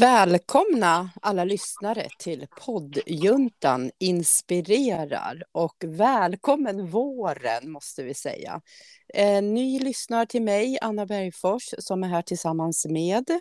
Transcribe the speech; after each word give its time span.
Välkomna 0.00 1.10
alla 1.22 1.44
lyssnare 1.44 2.08
till 2.18 2.46
poddjuntan 2.60 3.90
inspirerar 3.98 5.42
och 5.52 5.74
välkommen 5.86 6.86
våren 6.86 7.70
måste 7.70 8.02
vi 8.02 8.14
säga. 8.14 8.60
En 9.08 9.54
ny 9.54 9.78
lyssnar 9.78 10.26
till 10.26 10.42
mig, 10.42 10.78
Anna 10.80 11.06
Bergfors, 11.06 11.74
som 11.78 12.04
är 12.04 12.08
här 12.08 12.22
tillsammans 12.22 12.86
med 12.86 13.40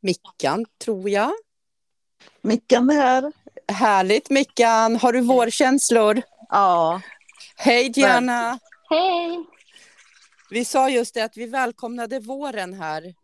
Mickan, 0.00 0.66
tror 0.84 1.10
jag. 1.10 1.32
Mickan 2.42 2.90
är 2.90 2.94
här. 2.94 3.32
Härligt 3.72 4.30
Mickan, 4.30 4.96
har 4.96 5.12
du 5.12 5.20
vårkänslor? 5.20 6.22
Ja. 6.48 7.00
Hej 7.56 7.88
Diana! 7.88 8.58
Hej! 8.90 9.44
Vi 10.50 10.64
sa 10.64 10.90
just 10.90 11.14
det 11.14 11.24
att 11.24 11.36
vi 11.36 11.46
välkomnade 11.46 12.20
våren 12.20 12.74
här. 12.74 13.14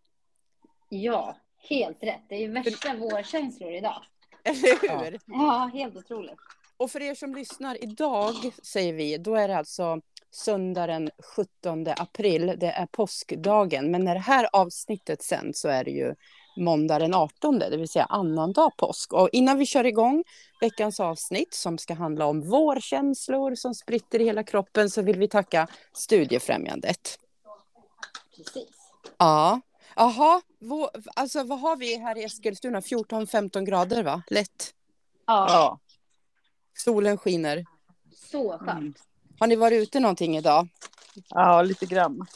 Ja, 0.92 1.36
helt 1.68 2.02
rätt. 2.02 2.22
Det 2.28 2.34
är 2.34 2.38
ju 2.38 2.52
värsta 2.52 2.94
vårkänslor 2.94 3.72
idag. 3.72 4.02
Eller 4.44 5.00
hur? 5.00 5.20
Ja, 5.26 5.70
helt 5.74 5.96
otroligt. 5.96 6.38
Och 6.76 6.90
för 6.90 7.02
er 7.02 7.14
som 7.14 7.34
lyssnar 7.34 7.84
idag, 7.84 8.34
säger 8.62 8.92
vi, 8.92 9.18
då 9.18 9.34
är 9.34 9.48
det 9.48 9.56
alltså 9.56 10.00
söndag 10.30 10.86
den 10.86 11.10
17 11.36 11.86
april. 11.88 12.54
Det 12.56 12.70
är 12.70 12.86
påskdagen. 12.86 13.90
Men 13.90 14.04
när 14.04 14.14
det 14.14 14.20
här 14.20 14.48
avsnittet 14.52 15.22
sen 15.22 15.54
så 15.54 15.68
är 15.68 15.84
det 15.84 15.90
ju 15.90 16.14
måndag 16.56 16.98
den 16.98 17.14
18, 17.14 17.58
det 17.58 17.76
vill 17.76 17.88
säga 17.88 18.04
annandag 18.04 18.70
påsk. 18.76 19.12
Och 19.12 19.28
innan 19.32 19.58
vi 19.58 19.66
kör 19.66 19.86
igång 19.86 20.24
veckans 20.60 21.00
avsnitt 21.00 21.54
som 21.54 21.78
ska 21.78 21.94
handla 21.94 22.26
om 22.26 22.40
vårkänslor 22.40 23.54
som 23.54 23.74
spritter 23.74 24.20
i 24.20 24.24
hela 24.24 24.42
kroppen 24.44 24.90
så 24.90 25.02
vill 25.02 25.18
vi 25.18 25.28
tacka 25.28 25.66
Studiefrämjandet. 25.92 27.18
Precis. 28.36 28.70
Ja, 29.18 29.60
Jaha, 29.96 30.42
alltså 31.16 31.42
vad 31.44 31.60
har 31.60 31.76
vi 31.76 31.96
här 31.98 32.18
i 32.18 32.24
Eskilstuna? 32.24 32.80
14-15 32.80 33.64
grader 33.64 34.02
va? 34.02 34.22
Lätt. 34.30 34.74
Ja, 35.26 35.46
Ja. 35.48 35.78
Solen 36.78 37.18
skiner. 37.18 37.64
så 38.30 38.58
skönt. 38.58 38.70
Mm. 38.78 38.94
Har 39.38 39.46
ni 39.46 39.56
varit 39.56 39.82
ute 39.82 40.00
någonting 40.00 40.36
idag? 40.36 40.68
ja, 41.28 41.62
lite 41.62 41.86
grann. 41.86 42.26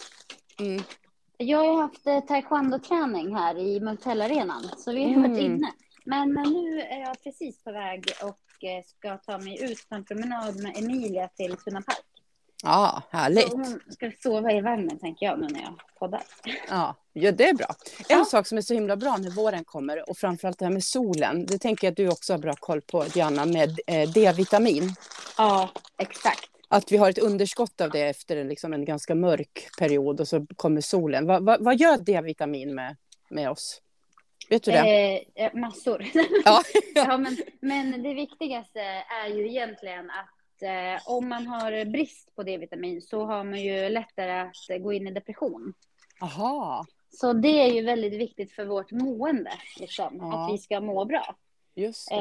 Mm. 0.61 0.83
Jag 1.37 1.59
har 1.59 1.65
ju 1.65 1.81
haft 1.81 2.07
eh, 2.07 2.21
taekwondo-träning 2.21 3.35
här 3.37 3.59
i 3.59 3.81
Munktell-arenan, 3.81 4.71
så 4.79 4.93
vi 4.93 5.03
har 5.05 5.11
Mm. 5.11 5.31
varit 5.31 5.43
inne. 5.43 5.73
Men 6.05 6.29
nu 6.33 6.81
är 6.81 7.01
jag 7.01 7.23
precis 7.23 7.65
på 7.65 7.73
väg 7.73 8.05
och 8.23 8.65
eh, 8.65 8.85
ska 8.85 9.17
ta 9.19 9.39
mig 9.39 9.65
ut 9.73 9.89
på 9.89 9.95
en 9.95 10.05
promenad 10.05 10.63
med 10.63 10.77
Emilia 10.77 11.29
till 11.29 11.57
Tuna 11.57 11.83
Park. 11.83 12.05
Ja, 12.65 13.03
härligt. 13.11 13.51
Så 13.51 13.57
hon 13.57 13.81
ska 13.91 14.11
sova 14.23 14.53
i 14.53 14.61
vagnen, 14.61 14.99
tänker 14.99 15.27
jag, 15.27 15.41
nu 15.41 15.47
när 15.47 15.61
jag 15.61 15.75
poddar. 15.99 16.23
Ja, 16.69 16.95
ja, 17.13 17.33
det 17.33 17.49
är 17.49 17.55
bra. 17.55 17.67
En 18.09 18.19
Ja. 18.19 18.25
sak 18.25 18.47
som 18.47 18.59
är 18.59 18.63
så 18.63 18.75
himla 18.75 18.97
bra 18.97 19.17
när 19.17 19.31
våren 19.31 19.65
kommer 19.65 20.11
och 20.11 20.17
framförallt 20.17 20.59
det 20.59 20.65
här 20.65 20.73
med 20.73 20.85
solen. 20.85 21.47
Det 21.47 21.59
tänker 21.59 21.87
jag 21.87 21.93
att 21.93 21.97
du 21.97 22.09
också 22.09 22.33
har 22.33 22.39
bra 22.39 22.55
koll 22.61 22.81
på, 22.81 23.05
Diana, 23.05 23.47
med 23.47 23.79
eh, 23.87 24.11
D-vitamin. 24.11 24.95
Ja, 25.39 25.71
exakt. 25.99 26.51
Att 26.69 26.93
vi 26.93 26.97
har 26.97 27.11
ett 27.11 27.19
underskott 27.19 27.81
av 27.81 27.91
det 27.91 28.01
efter 28.01 28.37
en, 28.37 28.49
liksom, 28.49 28.73
en 28.73 28.85
ganska 28.85 29.15
mörk 29.15 29.69
period 29.79 30.21
och 30.21 30.29
så 30.29 30.47
kommer 30.57 30.81
solen. 30.81 31.27
Va, 31.27 31.41
va, 31.41 31.57
vad 31.61 31.77
gör 31.81 31.97
D-vitamin 31.99 32.75
med, 32.75 32.97
med 33.31 33.51
oss? 33.51 33.81
Vet 34.49 34.63
du 34.63 34.71
det? 34.71 34.79
Eh, 35.37 35.45
eh, 35.47 35.55
massor. 35.55 36.07
Ja. 36.45 36.63
ja, 36.95 37.17
men, 37.19 37.37
men 37.61 38.03
det 38.03 38.15
viktigaste 38.15 38.81
är 39.25 39.29
ju 39.29 39.49
egentligen 39.49 40.11
att 40.11 40.34
eh, 40.63 41.03
om 41.07 41.29
man 41.29 41.47
har 41.47 41.85
brist 41.85 42.35
på 42.37 42.43
D-vitamin 42.43 43.03
så 43.03 43.25
har 43.25 43.45
man 43.45 43.61
ju 43.63 43.89
lättare 43.89 44.41
att 44.41 44.83
gå 44.83 44.93
in 44.93 45.07
i 45.09 45.11
depression. 45.11 45.75
Aha, 46.21 46.87
Så 47.11 47.33
det 47.33 47.49
är 47.49 47.73
ju 47.73 47.83
väldigt 47.83 48.13
viktigt 48.13 48.53
för 48.53 48.65
vårt 48.65 48.91
mående, 48.91 49.51
liksom, 49.81 50.17
Ja. 50.21 50.45
att 50.47 50.53
vi 50.55 50.59
ska 50.59 50.81
må 50.81 51.05
bra. 51.05 51.37
just 51.75 52.09
det. 52.11 52.15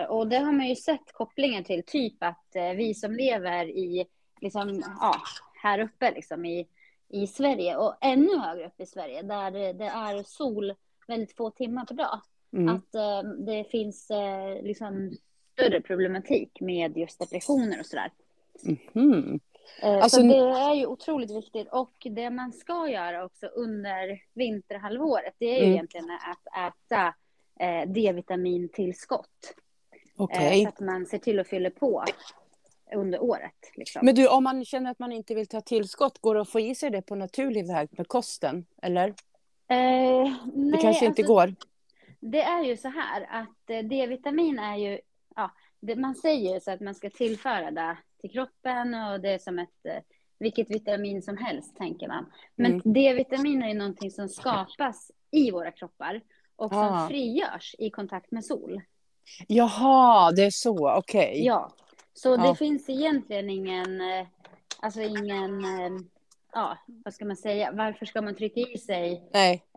Eh, 0.00 0.10
och 0.10 0.28
det 0.28 0.38
har 0.38 0.52
man 0.52 0.68
ju 0.68 0.76
sett 0.76 1.12
kopplingen 1.12 1.64
till, 1.64 1.82
typ 1.86 2.22
att 2.22 2.56
eh, 2.56 2.70
vi 2.70 2.94
som 2.94 3.12
lever 3.12 3.64
i, 3.64 4.06
liksom, 4.40 4.82
ja, 5.00 5.14
här 5.62 5.78
uppe 5.78 6.10
liksom, 6.10 6.44
i, 6.44 6.68
i 7.08 7.26
Sverige 7.26 7.76
och 7.76 7.96
ännu 8.00 8.38
högre 8.38 8.66
upp 8.66 8.80
i 8.80 8.86
Sverige 8.86 9.22
där 9.22 9.50
det 9.50 9.72
det 9.72 9.84
är 9.84 10.22
sol 10.22 10.74
väldigt 11.06 11.36
få 11.36 11.50
timmar 11.50 11.84
per 11.84 11.94
dag. 11.94 12.20
Mm. 12.52 12.68
Att 12.76 12.94
eh, 12.94 13.22
det 13.46 13.64
finns 13.70 14.10
eh, 14.10 14.62
liksom 14.62 15.16
större 15.60 15.80
problematik 15.80 16.60
med 16.60 16.96
just 16.96 17.18
depressioner 17.18 17.80
och 17.80 17.86
sådär. 17.86 18.10
Eh, 19.82 19.92
Alltså, 20.02 20.20
så 20.20 20.26
det 20.26 20.36
är 20.36 20.74
ju 20.74 20.86
otroligt 20.86 21.30
viktigt. 21.30 21.68
Och 21.72 21.92
det 22.10 22.30
man 22.30 22.52
ska 22.52 22.88
göra 22.88 23.24
också 23.24 23.46
under 23.46 24.22
vinterhalvåret, 24.34 25.34
det 25.38 25.46
är 25.46 25.56
ju 25.58 25.62
Mm. 25.62 25.72
egentligen 25.72 26.06
att 26.10 26.72
äta 26.74 27.14
eh, 27.60 27.88
D-vitamintillskott. 27.88 29.54
Eh, 29.92 29.98
Okej. 30.16 30.62
så 30.62 30.68
att 30.68 30.80
man 30.80 31.06
ser 31.06 31.18
till 31.18 31.40
att 31.40 31.48
fylla 31.48 31.70
på 31.70 32.04
under 32.94 33.22
året. 33.22 33.70
Liksom. 33.74 34.00
Men 34.06 34.14
du, 34.14 34.28
om 34.28 34.44
man 34.44 34.64
känner 34.64 34.90
att 34.90 34.98
man 34.98 35.12
inte 35.12 35.34
vill 35.34 35.46
ta 35.46 35.60
tillskott, 35.60 36.18
går 36.18 36.34
det 36.34 36.40
att 36.40 36.48
få 36.48 36.60
i 36.60 36.74
sig 36.74 36.90
det 36.90 37.02
på 37.02 37.14
naturlig 37.14 37.66
väg 37.66 37.88
med 37.92 38.08
kosten? 38.08 38.66
Eller? 38.82 39.08
eh, 39.08 39.14
Det 39.68 40.36
nej, 40.54 40.80
kanske 40.82 41.06
inte 41.06 41.22
alltså, 41.22 41.34
går? 41.34 41.54
Det 42.20 42.40
är 42.42 42.64
ju 42.64 42.76
så 42.76 42.88
här 42.88 43.26
att 43.30 43.70
eh, 43.70 43.78
D-vitamin 43.78 44.58
är 44.58 44.76
ju, 44.76 44.98
ja, 45.36 45.50
det, 45.80 45.96
man 45.96 46.14
säger 46.14 46.54
ju 46.54 46.60
så 46.60 46.70
att 46.70 46.80
man 46.80 46.94
ska 46.94 47.10
tillföra 47.10 47.70
det 47.70 47.96
till 48.20 48.30
kroppen 48.30 48.94
och 48.94 49.20
det 49.20 49.28
är 49.30 49.38
som 49.38 49.58
ett, 49.58 49.86
eh, 49.86 50.02
vilket 50.38 50.70
vitamin 50.70 51.22
som 51.22 51.36
helst 51.36 51.76
tänker 51.76 52.08
man. 52.08 52.32
Men 52.56 52.70
Mm. 52.72 52.92
D-vitamin 52.92 53.62
är 53.62 53.68
ju 53.68 53.74
någonting 53.74 54.10
som 54.10 54.28
skapas 54.28 55.10
i 55.30 55.50
våra 55.50 55.70
kroppar 55.72 56.20
och 56.56 56.70
som 56.70 56.78
Ah. 56.92 57.08
frigörs 57.08 57.74
i 57.78 57.90
kontakt 57.90 58.30
med 58.30 58.44
sol. 58.44 58.80
Jaha, 59.48 60.32
det 60.32 60.42
är 60.44 60.50
så, 60.50 60.96
okej. 60.96 61.44
Ja, 61.46 61.70
så 62.12 62.36
det 62.36 62.54
finns 62.54 62.88
egentligen 62.88 63.50
ingen, 63.50 64.00
eh, 64.00 64.26
alltså 64.80 65.00
ingen, 65.02 65.64
eh, 65.64 65.90
ja, 66.52 66.78
vad 66.86 67.14
ska 67.14 67.24
man 67.24 67.36
säga, 67.36 67.72
varför 67.72 68.06
ska 68.06 68.22
man 68.22 68.34
trycka 68.34 68.60
i 68.60 68.78
sig 68.78 69.22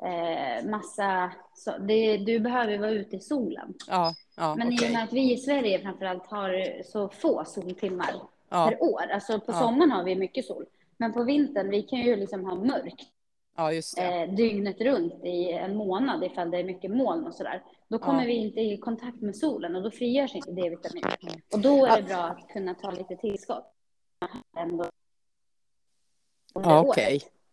eh, 0.04 0.70
massa, 0.70 1.32
så, 1.56 1.78
det, 1.78 2.18
du 2.18 2.40
behöver 2.40 2.78
vara 2.78 2.92
ute 2.92 3.16
i 3.16 3.20
solen. 3.20 3.74
ja, 3.88 4.14
ja, 4.36 4.56
Men 4.56 4.72
i 4.74 4.76
okej. 4.78 4.88
och 4.88 4.94
med 4.94 5.04
att 5.04 5.14
vi 5.14 5.34
i 5.34 5.38
Sverige 5.38 5.80
framförallt 5.80 6.28
har 6.28 6.84
så 6.84 7.10
få 7.10 7.46
soltimmar 7.46 8.14
Ja, 8.50 8.68
per 8.70 8.84
år, 8.84 9.02
alltså 9.14 9.40
på 9.40 9.52
Ja. 9.52 9.60
sommaren 9.60 9.92
har 9.92 10.04
vi 10.04 10.16
mycket 10.16 10.46
sol, 10.46 10.66
men 10.98 11.14
på 11.14 11.24
vintern, 11.24 11.70
vi 11.70 11.82
kan 11.84 12.00
ju 12.00 12.16
liksom 12.16 12.46
ha 12.46 12.56
mörkt 12.56 13.08
ja, 13.56 13.72
eh, 13.74 14.30
dygnet 14.36 14.82
runt 14.82 15.24
i 15.26 15.52
en 15.52 15.76
månad 15.76 16.24
ifall 16.24 16.52
det 16.52 16.58
är 16.58 16.64
mycket 16.64 16.92
moln 16.92 17.28
och 17.28 17.36
sådär. 17.36 17.64
Då 17.88 18.00
kommer 18.00 18.26
vi 18.26 18.34
inte 18.34 18.60
i 18.62 18.78
kontakt 18.78 19.22
med 19.22 19.36
solen 19.36 19.76
och 19.76 19.84
då 19.84 19.92
frigörs 19.92 20.36
inte 20.36 20.52
D-vitamin. 20.52 21.04
Och 21.54 21.60
då 21.60 21.86
är 21.86 21.98
det 21.98 22.04
bra 22.04 22.18
att 22.24 22.48
kunna 22.50 22.74
ta 22.74 22.92
lite 22.92 23.16
tillskott. 23.16 23.66
Ändå. 24.58 24.86
Ja, 26.54 26.82
året. 26.82 26.96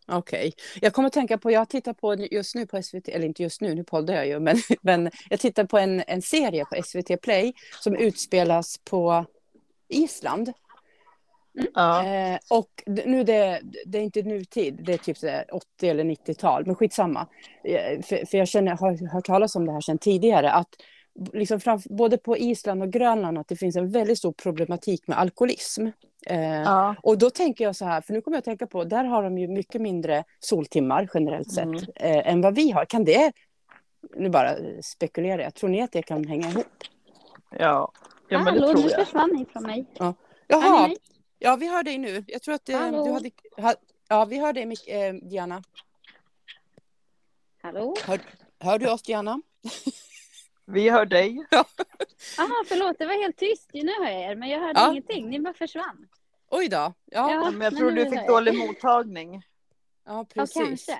Okej. 0.07 0.17
Okej. 0.17 0.53
Jag 0.81 0.93
kommer 0.93 1.07
att 1.07 1.13
tänka 1.13 1.37
på, 1.37 1.51
jag 1.51 1.69
tittar 1.69 1.93
på 1.93 2.15
just 2.15 2.55
nu 2.55 2.65
på 2.67 2.83
SVT, 2.83 3.07
eller 3.09 3.25
inte 3.25 3.43
just 3.43 3.61
nu, 3.61 3.75
nu 3.75 3.83
poddar 3.83 4.13
jag 4.13 4.27
ju, 4.27 4.39
men, 4.39 4.57
men 4.81 5.11
jag 5.29 5.39
tittar 5.39 5.65
på 5.65 5.77
en, 5.77 6.03
en 6.07 6.21
serie 6.21 6.65
på 6.65 6.83
SVT 6.83 7.21
Play 7.21 7.53
som 7.79 7.95
utspelas 7.95 8.77
på 8.89 9.25
Island. 9.89 10.53
Ja. 11.73 12.05
Eh, 12.05 12.39
och 12.49 12.83
nu 12.85 13.23
det, 13.23 13.61
det 13.85 13.97
är 13.97 14.01
inte 14.01 14.21
nutid, 14.21 14.79
det 14.83 14.93
är 14.93 14.97
typ 14.97 15.17
så 15.17 15.27
här 15.27 15.55
80 15.55 15.89
eller 15.89 16.03
90-tal, 16.03 16.65
men 16.65 16.75
skitsamma. 16.75 17.27
Eh, 17.63 18.01
för, 18.01 18.25
för 18.25 18.37
jag 18.37 18.47
känner, 18.47 18.71
har 18.71 19.13
hört 19.13 19.25
talas 19.25 19.55
om 19.55 19.65
det 19.65 19.71
här 19.71 19.81
sedan 19.81 19.97
tidigare, 19.97 20.51
att 20.51 20.69
liksom 21.33 21.59
fram, 21.59 21.79
både 21.85 22.17
på 22.17 22.37
Island 22.37 22.81
och 22.83 22.91
Grönland 22.91 23.37
att 23.37 23.47
det 23.47 23.55
finns 23.55 23.75
en 23.75 23.89
väldigt 23.91 24.17
stor 24.17 24.31
problematik 24.31 25.07
med 25.07 25.19
alkoholism. 25.19 25.87
Eh, 26.27 26.41
Ja. 26.61 26.95
och 27.03 27.17
då 27.17 27.29
tänker 27.29 27.63
jag 27.63 27.75
så 27.75 27.85
här, 27.85 28.01
för 28.01 28.13
nu 28.13 28.21
kommer 28.21 28.35
jag 28.37 28.39
att 28.39 28.45
tänka 28.45 28.67
på, 28.67 28.83
där 28.83 29.03
har 29.03 29.23
de 29.23 29.37
ju 29.37 29.47
mycket 29.47 29.81
mindre 29.81 30.23
soltimmar 30.39 31.09
generellt 31.13 31.51
sett 31.51 31.63
Mm. 31.63 31.77
eh, 31.95 32.27
än 32.27 32.41
vad 32.41 32.55
vi 32.55 32.71
har. 32.71 32.85
Kan 32.85 33.03
det, 33.05 33.31
nu 34.15 34.29
bara 34.29 34.55
spekulerar 34.83 35.41
jag, 35.43 35.53
tror 35.55 35.69
ni 35.69 35.81
att 35.81 35.91
det 35.91 36.01
kan 36.01 36.25
hänga 36.25 36.49
ihop? 36.49 36.65
Ja. 37.49 37.91
ja, 38.29 38.43
men 38.43 38.53
det 38.53 38.59
Hallå, 38.61 38.67
tror 38.73 38.83
nu 38.83 38.89
jag. 38.89 39.05
försvann 39.05 39.29
ni 39.35 39.45
från 39.45 39.63
mig. 39.63 39.85
Hör 39.99 40.07
ni 40.09 40.15
Jaha, 40.47 40.87
mig? 40.87 40.97
ja 41.39 41.55
vi 41.55 41.67
hör 41.69 41.83
dig 41.83 41.97
nu. 41.97 42.23
Jag 42.27 42.41
tror 42.41 42.55
att 42.55 42.69
eh, 42.69 42.77
Hallå? 42.79 43.05
du 43.05 43.11
hade, 43.11 43.29
ha, 43.57 43.73
ja 44.09 44.25
vi 44.25 44.37
hör 44.39 44.53
dig 44.53 44.63
Mick- 44.65 44.89
eh, 44.89 45.13
Diana. 45.13 45.63
Hallå? 47.61 47.95
Hör 48.59 48.79
du 48.79 48.89
oss 48.91 49.01
Diana? 49.03 49.41
Vi 50.73 50.89
hör 50.89 51.05
dig. 51.05 51.45
Aha, 52.39 52.63
förlåt, 52.67 52.95
det 52.99 53.05
var 53.05 53.21
helt 53.23 53.37
tyst. 53.37 53.69
Nu 53.73 53.91
hör 53.99 54.11
jag 54.11 54.21
er, 54.31 54.35
men 54.35 54.49
jag 54.49 54.59
hörde 54.59 54.79
Ja. 54.79 54.91
ingenting. 54.91 55.29
Ni 55.29 55.39
bara 55.39 55.53
försvann. 55.53 56.07
Oj 56.49 56.67
då. 56.69 56.75
Ja, 56.77 56.93
ja. 57.05 57.31
Ja. 57.31 57.51
Men 57.51 57.61
jag 57.61 57.77
tror 57.77 57.91
du 57.91 58.05
fick 58.05 58.13
jag. 58.19 58.27
dålig 58.27 58.57
mottagning. 58.57 59.41
Ja, 60.05 60.25
precis. 60.33 60.53
kanske. 60.63 60.99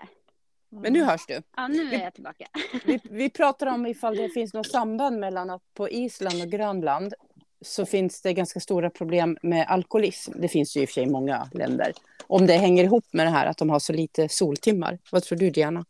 Men 0.70 0.94
nu 0.94 1.04
hörs 1.04 1.26
du. 1.28 1.42
Ja, 1.58 1.68
nu 1.68 1.94
är 1.94 2.04
jag 2.04 2.14
tillbaka. 2.14 2.48
Vi, 2.86 3.00
vi 3.10 3.30
pratar 3.30 3.68
om 3.68 3.86
ifall 3.86 4.16
det 4.16 4.30
finns 4.30 4.54
något 4.54 4.68
samband 4.72 5.20
mellan 5.20 5.50
att 5.50 5.62
på 5.74 5.90
Island 5.90 6.42
och 6.42 6.48
Grönland 6.50 7.14
så 7.62 7.86
finns 7.86 8.22
det 8.22 8.34
ganska 8.34 8.60
stora 8.60 8.90
problem 8.90 9.38
med 9.42 9.66
alkoholism. 9.70 10.32
Det 10.36 10.48
finns 10.48 10.78
ju 10.78 10.82
i 10.82 10.86
och 10.86 10.90
för 10.90 10.94
sig 10.94 11.04
i 11.04 11.10
många 11.10 11.50
länder. 11.54 11.94
Om 12.28 12.48
det 12.48 12.54
hänger 12.54 12.84
ihop 12.84 13.06
med 13.12 13.26
det 13.26 13.30
här 13.32 13.46
att 13.46 13.58
de 13.58 13.70
har 13.70 13.80
så 13.80 13.94
lite 13.94 14.30
soltimmar. 14.30 14.98
Vad 15.12 15.24
tror 15.24 15.38
du 15.38 15.50
Diana? 15.50 15.86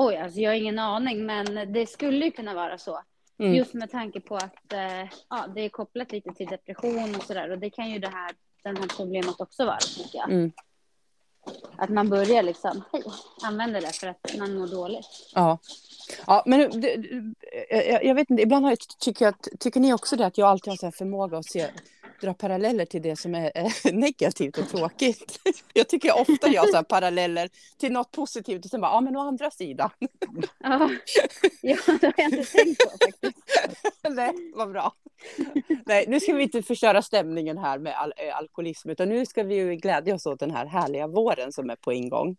Oj, 0.00 0.16
alltså 0.16 0.40
jag 0.40 0.50
har 0.50 0.54
ingen 0.54 0.78
aning, 0.78 1.26
men 1.26 1.72
det 1.72 1.86
skulle 1.86 2.24
ju 2.24 2.30
kunna 2.30 2.54
vara 2.54 2.78
så. 2.78 3.00
Mm. 3.38 3.54
Just 3.54 3.74
med 3.74 3.90
tanke 3.90 4.20
på 4.20 4.36
att 4.36 4.72
eh, 4.72 5.02
ja, 5.28 5.46
det 5.54 5.60
är 5.60 5.68
kopplat 5.68 6.12
lite 6.12 6.34
till 6.34 6.46
depression 6.46 7.14
och 7.16 7.22
sådär. 7.22 7.50
Och 7.50 7.58
det 7.58 7.70
kan 7.70 7.90
ju 7.90 7.98
det 7.98 8.08
här, 8.08 8.32
den 8.62 8.76
här 8.76 8.86
problemet 8.96 9.40
också 9.40 9.64
vara, 9.64 9.78
tycker 9.78 10.18
jag. 10.18 10.30
Mm. 10.30 10.52
Att 11.76 11.90
man 11.90 12.08
börjar 12.08 12.42
liksom, 12.42 12.82
hej, 12.92 13.02
använda 13.42 13.80
det 13.80 13.92
för 13.92 14.06
att 14.06 14.34
man 14.38 14.54
mår 14.54 14.66
dåligt. 14.66 15.30
Ja. 15.34 15.58
Ja, 16.26 16.42
men 16.46 16.80
det, 16.80 16.96
jag, 17.70 18.04
jag 18.04 18.14
vet 18.14 18.30
inte, 18.30 18.42
ibland 18.42 18.64
har 18.64 18.72
jag, 18.72 18.78
tycker, 18.78 19.24
jag 19.24 19.34
tycker 19.60 19.80
ni 19.80 19.94
också 19.94 20.16
det 20.16 20.26
att 20.26 20.38
jag 20.38 20.48
alltid 20.48 20.70
har 20.70 20.76
så 20.76 20.86
här 20.86 20.90
förmåga 20.90 21.38
att 21.38 21.46
se, 21.46 21.66
dra 22.20 22.34
paralleller 22.34 22.84
till 22.84 23.02
det 23.02 23.16
som 23.16 23.34
är 23.34 23.52
eh, 23.54 23.72
negativt 23.92 24.58
och 24.58 24.68
tråkigt. 24.68 25.40
Jag 25.72 25.88
tycker 25.88 26.08
jag 26.08 26.20
ofta 26.20 26.46
så 26.46 26.76
här 26.76 26.82
paralleller 26.82 27.48
till 27.78 27.92
något 27.92 28.12
positivt 28.12 28.64
och 28.64 28.70
sen 28.70 28.80
bara, 28.80 28.92
ja 28.92 29.00
men 29.00 29.16
å 29.16 29.20
andra 29.20 29.50
sidan. 29.50 29.90
Ja, 30.58 30.90
ja 31.62 31.76
det 32.00 32.06
har 32.06 32.14
jag 32.16 32.32
inte 32.32 32.52
tänkt 32.52 32.84
på 32.84 32.90
faktiskt. 32.90 33.38
Nej, 34.08 34.32
vad 34.54 34.70
bra. 34.70 34.92
Nej, 35.86 36.04
nu 36.08 36.20
ska 36.20 36.32
vi 36.34 36.42
inte 36.42 36.62
förstöra 36.62 37.02
stämningen 37.02 37.58
här 37.58 37.78
med 37.78 38.00
al 38.00 38.12
eh, 38.16 38.36
alkoholism, 38.36 38.90
utan 38.90 39.08
nu 39.08 39.26
ska 39.26 39.42
vi 39.42 39.54
ju 39.54 39.74
glädja 39.76 40.14
oss 40.14 40.26
åt 40.26 40.40
den 40.40 40.50
här 40.50 40.66
härliga 40.66 41.06
våren 41.06 41.52
som 41.52 41.70
är 41.70 41.76
på 41.76 41.92
ingång. 41.92 42.36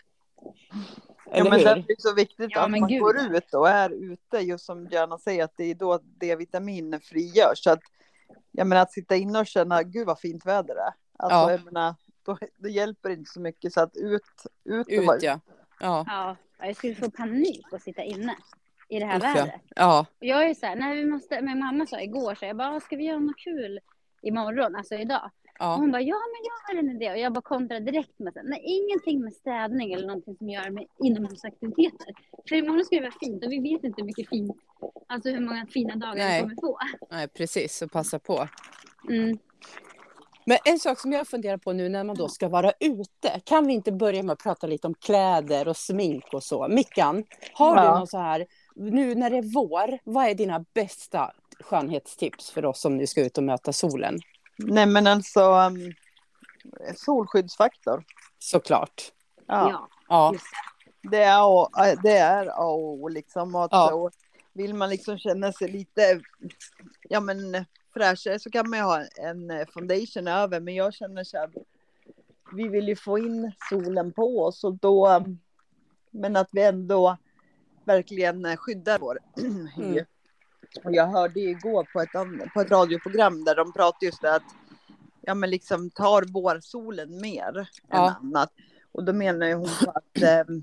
Ja, 1.31 1.43
men 1.43 1.59
det 1.59 1.69
är 1.69 2.01
så 2.01 2.13
viktigt 2.13 2.49
Ja, 2.49 2.61
att 2.61 2.71
man 2.71 2.87
gud. 2.87 3.01
går 3.01 3.35
ut 3.35 3.53
och 3.53 3.69
är 3.69 3.89
ute, 3.89 4.37
just 4.37 4.65
som 4.65 4.87
Diana 4.89 5.17
säger, 5.17 5.43
att 5.43 5.57
det 5.57 5.63
är 5.63 5.75
då 5.75 5.99
D-vitamin 6.03 6.99
frigörs. 7.03 7.63
Så 7.63 7.71
att, 7.71 7.79
jag 8.51 8.67
menar 8.67 8.81
att 8.81 8.91
sitta 8.91 9.15
inne 9.15 9.39
och 9.39 9.47
känna, 9.47 9.83
gud 9.83 10.07
vad 10.07 10.19
fint 10.19 10.45
väder 10.45 10.75
det 10.75 10.81
är. 10.81 10.93
Alltså, 11.17 11.35
Ja. 11.39 11.51
jag 11.51 11.65
menar, 11.65 11.95
då, 12.23 12.37
det 12.57 12.69
hjälper 12.69 13.09
inte 13.09 13.31
så 13.31 13.39
mycket, 13.39 13.73
så 13.73 13.81
att 13.81 13.95
ut, 13.97 14.21
ut, 14.63 14.87
Ut 14.89 15.23
ja. 15.23 15.39
Ja. 15.79 16.05
Ja, 16.07 16.35
jag 16.67 16.75
skulle 16.75 16.95
få 16.95 17.11
panik 17.11 17.65
att 17.73 17.81
sitta 17.81 18.03
inne 18.03 18.35
i 18.89 18.99
det 18.99 19.05
här 19.05 19.17
Usch, 19.17 19.23
ja. 19.25 19.33
vädret. 19.33 19.61
ja. 19.75 19.99
Och 20.19 20.25
Jag 20.25 20.49
är 20.49 20.53
så 20.53 20.65
här, 20.65 20.75
nej 20.75 20.95
vi 20.95 21.05
måste, 21.05 21.41
min 21.41 21.59
mamma 21.59 21.85
sa 21.85 22.01
igår 22.01 22.35
så 22.35 22.45
jag 22.45 22.57
bara, 22.57 22.79
ska 22.79 22.95
vi 22.95 23.03
göra 23.05 23.19
något 23.19 23.37
kul 23.37 23.79
imorgon, 24.21 24.75
alltså 24.75 24.95
idag? 24.95 25.31
Och 25.59 25.65
ja. 25.65 25.75
hon 25.75 25.91
bara, 25.91 26.01
ja 26.01 26.15
men 26.15 26.41
jag 26.43 26.75
har 26.75 26.83
en 26.83 26.95
idé. 26.95 27.11
Och 27.11 27.17
jag 27.17 27.33
bara 27.33 27.41
kontrade 27.41 27.91
direkt 27.91 28.19
med, 28.19 28.33
här, 28.35 28.43
nej 28.43 28.61
ingenting 28.63 29.21
med 29.21 29.33
städning 29.33 29.93
eller 29.93 30.07
någonting 30.07 30.35
som 30.35 30.49
gör 30.49 30.69
med 30.69 30.85
inomhusaktiviteter. 31.03 32.13
För 32.49 32.55
imorgon 32.55 32.85
ska 32.85 32.95
det 32.95 33.01
vara 33.01 33.19
fint 33.19 33.45
och 33.45 33.51
vi 33.51 33.59
vet 33.59 33.83
inte 33.83 34.01
hur 34.01 34.05
mycket 34.05 34.29
fint, 34.29 34.57
alltså 35.07 35.29
hur 35.29 35.39
många 35.39 35.65
fina 35.65 35.95
dagar 35.95 36.15
Nej. 36.15 36.35
vi 36.35 36.41
kommer 36.41 36.55
få. 36.61 36.79
Nej, 37.11 37.27
precis, 37.27 37.77
så 37.77 37.87
passa 37.87 38.19
på. 38.19 38.47
Mm. 39.09 39.37
Men 40.45 40.57
en 40.65 40.79
sak 40.79 40.99
som 40.99 41.11
jag 41.11 41.27
funderar 41.27 41.57
på 41.57 41.73
nu 41.73 41.89
när 41.89 42.03
man 42.03 42.15
då 42.15 42.27
ska 42.27 42.47
vara 42.47 42.71
ute, 42.79 43.41
kan 43.43 43.67
vi 43.67 43.73
inte 43.73 43.91
börja 43.91 44.23
med 44.23 44.33
att 44.33 44.43
prata 44.43 44.67
lite 44.67 44.87
om 44.87 44.93
kläder 44.93 45.67
och 45.67 45.77
smink 45.77 46.33
och 46.33 46.43
så? 46.43 46.67
Mickan, 46.67 47.23
har 47.53 47.75
du 47.75 47.81
Ja. 47.81 47.97
någon 47.97 48.07
så 48.07 48.17
här, 48.17 48.45
nu 48.75 49.15
när 49.15 49.29
det 49.29 49.37
är 49.37 49.53
vår, 49.53 49.99
vad 50.03 50.25
är 50.27 50.35
dina 50.35 50.65
bästa 50.73 51.31
skönhetstips 51.59 52.51
för 52.51 52.65
oss 52.65 52.81
som 52.81 52.97
nu 52.97 53.07
ska 53.07 53.21
ut 53.25 53.37
och 53.37 53.43
möta 53.43 53.73
solen? 53.73 54.19
Nej 54.59 54.85
men 54.85 55.07
alltså, 55.07 55.41
um, 55.41 55.93
solskyddsfaktor. 56.95 58.03
Såklart. 58.39 59.11
Ja, 59.45 59.87
Ja, 60.09 60.33
Det 61.01 61.23
är 61.23 61.63
A, 61.63 61.95
det 62.03 62.17
är 62.17 62.45
A 62.47 62.63
och 62.65 62.93
O 62.93 63.07
liksom. 63.07 63.55
Att, 63.55 63.71
Ja. 63.71 63.93
och 63.93 64.11
vill 64.53 64.73
man 64.73 64.89
liksom 64.89 65.17
känna 65.17 65.53
sig 65.53 65.67
lite, 65.67 66.21
ja 67.09 67.19
men 67.19 67.65
fräschare 67.93 68.39
så 68.39 68.49
kan 68.51 68.69
man 68.69 68.79
ju 68.79 68.85
ha 68.85 69.05
en 69.17 69.51
eh, 69.51 69.67
foundation 69.73 70.27
över. 70.27 70.59
Men 70.59 70.75
jag 70.75 70.93
känner 70.93 71.23
så 71.23 71.37
här, 71.37 71.49
vi 72.53 72.67
vill 72.67 72.87
ju 72.87 72.95
få 72.95 73.19
in 73.19 73.51
solen 73.69 74.13
på 74.13 74.43
oss 74.43 74.63
och 74.63 74.73
då, 74.73 75.25
men 76.11 76.35
att 76.35 76.49
vi 76.51 76.63
ändå 76.63 77.17
verkligen 77.83 78.45
eh, 78.45 78.57
skyddar 78.57 78.99
vår 78.99 79.19
hy. 79.75 79.83
Mm. 79.83 80.05
Och 80.83 80.95
jag 80.95 81.07
hörde 81.07 81.39
igår 81.39 81.87
på 81.93 82.01
ett, 82.01 82.51
på 82.53 82.61
ett 82.61 82.71
radioprogram 82.71 83.43
där 83.43 83.55
de 83.55 83.73
pratade 83.73 84.05
just 84.05 84.21
det 84.21 84.35
att 84.35 84.43
ja 85.21 85.33
men 85.35 85.49
liksom 85.49 85.89
tar 85.89 86.21
vårsolen 86.33 87.21
mer 87.21 87.69
Ja. 87.89 88.07
än 88.09 88.15
annat. 88.27 88.53
Och 88.91 89.03
då 89.03 89.13
menar 89.13 89.47
ju 89.47 89.53
hon 89.53 89.69
att 89.87 90.21
eh, 90.21 90.55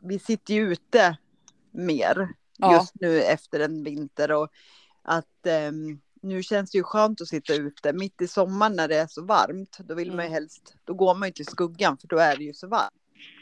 vi 0.00 0.18
sitter 0.18 0.54
ju 0.54 0.72
ute 0.72 1.16
mer 1.70 2.28
Ja. 2.56 2.72
just 2.74 2.94
nu 3.00 3.22
efter 3.22 3.60
en 3.60 3.84
vinter 3.84 4.32
och 4.32 4.48
att 5.02 5.46
eh, 5.46 5.72
nu 6.22 6.42
känns 6.42 6.70
det 6.70 6.78
ju 6.78 6.84
skönt 6.84 7.20
att 7.20 7.28
sitta 7.28 7.54
ute 7.54 7.92
mitt 7.92 8.20
i 8.20 8.28
sommaren 8.28 8.76
när 8.76 8.88
det 8.88 8.96
är 8.96 9.06
så 9.06 9.22
varmt. 9.24 9.78
Då 9.78 9.94
vill 9.94 10.08
man 10.12 10.24
ju 10.24 10.28
Mm. 10.28 10.32
helst, 10.32 10.74
då 10.84 10.94
går 10.94 11.14
man 11.14 11.28
ju 11.28 11.32
till 11.32 11.46
skuggan 11.46 11.98
för 11.98 12.08
då 12.08 12.16
är 12.18 12.36
det 12.36 12.44
ju 12.44 12.54
så 12.54 12.66
varmt. 12.66 12.92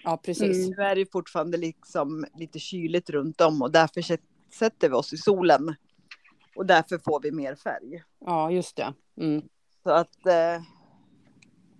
ja 0.04 0.16
precis. 0.16 0.56
Mm. 0.66 0.70
Nu 0.76 0.82
är 0.82 0.96
det 0.96 1.12
fortfarande 1.12 1.58
liksom 1.58 2.26
lite 2.34 2.58
kyligt 2.58 3.10
runt 3.10 3.40
om 3.40 3.62
och 3.62 3.70
därför 3.70 4.02
sätt- 4.02 4.20
sätter 4.58 4.88
vi 4.88 4.94
oss 4.94 5.12
i 5.12 5.16
solen. 5.16 5.74
Och 6.56 6.66
därför 6.66 6.98
får 6.98 7.20
vi 7.22 7.32
mer 7.32 7.54
färg. 7.54 8.02
Ja, 8.26 8.50
just 8.50 8.76
det. 8.76 8.92
Mm. 9.20 9.42
Så 9.82 9.90
att 9.90 10.26
eh, 10.26 10.62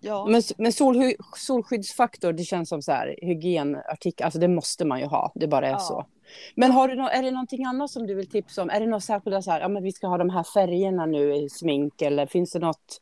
ja. 0.01 0.27
Men, 0.31 0.43
men 0.59 0.73
solhy, 0.73 1.15
solskyddsfaktor, 1.37 2.33
det 2.33 2.45
känns 2.45 2.69
som 2.69 2.83
så 2.83 2.93
här 2.93 3.17
hygienartikel, 3.23 4.25
alltså 4.25 4.39
det 4.41 4.49
måste 4.49 4.85
man 4.85 5.01
ju 5.01 5.07
ha, 5.07 5.33
det 5.35 5.47
bara 5.49 5.67
är 5.67 5.71
Ja. 5.73 5.79
så. 5.79 6.07
Men 6.55 6.71
har 6.71 6.89
du 6.89 6.95
nå, 6.95 7.09
är 7.09 7.23
det 7.23 7.31
någonting 7.31 7.65
annat 7.65 7.91
som 7.91 8.07
du 8.07 8.15
vill 8.15 8.31
tipsa 8.31 8.63
om? 8.63 8.71
Är 8.71 8.81
det 8.81 8.87
något 8.87 9.05
särskilda 9.05 9.43
så 9.43 9.51
här, 9.51 9.61
ja 9.61 9.69
men 9.69 9.83
vi 9.83 9.93
ska 9.93 10.07
ha 10.07 10.19
de 10.19 10.31
här 10.31 10.43
färgerna 10.55 11.07
nu 11.07 11.35
i 11.37 11.49
smink 11.49 12.03
eller 12.03 12.27
finns 12.27 12.53
det 12.53 12.59
något, 12.59 13.01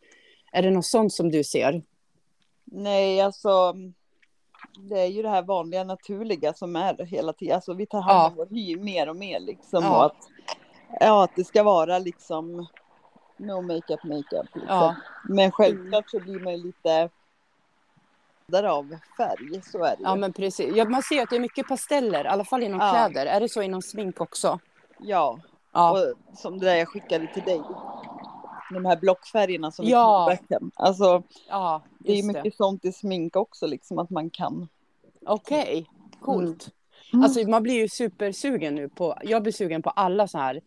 är 0.53 0.63
det 0.63 0.71
något 0.71 0.87
sånt 0.87 1.13
som 1.13 1.31
du 1.31 1.45
ser? 1.45 1.83
Nej, 2.65 3.21
alltså. 3.21 3.75
Det 4.91 5.01
är 5.01 5.07
ju 5.07 5.23
det 5.23 5.29
här 5.29 5.43
vanliga 5.43 5.85
naturliga 5.85 6.55
som 6.55 6.77
är 6.77 7.05
hela 7.05 7.33
tiden. 7.33 7.55
Alltså 7.55 7.75
vi 7.75 7.87
tar 7.87 8.01
hand 8.01 8.33
om 8.33 8.35
Ja. 8.39 8.45
vår 8.51 8.57
hy 8.57 8.77
mer 8.77 9.09
och 9.09 9.17
mer 9.17 9.41
liksom. 9.41 9.85
Ja. 9.85 9.97
Och 9.99 10.05
att, 10.05 10.17
ja, 11.01 11.25
att 11.25 11.37
det 11.37 11.45
ska 11.45 11.63
vara 11.63 11.99
liksom 11.99 12.67
no 13.37 13.61
makeup 13.61 14.05
makeup. 14.05 14.47
Liksom. 14.55 14.63
Ja. 14.69 14.97
Men 15.25 15.51
självklart 15.53 16.11
så 16.11 16.21
blir 16.21 16.41
man 16.41 16.53
ju 16.53 16.63
lite 16.63 17.09
därav 18.47 18.97
färg. 19.17 19.63
Så 19.63 19.79
är 19.85 19.97
det 19.97 20.03
Ja 20.03 20.15
ju. 20.15 20.21
men 20.21 20.33
precis, 20.33 20.77
ja, 20.77 20.85
man 20.85 21.03
ser 21.03 21.23
att 21.23 21.31
det 21.31 21.37
är 21.37 21.41
mycket 21.41 21.69
pasteller, 21.69 22.25
i 22.25 22.29
alla 22.29 22.45
fall 22.45 22.63
inom 22.63 22.81
Ja. 22.81 22.91
kläder. 22.91 23.27
Är 23.27 23.41
det 23.41 23.49
så 23.49 23.63
inom 23.63 23.83
smink 23.83 24.21
också? 24.21 24.59
Ja, 24.99 25.39
Ja, 25.73 25.91
och 25.93 26.39
som 26.39 26.59
det 26.59 26.67
där 26.67 26.77
jag 26.77 26.89
skickade 26.89 27.27
till 27.35 27.43
dig. 27.43 27.61
De 28.71 28.85
här 28.85 28.97
blockfärgerna 28.97 29.71
som 29.71 29.85
Ja. 29.87 30.37
tog 30.41 30.51
hem. 30.61 30.71
Alltså 30.75 31.23
ja 31.49 31.83
det 31.99 32.19
är 32.19 32.23
mycket 32.23 32.57
sånt 32.57 32.85
i 32.85 32.93
smink 32.93 33.37
också 33.37 33.67
liksom 33.67 33.99
att 33.99 34.11
man 34.11 34.31
kan. 34.31 34.69
Okej, 35.27 35.87
coolt. 36.21 36.69
Mm. 37.13 37.25
Alltså 37.25 37.49
man 37.49 37.63
blir 37.63 37.75
ju 37.75 37.89
supersugen 37.89 38.75
nu 38.75 38.89
på, 38.89 39.19
jag 39.23 39.43
blir 39.43 39.53
sugen 39.53 39.83
på 39.83 39.91
alla 39.91 40.29
så 40.29 40.39
här 40.39 40.61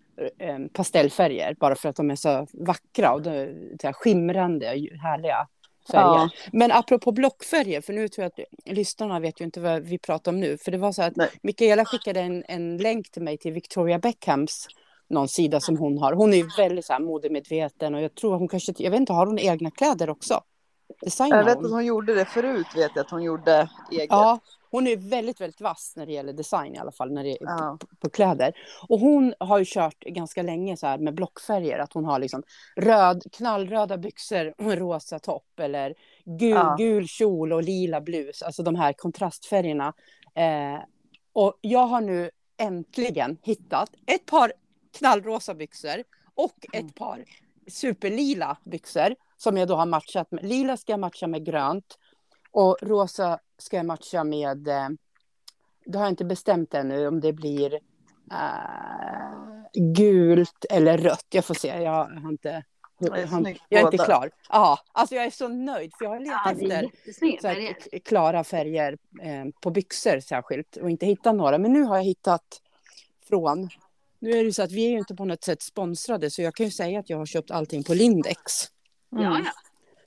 pastellfärger 0.74 1.55
bara 1.60 1.75
för 1.75 1.89
att 1.89 1.96
de 1.96 2.12
är 2.12 2.15
så 2.15 2.48
vackra 2.53 3.13
och 3.13 3.22
de 3.22 3.48
så 3.82 3.88
här 3.88 3.93
skimrande 3.93 4.65
och 4.65 4.98
härliga 4.98 5.48
färger. 5.91 6.05
Ja. 6.05 6.29
Men 6.51 6.72
apropå 6.72 7.12
blockfärger, 7.12 7.82
för 7.82 7.93
nu 7.93 8.08
tror 8.08 8.24
jag 8.24 8.46
att 8.46 8.75
lyssnarna 8.75 9.20
vet 9.20 9.41
ju 9.41 9.46
inte 9.46 9.60
vad 9.60 9.84
vi 9.84 9.98
pratar 10.00 10.32
om 10.32 10.39
nu, 10.39 10.58
för 10.58 10.72
det 10.72 10.77
var 10.77 10.91
så 10.91 11.01
att 11.01 11.15
Nej. 11.15 11.29
Mikaela 11.43 11.86
skickade 11.86 12.20
en, 12.20 12.43
en 12.48 12.77
länk 12.77 13.12
till 13.12 13.22
mig 13.22 13.38
till 13.38 13.53
Victoria 13.53 14.00
Beckhams 14.00 14.67
någon 15.10 15.27
sida 15.27 15.60
som 15.60 15.77
hon 15.77 15.98
har. 15.98 16.13
Hon 16.13 16.34
är 16.34 16.38
ju 16.38 16.50
väldigt 16.58 16.86
så 16.86 16.93
här 16.93 17.00
modemedveten 17.00 17.96
och 17.96 18.01
jag 18.01 18.15
tror 18.15 18.38
hon 18.38 18.48
kanske, 18.48 18.74
jag 18.77 18.91
vet 18.91 19.00
inte, 19.00 19.13
har 19.13 19.25
hon 19.25 19.39
egna 19.39 19.72
kläder 19.72 20.10
också? 20.10 20.41
Designar 21.01 21.38
Jag 21.38 21.46
vet 21.46 21.55
hon? 21.55 21.65
att 21.65 21.72
hon 21.72 21.86
gjorde 21.86 22.15
det 22.15 22.25
förut, 22.25 22.67
vet 22.75 22.91
jag 22.96 23.05
att 23.05 23.12
hon 23.12 23.24
gjorde 23.24 23.70
eget. 23.91 24.08
Ja, 24.10 24.39
hon 24.74 24.88
är 24.88 24.98
väldigt, 24.98 25.42
väldigt 25.42 25.62
vass 25.62 25.94
när 25.96 26.06
det 26.06 26.12
gäller 26.13 26.34
design 26.34 26.75
i 26.75 26.77
alla 26.77 26.92
fall, 26.92 27.12
när 27.12 27.24
det 27.24 27.30
är 27.30 27.38
Ja. 27.39 27.77
på, 27.80 27.88
på 28.00 28.10
kläder. 28.10 28.53
Och 28.88 29.00
hon 29.00 29.34
har 29.39 29.60
ju 29.60 29.65
kört 29.68 30.00
ganska 30.03 30.42
länge 30.44 30.77
så 30.77 30.88
här 30.88 30.98
med 30.98 31.13
blockfärger, 31.15 31.80
att 31.80 31.94
hon 31.94 32.06
har 32.06 32.20
liksom 32.20 32.44
röd, 32.75 33.24
knallröda 33.32 33.98
byxor 33.98 34.53
och 34.58 34.63
en 34.72 34.80
rosa 34.80 35.20
topp 35.20 35.60
eller 35.60 35.94
gul, 36.25 36.50
Ja. 36.51 36.75
gul 36.77 37.08
kjol 37.08 37.53
och 37.53 37.63
lila 37.63 38.01
blus, 38.01 38.42
alltså 38.42 38.63
de 38.63 38.75
här 38.75 38.94
kontrastfärgerna. 38.94 39.94
Eh, 40.36 40.80
och 41.34 41.58
jag 41.62 41.86
har 41.88 42.01
nu 42.01 42.30
äntligen 42.58 43.38
hittat 43.42 43.89
ett 44.06 44.25
par 44.25 44.53
knallrosa 44.98 45.53
byxor 45.53 46.03
och 46.36 46.65
Mm. 46.74 46.86
ett 46.88 46.96
par 46.96 47.24
superlila 47.68 48.58
byxor 48.63 49.15
som 49.38 49.58
jag 49.58 49.68
då 49.68 49.75
har 49.75 49.86
matchat 49.86 50.32
med. 50.32 50.46
Lila 50.46 50.77
ska 50.77 50.92
jag 50.94 51.00
matcha 51.00 51.27
med 51.27 51.46
grönt 51.46 51.98
och 52.53 52.77
rosa 52.81 53.39
ska 53.57 53.77
jag 53.77 53.86
matcha 53.86 54.24
med, 54.24 54.67
eh, 54.67 54.89
det 55.86 55.98
har 55.98 56.05
jag 56.05 56.12
inte 56.12 56.25
bestämt 56.25 56.74
ännu 56.74 57.07
om 57.07 57.19
det 57.19 57.33
blir 57.33 57.74
eh, 58.31 59.79
gult 59.95 60.65
eller 60.69 60.98
rött. 60.98 61.25
Jag 61.29 61.45
får 61.45 61.53
se, 61.53 61.67
jag 61.67 62.05
har 62.05 62.29
inte, 62.29 62.50
är 62.50 62.63
jag, 63.69 63.81
är 63.81 63.86
inte 63.86 64.05
klar. 64.05 64.31
Ja, 64.50 64.79
alltså 64.91 65.15
jag 65.15 65.25
är 65.25 65.29
så 65.29 65.48
nöjd 65.48 65.91
för 65.98 66.05
jag 66.05 66.12
har 66.12 66.19
letat 66.19 66.41
Ja, 66.45 66.51
efter 66.51 68.00
klara 68.00 68.43
färger 68.43 68.98
eh, 69.22 69.45
på 69.62 69.69
byxor 69.69 70.19
särskilt 70.19 70.77
och 70.77 70.89
inte 70.89 71.05
hittat 71.05 71.36
några. 71.36 71.57
Men 71.57 71.74
nu 71.74 71.83
har 71.83 71.95
jag 71.95 72.03
hittat 72.03 72.62
från, 73.27 73.69
nu 74.19 74.31
är 74.31 74.43
det 74.43 74.53
så 74.53 74.63
att 74.63 74.72
vi 74.72 74.86
är 74.86 74.89
ju 74.89 74.98
inte 74.98 75.15
på 75.15 75.25
något 75.25 75.43
sätt 75.43 75.62
sponsrade 75.62 76.31
så 76.31 76.41
jag 76.41 76.55
kan 76.55 76.65
ju 76.65 76.72
säga 76.72 77.00
att 77.00 77.10
jag 77.10 77.17
har 77.17 77.25
köpt 77.25 77.51
allting 77.51 77.83
på 77.83 77.93
Lindex. 77.93 78.41
Ja, 79.10 79.22
ja. 79.22 79.51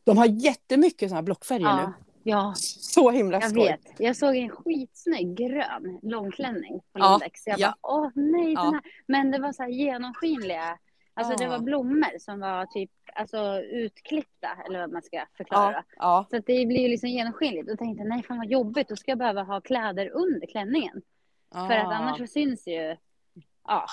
De 0.04 0.18
har 0.18 0.26
jättemycket 0.26 1.08
sådana 1.08 1.16
här 1.16 1.22
blockfärger 1.22 1.66
ja. 1.66 1.86
nu. 1.86 2.05
Ja, 2.28 2.52
Så 2.56 3.10
himla 3.10 3.40
jag 3.40 3.50
skoj. 3.50 3.68
vet. 3.68 4.00
Jag 4.00 4.16
såg 4.16 4.36
en 4.36 4.48
skitsnygg 4.50 5.36
grön 5.36 5.98
långklänning 6.02 6.80
på 6.92 6.98
Ja, 6.98 7.10
Lindex. 7.10 7.46
Jag 7.46 7.58
ja. 7.58 7.74
bara, 7.82 7.92
åh 7.94 8.10
nej, 8.14 8.52
Ja. 8.52 8.62
den 8.64 8.74
här. 8.74 8.82
Men 9.06 9.30
det 9.30 9.38
var 9.38 9.52
så 9.52 9.62
här 9.62 9.70
genomskinliga. 9.70 10.78
Alltså 11.14 11.36
det 11.36 11.44
Ja. 11.44 11.50
var 11.50 11.58
blommor 11.58 12.18
som 12.18 12.40
var 12.40 12.66
typ 12.66 12.90
alltså, 13.14 13.60
utklippta, 13.60 14.48
eller 14.66 14.80
vad 14.80 14.92
man 14.92 15.02
ska 15.02 15.24
förklara. 15.36 15.84
Ja, 15.96 16.26
Så 16.30 16.36
att 16.36 16.46
det 16.46 16.66
blir 16.66 16.80
ju 16.80 16.88
liksom 16.88 17.08
genomskinligt. 17.08 17.70
Och 17.70 17.78
tänkte 17.78 18.04
nej 18.04 18.22
fan 18.22 18.36
vad 18.38 18.46
jobbigt, 18.50 18.88
då 18.88 18.96
ska 18.96 19.10
jag 19.10 19.18
behöva 19.18 19.42
ha 19.42 19.60
kläder 19.60 20.10
under 20.10 20.46
klänningen. 20.46 21.02
För 21.52 21.74
att 21.76 21.92
annars 21.92 22.18
så 22.18 22.26
syns 22.26 22.66
ju, 22.66 22.96
ja. 23.66 23.86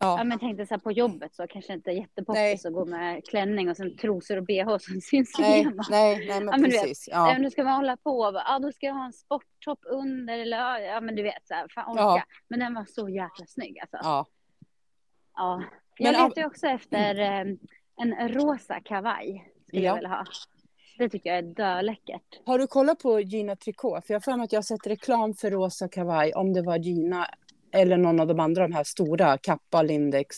Ja 0.00 0.18
ja. 0.18 0.24
men 0.24 0.38
tänkte 0.38 0.66
så 0.66 0.74
här 0.74 0.78
på 0.80 0.92
jobbet 0.92 1.34
så 1.34 1.46
kanske 1.46 1.72
inte 1.72 1.90
jättepoppis 1.90 2.66
att 2.66 2.72
gå 2.72 2.84
med 2.84 3.24
klänning 3.26 3.68
och 3.70 3.76
sen 3.76 3.96
trosor 3.96 4.36
och 4.36 4.44
bh 4.44 4.76
som 4.78 5.00
syns 5.02 5.38
Nej, 5.38 5.54
igenom. 5.60 5.84
nej, 5.90 6.26
nej, 6.28 6.40
men 6.40 6.44
Ja, 6.46 6.50
men 6.56 6.62
du 6.62 6.70
vet, 6.70 6.82
precis. 6.82 7.08
Ja. 7.12 7.38
Nu 7.38 7.50
ska 7.50 7.64
man 7.64 7.74
hålla 7.76 7.96
på 7.96 8.10
och 8.20 8.32
bara, 8.32 8.44
ja 8.46 8.58
då 8.58 8.72
ska 8.72 8.86
jag 8.86 8.94
ha 8.94 9.04
en 9.06 9.12
sporttopp 9.12 9.78
under 9.84 10.38
eller 10.38 10.78
ja, 10.78 11.00
men 11.00 11.14
du 11.16 11.22
vet 11.22 11.46
så 11.48 11.54
här, 11.54 11.68
fan 11.74 11.90
orka. 11.92 12.00
Ja. 12.02 12.22
Men 12.48 12.58
den 12.60 12.74
var 12.74 12.84
så 12.84 13.08
jäkla 13.08 13.46
snygg 13.46 13.78
alltså. 13.80 13.96
Ja. 14.02 14.26
Ja. 15.34 15.56
Men 16.00 16.12
Jag 16.12 16.22
av- 16.22 16.28
letar 16.28 16.42
ju 16.42 16.46
också 16.46 16.66
efter 16.66 17.18
eh, 17.20 17.46
en 17.96 18.28
rosa 18.28 18.80
kavaj. 18.80 19.52
Skulle 19.66 19.82
Ja. 19.82 19.86
jag 19.88 19.94
vilja 19.94 20.08
ha. 20.08 20.24
Det 20.98 21.08
tycker 21.08 21.30
jag 21.30 21.38
är 21.38 21.42
döläckert. 21.42 22.40
Har 22.44 22.58
du 22.58 22.66
kollat 22.66 22.98
på 22.98 23.20
Gina 23.20 23.56
Tricot? 23.56 24.06
För 24.06 24.14
jag 24.14 24.20
har 24.20 24.22
för 24.32 24.36
mig 24.36 24.44
att 24.44 24.52
jag 24.52 24.58
har 24.58 24.62
sett 24.62 24.86
reklam 24.86 25.34
för 25.34 25.50
rosa 25.50 25.88
kavaj, 25.88 26.32
om 26.34 26.52
det 26.52 26.62
var 26.62 26.76
Gina 26.78 27.28
eller 27.72 27.96
någon 27.96 28.20
av 28.20 28.26
de 28.26 28.40
andra, 28.40 28.62
de 28.68 28.74
här 28.74 28.84
stora, 28.84 29.38
Kappa, 29.38 29.82
Lindex, 29.82 30.36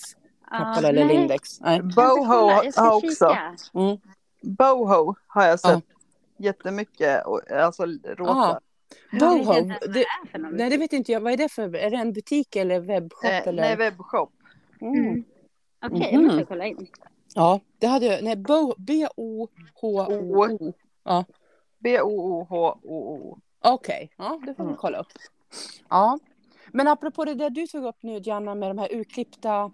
Kappa 0.50 0.80
Ja, 0.82 0.88
eller 0.88 1.04
nej, 1.04 1.16
Lindex. 1.16 1.60
Nej. 1.60 1.82
Boho 1.82 2.24
har 2.24 2.96
också. 2.96 3.36
Mm. 3.74 3.96
Boho 4.42 5.14
har 5.26 5.44
jag 5.46 5.60
sett 5.60 5.70
Ja. 5.70 5.80
jättemycket, 6.36 7.26
och- 7.26 7.50
alltså 7.50 7.86
rosa. 8.04 8.60
Vet 9.12 9.20
Boho, 9.20 9.52
det, 9.52 9.78
det 9.92 10.04
nej 10.50 10.70
det 10.70 10.76
vet 10.76 10.92
inte 10.92 11.12
jag. 11.12 11.20
Vad 11.20 11.32
är 11.32 11.36
det 11.36 11.48
för, 11.48 11.76
är 11.76 11.90
det 11.90 11.96
en 11.96 12.12
butik 12.12 12.56
eller 12.56 12.80
webbshop? 12.80 13.24
Eh, 13.24 13.48
eller? 13.48 13.62
nej, 13.62 13.76
webbshop. 13.76 14.32
Mm. 14.80 14.94
Mm. 15.04 15.24
Okej, 15.84 16.08
jag 16.12 16.20
Mhm. 16.22 16.24
måste 16.26 16.44
kolla 16.44 16.66
in. 16.66 16.86
Ja, 17.34 17.60
det 17.78 17.86
hade 17.86 18.06
jag. 18.06 18.24
Nej, 18.24 18.36
Bo, 18.36 18.74
B-O-H-O-O. 18.78 20.72
B-O-O-H-O-O. 21.78 23.38
Okej, 23.62 24.10
ja, 24.16 24.40
det 24.46 24.54
får 24.54 24.62
vi 24.64 24.68
Mm. 24.68 24.76
kolla 24.80 24.98
upp. 24.98 25.06
Ja, 25.88 26.18
men 26.72 26.88
apropå 26.88 27.24
det 27.24 27.34
där 27.34 27.50
du 27.50 27.66
tog 27.66 27.84
upp 27.84 27.96
nu, 28.02 28.18
Gianna, 28.18 28.54
med 28.54 28.70
de 28.70 28.78
här 28.78 28.88
urklippta 28.94 29.72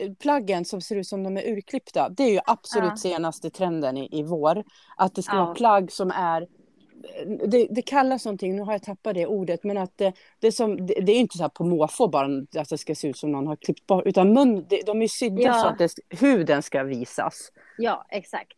eh, 0.00 0.12
plaggen 0.12 0.64
som 0.64 0.80
ser 0.80 0.96
ut 0.96 1.06
som 1.06 1.22
de 1.22 1.36
är 1.36 1.42
urklippta. 1.52 2.08
Det 2.08 2.22
är 2.22 2.30
ju 2.30 2.40
absolut 2.46 2.90
Ja. 2.90 2.96
senaste 2.96 3.50
trenden 3.50 3.96
i, 3.96 4.08
i 4.18 4.22
vår. 4.22 4.64
Att 4.96 5.14
det 5.14 5.22
ska 5.22 5.36
Ja. 5.36 5.44
vara 5.44 5.54
plagg 5.54 5.92
som 5.92 6.10
är 6.10 6.42
eh, 6.42 7.48
det, 7.48 7.66
det 7.70 7.82
kallas 7.82 8.24
någonting, 8.24 8.56
nu 8.56 8.62
har 8.62 8.72
jag 8.72 8.82
tappat 8.82 9.14
det 9.14 9.26
ordet, 9.26 9.64
men 9.64 9.76
att 9.78 9.92
det, 9.98 10.12
det, 10.40 10.46
är, 10.46 10.50
som, 10.52 10.86
det, 10.86 10.94
det 10.94 11.12
är 11.12 11.16
inte 11.20 11.36
så 11.36 11.42
här 11.42 11.48
på 11.50 11.64
måfå 11.64 12.08
bara 12.08 12.26
att 12.60 12.68
det 12.68 12.78
ska 12.78 12.94
se 12.94 13.08
ut 13.08 13.16
som 13.16 13.32
någon 13.32 13.46
har 13.46 13.56
klippt 13.56 13.86
bort, 13.86 14.06
utan 14.06 14.32
mun, 14.32 14.66
de 14.86 15.02
är 15.02 15.08
sydda 15.08 15.42
Ja. 15.42 15.74
så 15.78 15.84
att 15.84 16.20
huden 16.20 16.62
ska 16.62 16.82
visas. 16.82 17.52
Ja, 17.78 18.06
exakt. 18.10 18.52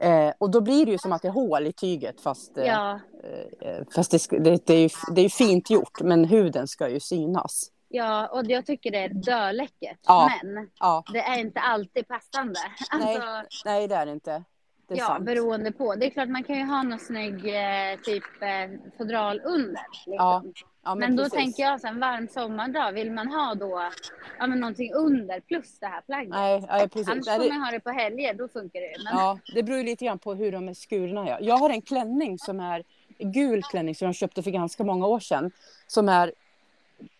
Eh, 0.00 0.32
och 0.38 0.50
då 0.50 0.60
blir 0.60 0.86
det 0.86 0.92
ju 0.92 0.98
som 0.98 1.12
att 1.12 1.22
det 1.22 1.28
är 1.28 1.32
hål 1.32 1.66
i 1.66 1.72
tyget 1.72 2.20
fast, 2.20 2.58
eh, 2.58 2.64
Ja, 2.64 3.00
eh, 3.60 3.84
fast 3.94 4.10
det, 4.10 4.38
det, 4.38 4.66
det, 4.66 4.74
är 4.74 4.80
ju, 4.80 4.88
det 5.14 5.20
är 5.20 5.28
fint 5.28 5.70
gjort 5.70 6.00
men 6.00 6.24
huden 6.24 6.68
ska 6.68 6.88
ju 6.88 7.00
synas. 7.00 7.70
ja, 7.88 8.26
och 8.26 8.44
jag 8.46 8.66
tycker 8.66 8.90
det 8.90 8.98
är 8.98 9.08
döläckert. 9.08 9.98
Ja. 10.06 10.30
Men 10.42 10.70
Ja, 10.80 11.04
det 11.12 11.18
är 11.18 11.38
inte 11.38 11.60
alltid 11.60 12.08
passande. 12.08 12.60
Nej. 12.92 13.16
Alltså, 13.16 13.44
nej 13.64 13.88
det 13.88 13.94
är 13.94 14.06
det 14.06 14.12
inte. 14.12 14.44
Det 14.88 14.94
är 14.94 14.98
ja, 14.98 15.06
sant. 15.06 15.24
beroende 15.24 15.72
på. 15.72 15.94
Det 15.94 16.06
är 16.06 16.10
klart 16.10 16.28
man 16.28 16.44
kan 16.44 16.56
ju 16.56 16.64
ha 16.64 16.82
någon 16.82 16.98
snygg 16.98 17.34
eh, 17.34 17.98
typ 18.04 18.24
eh, 18.42 18.90
fodral 18.98 19.40
under. 19.44 19.82
Liksom. 20.06 20.14
Ja, 20.14 20.42
Ja, 20.88 20.94
men 20.94 21.16
då 21.16 21.22
precis. 21.22 21.38
tänker 21.38 21.62
jag 21.62 21.80
så 21.80 21.86
en 21.86 22.00
varm 22.00 22.28
sommardag, 22.28 22.92
vill 22.92 23.12
man 23.12 23.28
ha 23.28 23.54
då 23.54 23.90
ja, 24.38 24.46
men 24.46 24.60
någonting 24.60 24.92
under 24.92 25.40
plus 25.40 25.78
det 25.80 25.86
här 25.86 26.00
plagget? 26.00 26.30
Nej, 26.30 26.64
nej 26.68 26.88
precis. 26.88 27.08
Annars 27.08 27.26
får 27.26 27.44
det, 27.44 27.48
man 27.48 27.62
ha 27.62 27.70
det 27.70 27.80
på 27.80 27.90
helger, 27.90 28.34
då 28.34 28.48
funkar 28.48 28.80
det. 28.80 29.04
Men, 29.04 29.18
ja, 29.18 29.38
det 29.54 29.62
beror 29.62 29.82
lite 29.82 30.04
grann 30.04 30.18
på 30.18 30.34
hur 30.34 30.52
de 30.52 30.68
är 30.68 30.74
skurna. 30.74 31.28
Ja. 31.28 31.38
Jag 31.40 31.56
har 31.56 31.70
en 31.70 31.82
klänning 31.82 32.38
som 32.38 32.60
är 32.60 32.82
gul 33.18 33.62
klänning 33.62 33.94
som 33.94 34.06
jag 34.06 34.14
köpte 34.14 34.42
för 34.42 34.50
ganska 34.50 34.84
många 34.84 35.06
år 35.06 35.20
sedan. 35.20 35.50
Som 35.86 36.08
är 36.08 36.32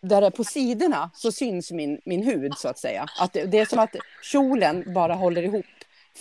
där 0.00 0.22
är 0.22 0.30
på 0.30 0.44
sidorna 0.44 1.10
så 1.14 1.32
syns 1.32 1.70
min, 1.70 2.00
min 2.04 2.22
hud 2.22 2.54
så 2.56 2.68
att 2.68 2.78
säga. 2.78 3.06
Att 3.20 3.32
det, 3.32 3.44
det 3.44 3.58
är 3.58 3.66
som 3.66 3.78
att 3.78 3.96
kjolen 4.22 4.94
bara 4.94 5.14
håller 5.14 5.42
ihop 5.42 5.66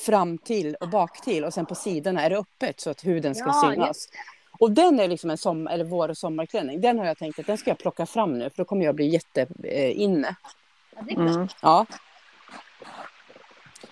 fram 0.05 0.37
till 0.37 0.75
och 0.75 0.89
bak 0.89 1.21
till 1.21 1.45
och 1.45 1.53
sen 1.53 1.65
på 1.65 1.75
sidorna 1.75 2.21
är 2.21 2.29
det 2.29 2.37
öppet 2.37 2.79
så 2.79 2.89
att 2.89 3.05
huden 3.05 3.35
ska 3.35 3.45
Ja, 3.47 3.71
synas. 3.73 4.07
Och 4.59 4.71
den 4.71 4.99
är 4.99 5.07
liksom 5.07 5.29
en 5.29 5.37
sommar, 5.37 5.71
eller 5.71 5.85
vår 5.85 6.09
och 6.09 6.17
sommarklänning. 6.17 6.81
Den 6.81 6.99
har 6.99 7.05
jag 7.05 7.17
tänkt 7.17 7.39
att 7.39 7.45
den 7.47 7.57
ska 7.57 7.69
jag 7.69 7.77
plocka 7.77 8.05
fram 8.05 8.39
nu 8.39 8.49
för 8.49 8.57
då 8.57 8.65
kommer 8.65 8.85
jag 8.85 8.95
bli 8.95 9.07
jätteinne. 9.07 10.35
ja, 10.95 11.01
det 11.01 11.11
är 11.11 11.15
klart. 11.15 11.35
Mm. 11.35 11.47
Ja. 11.61 11.85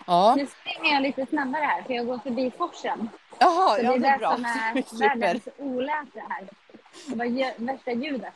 Ja, 0.08 0.36
Nu 0.38 0.48
springer 0.48 0.94
jag 0.94 1.02
lite 1.04 1.26
snabbare 1.26 1.64
här, 1.64 1.84
för 1.84 1.94
jag 1.94 2.06
går 2.06 2.18
förbi 2.18 2.52
forsen. 2.58 3.10
Jaha, 3.40 3.76
Så 3.76 3.84
ja 3.84 3.92
det 3.94 4.00
det 4.00 4.08
är 4.08 4.12
det 4.12 4.18
bra. 4.18 4.36
som 4.36 4.46
är 4.46 5.00
världens 5.10 5.48
oläse 5.58 6.24
här. 6.30 6.48
Vad 7.08 7.28
gör 7.30 7.52
värsta 7.58 7.92
ljudet? 7.92 8.34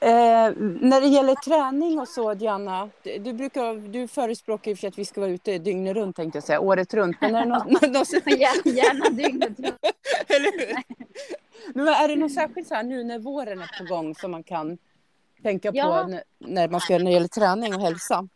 Eh, 0.00 0.52
när 0.80 1.00
det 1.00 1.06
gäller 1.06 1.34
träning 1.34 1.98
och 1.98 2.08
så, 2.08 2.34
Diana, 2.34 2.90
du, 3.02 3.32
brukar, 3.32 3.88
du 3.88 4.08
förespråkar 4.08 4.72
och 4.72 4.78
för 4.78 4.88
att 4.88 4.98
vi 4.98 5.04
ska 5.04 5.20
vara 5.20 5.30
ute 5.30 5.58
dygnet 5.58 5.96
runt, 5.96 6.16
tänkte 6.16 6.36
jag 6.36 6.44
säga, 6.44 6.60
året 6.60 6.94
runt. 6.94 7.16
Men 7.20 7.34
är 7.34 7.40
det 7.40 7.48
något, 7.48 7.70
något, 7.70 8.12
Gärna, 8.64 9.10
dygnet 9.10 9.60
runt. 9.60 9.78
eller 10.28 10.66
hur? 10.66 10.82
Men 11.74 11.88
är 11.88 12.08
det 12.08 12.16
något 12.16 12.32
särskilt 12.32 12.68
så 12.68 12.74
här 12.74 12.82
nu 12.82 13.04
när 13.04 13.18
våren 13.18 13.60
är 13.60 13.78
på 13.78 13.94
gång 13.94 14.14
som 14.14 14.30
man 14.30 14.42
kan 14.42 14.78
tänka 15.42 15.72
på 15.72 15.78
Ja. 15.78 16.06
när, 16.06 16.22
när, 16.38 16.68
man 16.68 16.80
ska, 16.80 16.98
när 16.98 17.04
det 17.04 17.10
gäller 17.10 17.28
träning 17.28 17.74
och 17.74 17.80
hälsa? 17.80 18.28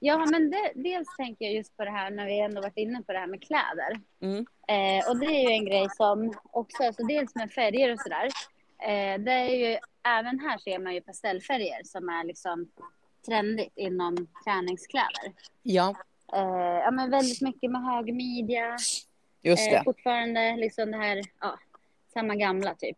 Ja, 0.00 0.26
men 0.30 0.50
det, 0.50 0.72
dels 0.74 1.08
tänker 1.16 1.44
jag 1.44 1.54
just 1.54 1.76
på 1.76 1.84
det 1.84 1.90
här 1.90 2.10
när 2.10 2.26
vi 2.26 2.40
ändå 2.40 2.60
varit 2.60 2.76
inne 2.76 3.02
på 3.02 3.12
det 3.12 3.18
här 3.18 3.26
med 3.26 3.42
kläder. 3.42 4.00
Mm. 4.20 4.46
Eh, 4.68 5.10
och 5.10 5.16
det 5.16 5.26
är 5.26 5.48
ju 5.48 5.54
en 5.54 5.64
grej 5.64 5.86
som 5.96 6.34
också, 6.50 6.82
alltså 6.82 7.02
dels 7.02 7.34
med 7.34 7.52
färger 7.52 7.92
och 7.92 8.00
sådär. 8.00 8.26
Eh, 8.78 9.20
det 9.20 9.32
är 9.32 9.54
ju, 9.54 9.78
även 10.04 10.40
här 10.40 10.58
ser 10.58 10.78
man 10.78 10.94
ju 10.94 11.00
pastellfärger 11.00 11.80
som 11.84 12.08
är 12.08 12.24
liksom 12.24 12.70
trendigt 13.26 13.72
inom 13.76 14.26
träningskläder. 14.44 15.32
Ja, 15.62 15.94
Eh, 16.32 16.78
ja, 16.84 16.90
men 16.90 17.10
väldigt 17.10 17.40
mycket 17.40 17.70
med 17.70 17.82
hög 17.82 18.14
midja. 18.14 18.76
just 19.42 19.68
Eh, 19.68 19.72
det. 19.78 19.84
fortfarande 19.84 20.56
liksom 20.56 20.90
det 20.90 20.96
här, 20.96 21.20
ja, 21.40 21.58
samma 22.12 22.34
gamla 22.34 22.74
typ. 22.74 22.96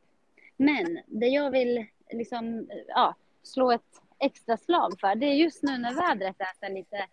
Men 0.56 0.98
det 1.06 1.26
jag 1.26 1.50
vill 1.50 1.86
liksom, 2.10 2.68
ja, 2.88 3.14
slå 3.42 3.70
ett 3.72 4.02
extra 4.18 4.56
slag 4.56 5.00
för, 5.00 5.14
det 5.14 5.26
är 5.26 5.34
just 5.34 5.62
nu 5.62 5.78
när 5.78 5.94
vädret 5.94 6.36
är 6.60 6.70
lite, 6.70 7.06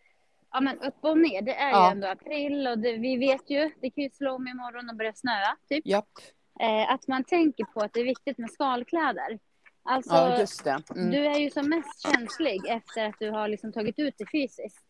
ja 0.52 0.62
men 0.62 0.80
upp 0.80 0.98
och 1.02 1.18
ner. 1.18 1.42
Det 1.42 1.56
är 1.56 1.70
Ja. 1.72 1.88
ju 1.88 1.92
ändå 1.92 2.08
april 2.08 2.68
och 2.68 2.78
det, 2.78 2.98
vi 2.98 3.18
vet 3.18 3.50
ju, 3.50 3.72
det 3.82 3.90
kan 3.90 4.04
ju 4.04 4.10
slå 4.10 4.32
om 4.36 4.48
imorgon 4.48 4.90
och 4.90 4.96
börja 4.96 5.14
snöa 5.14 5.58
typ. 5.70 5.86
Japp. 5.86 6.10
Eh, 6.60 6.92
att 6.94 7.08
man 7.08 7.24
tänker 7.24 7.64
på 7.66 7.80
att 7.80 7.94
det 7.94 8.00
är 8.00 8.06
viktigt 8.06 8.38
med 8.38 8.52
skalkläder. 8.52 9.40
Alltså, 9.86 10.14
Ja, 10.14 10.40
just 10.40 10.64
det. 10.64 10.84
Mm. 10.96 11.12
du 11.12 11.26
är 11.26 11.40
ju 11.40 11.50
som 11.50 11.70
mest 11.70 12.02
känslig 12.02 12.62
efter 12.68 13.06
att 13.06 13.16
du 13.20 13.30
har 13.30 13.48
liksom 13.48 13.72
tagit 13.74 14.00
ut 14.00 14.14
det 14.18 14.26
fysiskt. 14.32 14.86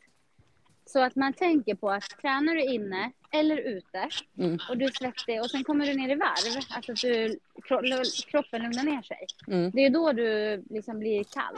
Så 0.86 1.00
att 1.04 1.16
man 1.16 1.34
tänker 1.34 1.76
på 1.76 1.90
att 1.92 2.04
tränar 2.22 2.56
du 2.56 2.64
inne 2.64 3.12
eller 3.32 3.58
ute 3.58 4.10
Mm. 4.38 4.60
och 4.70 4.78
du 4.78 4.86
är 4.86 4.92
svettig 4.92 5.42
och 5.42 5.50
sen 5.52 5.64
kommer 5.64 5.86
du 5.88 5.94
ner 5.94 6.10
i 6.10 6.16
varv, 6.16 6.58
alltså 6.76 6.92
att 6.92 7.02
du, 7.02 7.40
kro- 7.68 8.04
kroppen 8.32 8.62
lugnar 8.64 8.84
ner 8.84 9.02
sig. 9.02 9.26
Mm. 9.48 9.72
Det 9.72 9.86
är 9.86 9.90
då 9.90 10.12
du 10.14 10.64
liksom 10.70 11.00
blir 11.00 11.24
kall. 11.24 11.56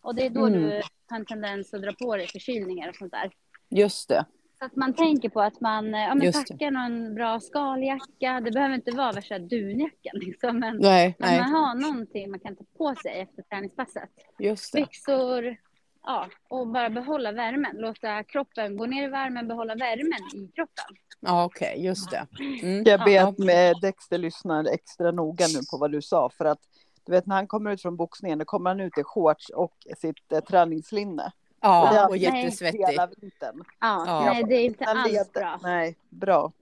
Och 0.00 0.14
det 0.14 0.26
är 0.26 0.30
då 0.30 0.46
Mm. 0.46 0.62
du 0.62 0.82
har 1.08 1.16
en 1.18 1.24
tendens 1.26 1.74
att 1.74 1.82
dra 1.82 1.92
på 1.92 2.16
dig 2.16 2.26
förkylningar 2.26 2.88
och 2.88 2.96
sånt 2.96 3.12
där. 3.12 3.30
Just 3.70 4.08
det. 4.08 4.24
Så 4.58 4.64
att 4.64 4.76
man 4.76 4.94
tänker 4.94 5.28
på 5.28 5.40
att 5.40 5.60
man 5.60 5.94
eh, 5.94 6.00
ja, 6.00 6.14
men 6.14 6.32
packar 6.32 6.70
någon 6.70 7.14
bra 7.14 7.40
skaljacka. 7.40 8.40
Det 8.44 8.50
behöver 8.50 8.74
inte 8.74 8.90
vara 8.90 9.12
värsta 9.12 9.38
dunjackan 9.38 10.12
liksom, 10.20 10.58
men 10.58 10.76
Nej, 10.76 11.08
att 11.08 11.18
nej, 11.18 11.40
man 11.40 11.50
har 11.52 11.74
någonting 11.74 12.30
man 12.30 12.40
kan 12.40 12.56
ta 12.56 12.64
på 12.78 12.94
sig 12.94 13.20
efter 13.20 13.42
träningspasset. 13.42 14.10
just 14.38 14.72
det. 14.72 14.80
Byxor, 14.80 15.56
ja, 16.02 16.28
och 16.48 16.66
bara 16.68 16.90
behålla 16.90 17.32
värmen. 17.32 17.76
Låta 17.76 18.24
kroppen 18.24 18.76
gå 18.76 18.86
ner 18.86 19.04
i 19.04 19.10
värmen, 19.10 19.48
behålla 19.48 19.74
värmen 19.74 20.18
i 20.34 20.52
kroppen. 20.54 20.84
Ja, 21.20 21.44
okej, 21.44 21.84
just 21.84 22.10
det. 22.10 22.26
Mm. 22.62 22.84
Jag 22.84 23.04
ber 23.04 23.28
att 23.28 23.38
med 23.38 23.76
Dexter 23.82 24.18
lyssnar 24.18 24.64
extra 24.64 25.10
noga 25.10 25.46
nu 25.46 25.60
på 25.70 25.78
vad 25.78 25.92
du 25.92 26.02
sa. 26.02 26.30
För 26.30 26.44
att 26.44 26.60
du 27.06 27.12
vet 27.12 27.26
när 27.26 27.34
han 27.34 27.46
kommer 27.46 27.70
ut 27.70 27.82
från 27.82 27.96
boxningen, 27.96 28.38
då 28.38 28.44
kommer 28.44 28.70
han 28.70 28.80
ut 28.80 28.98
i 28.98 29.02
shorts 29.04 29.48
och 29.48 29.74
sitt 29.98 30.32
eh, 30.32 30.40
träningslinne. 30.40 31.32
Ja, 31.60 32.08
och 32.08 32.16
jättesvettig. 32.16 32.84
Hela 32.86 33.06
vintern. 33.06 33.64
Ja, 33.80 34.04
Ja. 34.06 34.24
nej 34.24 34.44
det 34.48 34.54
är 34.54 34.64
inte 34.64 34.84
alls 34.84 35.32
bra. 35.32 35.60
Nej, 35.62 35.96
bra. 36.08 36.52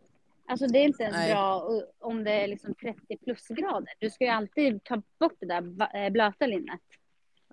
Alltså 0.48 0.66
det 0.66 0.78
är 0.78 0.84
inte 0.84 1.02
ens 1.02 1.16
Nej. 1.16 1.32
bra 1.34 1.68
om 2.00 2.24
det 2.24 2.30
är 2.32 2.48
liksom 2.48 2.74
30 2.74 3.16
plusgrader. 3.24 3.92
Du 3.98 4.10
ska 4.10 4.24
ju 4.24 4.30
alltid 4.30 4.84
ta 4.84 5.02
bort 5.20 5.32
det 5.40 5.46
där 5.46 5.96
eh, 5.96 6.10
blöta 6.10 6.46
linnet. 6.46 6.80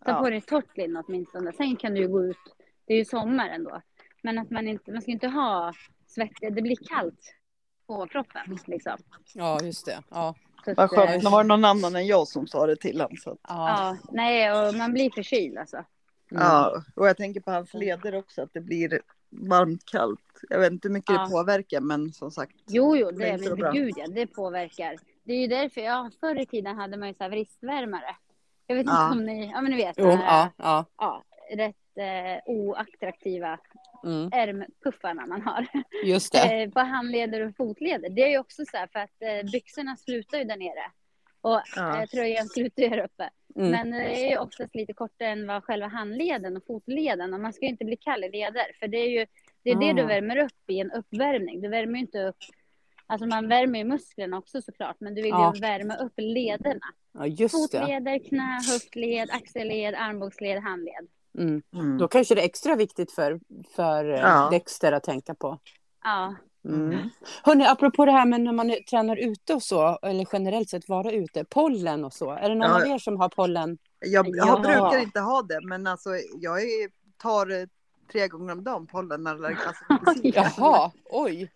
Ta 0.06 0.12
Ja. 0.12 0.20
på 0.20 0.30
dig 0.30 0.42
torrt 0.42 0.78
linne 0.78 1.04
åtminstone. 1.08 1.54
Sen 1.54 1.76
kan 1.76 1.94
du 1.94 2.02
ju 2.02 2.08
gå 2.08 2.24
ut. 2.24 2.38
Det 2.86 2.94
är 2.94 2.98
ju 2.98 3.06
sommar 3.06 3.50
ändå. 3.50 3.82
Men 4.22 4.38
att 4.40 4.50
man 4.50 4.68
inte, 4.68 4.92
man 4.92 5.02
ska 5.02 5.12
inte 5.12 5.28
ha 5.28 5.74
svett. 6.08 6.32
Det 6.42 6.62
blir 6.62 6.76
kallt 6.90 7.36
på 7.88 8.08
kroppen 8.08 8.60
liksom. 8.66 8.98
Ja, 9.34 9.60
just 9.64 9.86
det. 9.86 10.02
Ja. 10.10 10.36
Vad 10.78 10.90
skönt, 10.90 11.10
eh, 11.10 11.18
nu 11.24 11.30
var 11.30 11.44
det 11.44 11.48
någon 11.48 11.66
annan 11.66 11.96
än 11.96 12.08
jag 12.08 12.28
som 12.28 12.48
sa 12.48 12.66
det 12.68 12.76
till 12.76 13.02
honom. 13.02 13.18
Så 13.18 13.30
Ja. 13.30 13.38
Ja, 13.48 13.98
nej, 14.12 14.52
och 14.52 14.76
man 14.76 14.94
blir 14.94 15.10
förkyld 15.10 15.58
alltså. 15.58 15.86
Mm. 16.34 16.44
ja, 16.48 16.84
och 16.96 17.08
jag 17.08 17.18
tänker 17.18 17.42
på 17.42 17.52
hans 17.52 17.74
leder 17.74 18.16
också, 18.16 18.42
att 18.42 18.54
det 18.54 18.62
blir 18.62 19.00
varmt, 19.30 19.86
kallt. 19.86 20.20
Jag 20.50 20.60
vet 20.60 20.72
inte 20.72 20.88
hur 20.88 20.94
mycket 20.94 21.16
Ja. 21.16 21.24
det 21.24 21.30
påverkar, 21.32 21.82
men 21.82 22.14
som 22.14 22.32
sagt. 22.32 22.56
Jo, 22.68 22.98
jo, 22.98 23.12
Det 23.12 23.18
det, 23.18 23.28
är 23.30 23.34
inte 23.34 23.44
så 23.44 23.50
men 23.50 23.60
bra. 23.60 23.72
gud 23.72 23.94
ja, 23.98 24.08
det 24.08 24.28
påverkar. 24.28 24.96
Det 25.24 25.34
är 25.34 25.38
ju 25.42 25.48
därför, 25.48 25.82
ja, 25.82 26.12
förr 26.20 26.40
i 26.42 26.46
tiden 26.46 26.76
hade 26.78 26.98
man 26.98 27.08
ju 27.08 27.14
så 27.14 27.24
här 27.24 27.30
vristvärmare. 27.30 28.16
Jag 28.68 28.76
vet 28.76 28.86
Ja. 28.86 29.06
inte 29.08 29.20
om 29.20 29.26
ni, 29.26 29.52
ja 29.52 29.62
men 29.62 29.72
ni 29.72 29.78
vet, 29.78 29.96
Jo, 29.98 30.10
här, 30.10 30.18
ja, 30.26 30.50
ja. 30.58 30.86
ja, 30.98 31.24
rätt 31.56 31.76
eh, 31.98 32.42
oattraktiva 32.54 33.60
Mm. 34.06 34.30
ärmpuffarna 34.34 35.26
man 35.26 35.42
har. 35.42 35.68
Just 36.06 36.32
det. 36.32 36.40
Eh, 36.64 36.70
på 36.70 36.80
handleder 36.80 37.48
och 37.48 37.56
fotleder. 37.56 38.10
Det 38.10 38.24
är 38.24 38.30
ju 38.30 38.38
också 38.40 38.64
så 38.72 38.78
här 38.78 38.88
för 38.88 39.00
att 39.00 39.22
eh, 39.22 39.52
byxorna 39.52 39.98
slutar 39.98 40.38
ju 40.38 40.44
där 40.44 40.58
nere. 40.58 40.92
Och 41.44 41.62
Ja. 41.76 42.02
eh, 42.02 42.06
tröjan 42.06 42.48
slutar 42.48 42.90
här 42.90 43.04
uppe. 43.06 43.30
Mm. 43.56 43.72
Men 43.72 43.92
det 43.92 44.26
är 44.26 44.30
ju 44.30 44.38
oftast 44.38 44.76
lite 44.76 44.94
kortare 44.94 45.28
än 45.30 45.48
vad 45.48 45.64
själva 45.64 45.88
handleden 45.88 46.58
och 46.58 46.66
fotleden. 46.68 47.34
Och 47.34 47.40
man 47.40 47.54
ska 47.54 47.66
ju 47.66 47.72
inte 47.72 47.86
bli 47.86 47.98
kall 47.98 48.24
i 48.24 48.30
leder. 48.30 48.76
För 48.80 48.88
det 48.88 48.98
är 48.98 49.10
ju 49.10 49.26
det, 49.64 49.72
är 49.72 49.76
det 49.76 49.90
Ah. 49.90 49.94
du 49.94 50.04
värmer 50.06 50.38
upp 50.38 50.70
i 50.70 50.80
en 50.80 50.92
uppvärmning. 50.92 51.62
Du 51.62 51.70
värmer 51.70 51.94
ju 51.94 52.00
inte 52.00 52.24
upp 52.24 52.38
Alltså 53.08 53.28
man 53.28 53.48
värmer 53.48 53.80
ju 53.80 53.86
musklerna 53.86 54.38
också 54.38 54.62
såklart. 54.62 54.96
Men 55.00 55.16
du 55.16 55.22
vill 55.22 55.30
Ja. 55.32 55.52
ju 55.56 55.62
värma 55.62 55.96
upp 55.96 56.14
lederna. 56.18 56.86
Ja, 57.14 57.28
just 57.28 57.72
det. 57.72 57.80
Fotleder, 57.80 58.20
knä, 58.30 58.60
höftled, 58.72 59.30
axelled, 59.32 59.96
armbågsled, 59.96 60.62
handled. 60.64 61.08
Mm. 61.38 61.62
Mm. 61.74 61.98
Då 61.98 62.08
kanske 62.08 62.36
det 62.36 62.42
är 62.42 62.46
extra 62.46 62.76
viktigt 62.76 63.12
för, 63.12 63.40
för 63.76 64.06
ja. 64.06 64.18
Ja. 64.18 64.50
Dexter 64.52 64.92
att 64.92 65.04
tänka 65.04 65.36
på. 65.36 65.60
Ja, 66.04 66.36
Mm. 66.66 66.92
Mm. 66.92 67.10
Hörrni, 67.44 67.66
apropå 67.66 68.06
det 68.06 68.12
här 68.12 68.26
med 68.26 68.42
när 68.42 68.52
man 68.52 68.76
tränar 68.90 69.16
ute 69.16 69.54
och 69.54 69.64
så, 69.64 70.00
eller 70.02 70.28
generellt 70.34 70.70
sett 70.70 70.90
vara 70.90 71.12
ute, 71.12 71.46
pollen 71.46 72.06
och 72.06 72.14
så. 72.14 72.32
Är 72.32 72.50
det 72.50 72.56
någon 72.56 72.70
Ja. 72.70 72.76
av 72.82 72.88
er 72.88 72.98
som 72.98 73.20
har 73.20 73.30
pollen? 73.30 73.78
Jag, 74.06 74.28
Ja. 74.30 74.34
jag 74.48 74.62
brukar 74.62 74.98
inte 75.02 75.20
ha 75.20 75.42
det, 75.42 75.60
men 75.64 75.88
alltså 75.88 76.10
jag 76.40 76.62
är, 76.62 76.90
tar 77.22 77.52
eh, 77.52 77.66
tre 78.12 78.28
gånger 78.28 78.52
om 78.54 78.64
dagen 78.64 78.88
pollen. 78.88 79.28
Eller, 79.28 79.48
alltså. 79.50 79.84
Jaha, 80.24 80.92
oj, 81.06 81.52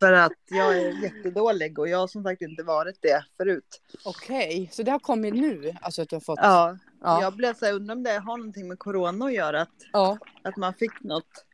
För 0.00 0.12
att 0.12 0.32
jag 0.50 0.78
är 0.78 1.02
jättedålig 1.02 1.78
och 1.78 1.88
jag 1.88 1.98
har 1.98 2.06
som 2.06 2.22
sagt 2.24 2.42
inte 2.42 2.62
varit 2.62 2.98
det 3.02 3.24
förut. 3.36 3.80
okej. 4.04 4.68
Så 4.72 4.82
det 4.82 4.90
har 4.90 4.98
kommit 4.98 5.34
nu, 5.34 5.72
alltså 5.82 6.02
att 6.02 6.08
du 6.08 6.16
har 6.16 6.20
fått? 6.20 6.38
Ja, 6.42 6.78
Ja. 7.02 7.22
jag 7.22 7.32
blev 7.36 7.54
så 7.54 7.64
här, 7.64 7.72
undrar 7.72 7.94
om 7.94 8.02
det 8.02 8.18
har 8.18 8.36
någonting 8.36 8.68
med 8.68 8.78
corona 8.78 9.24
att 9.26 9.32
göra. 9.32 9.60
Att, 9.60 9.68
ja. 9.92 10.18
att 10.42 10.56
man 10.56 10.74
fick 10.74 11.00
något 11.02 11.24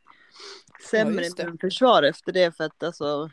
sämre 0.91 1.23
det. 1.37 1.43
immunförsvar 1.43 2.03
efter 2.03 2.31
det. 2.31 2.57
För 2.57 2.63
att 2.63 2.83
alltså, 2.83 3.29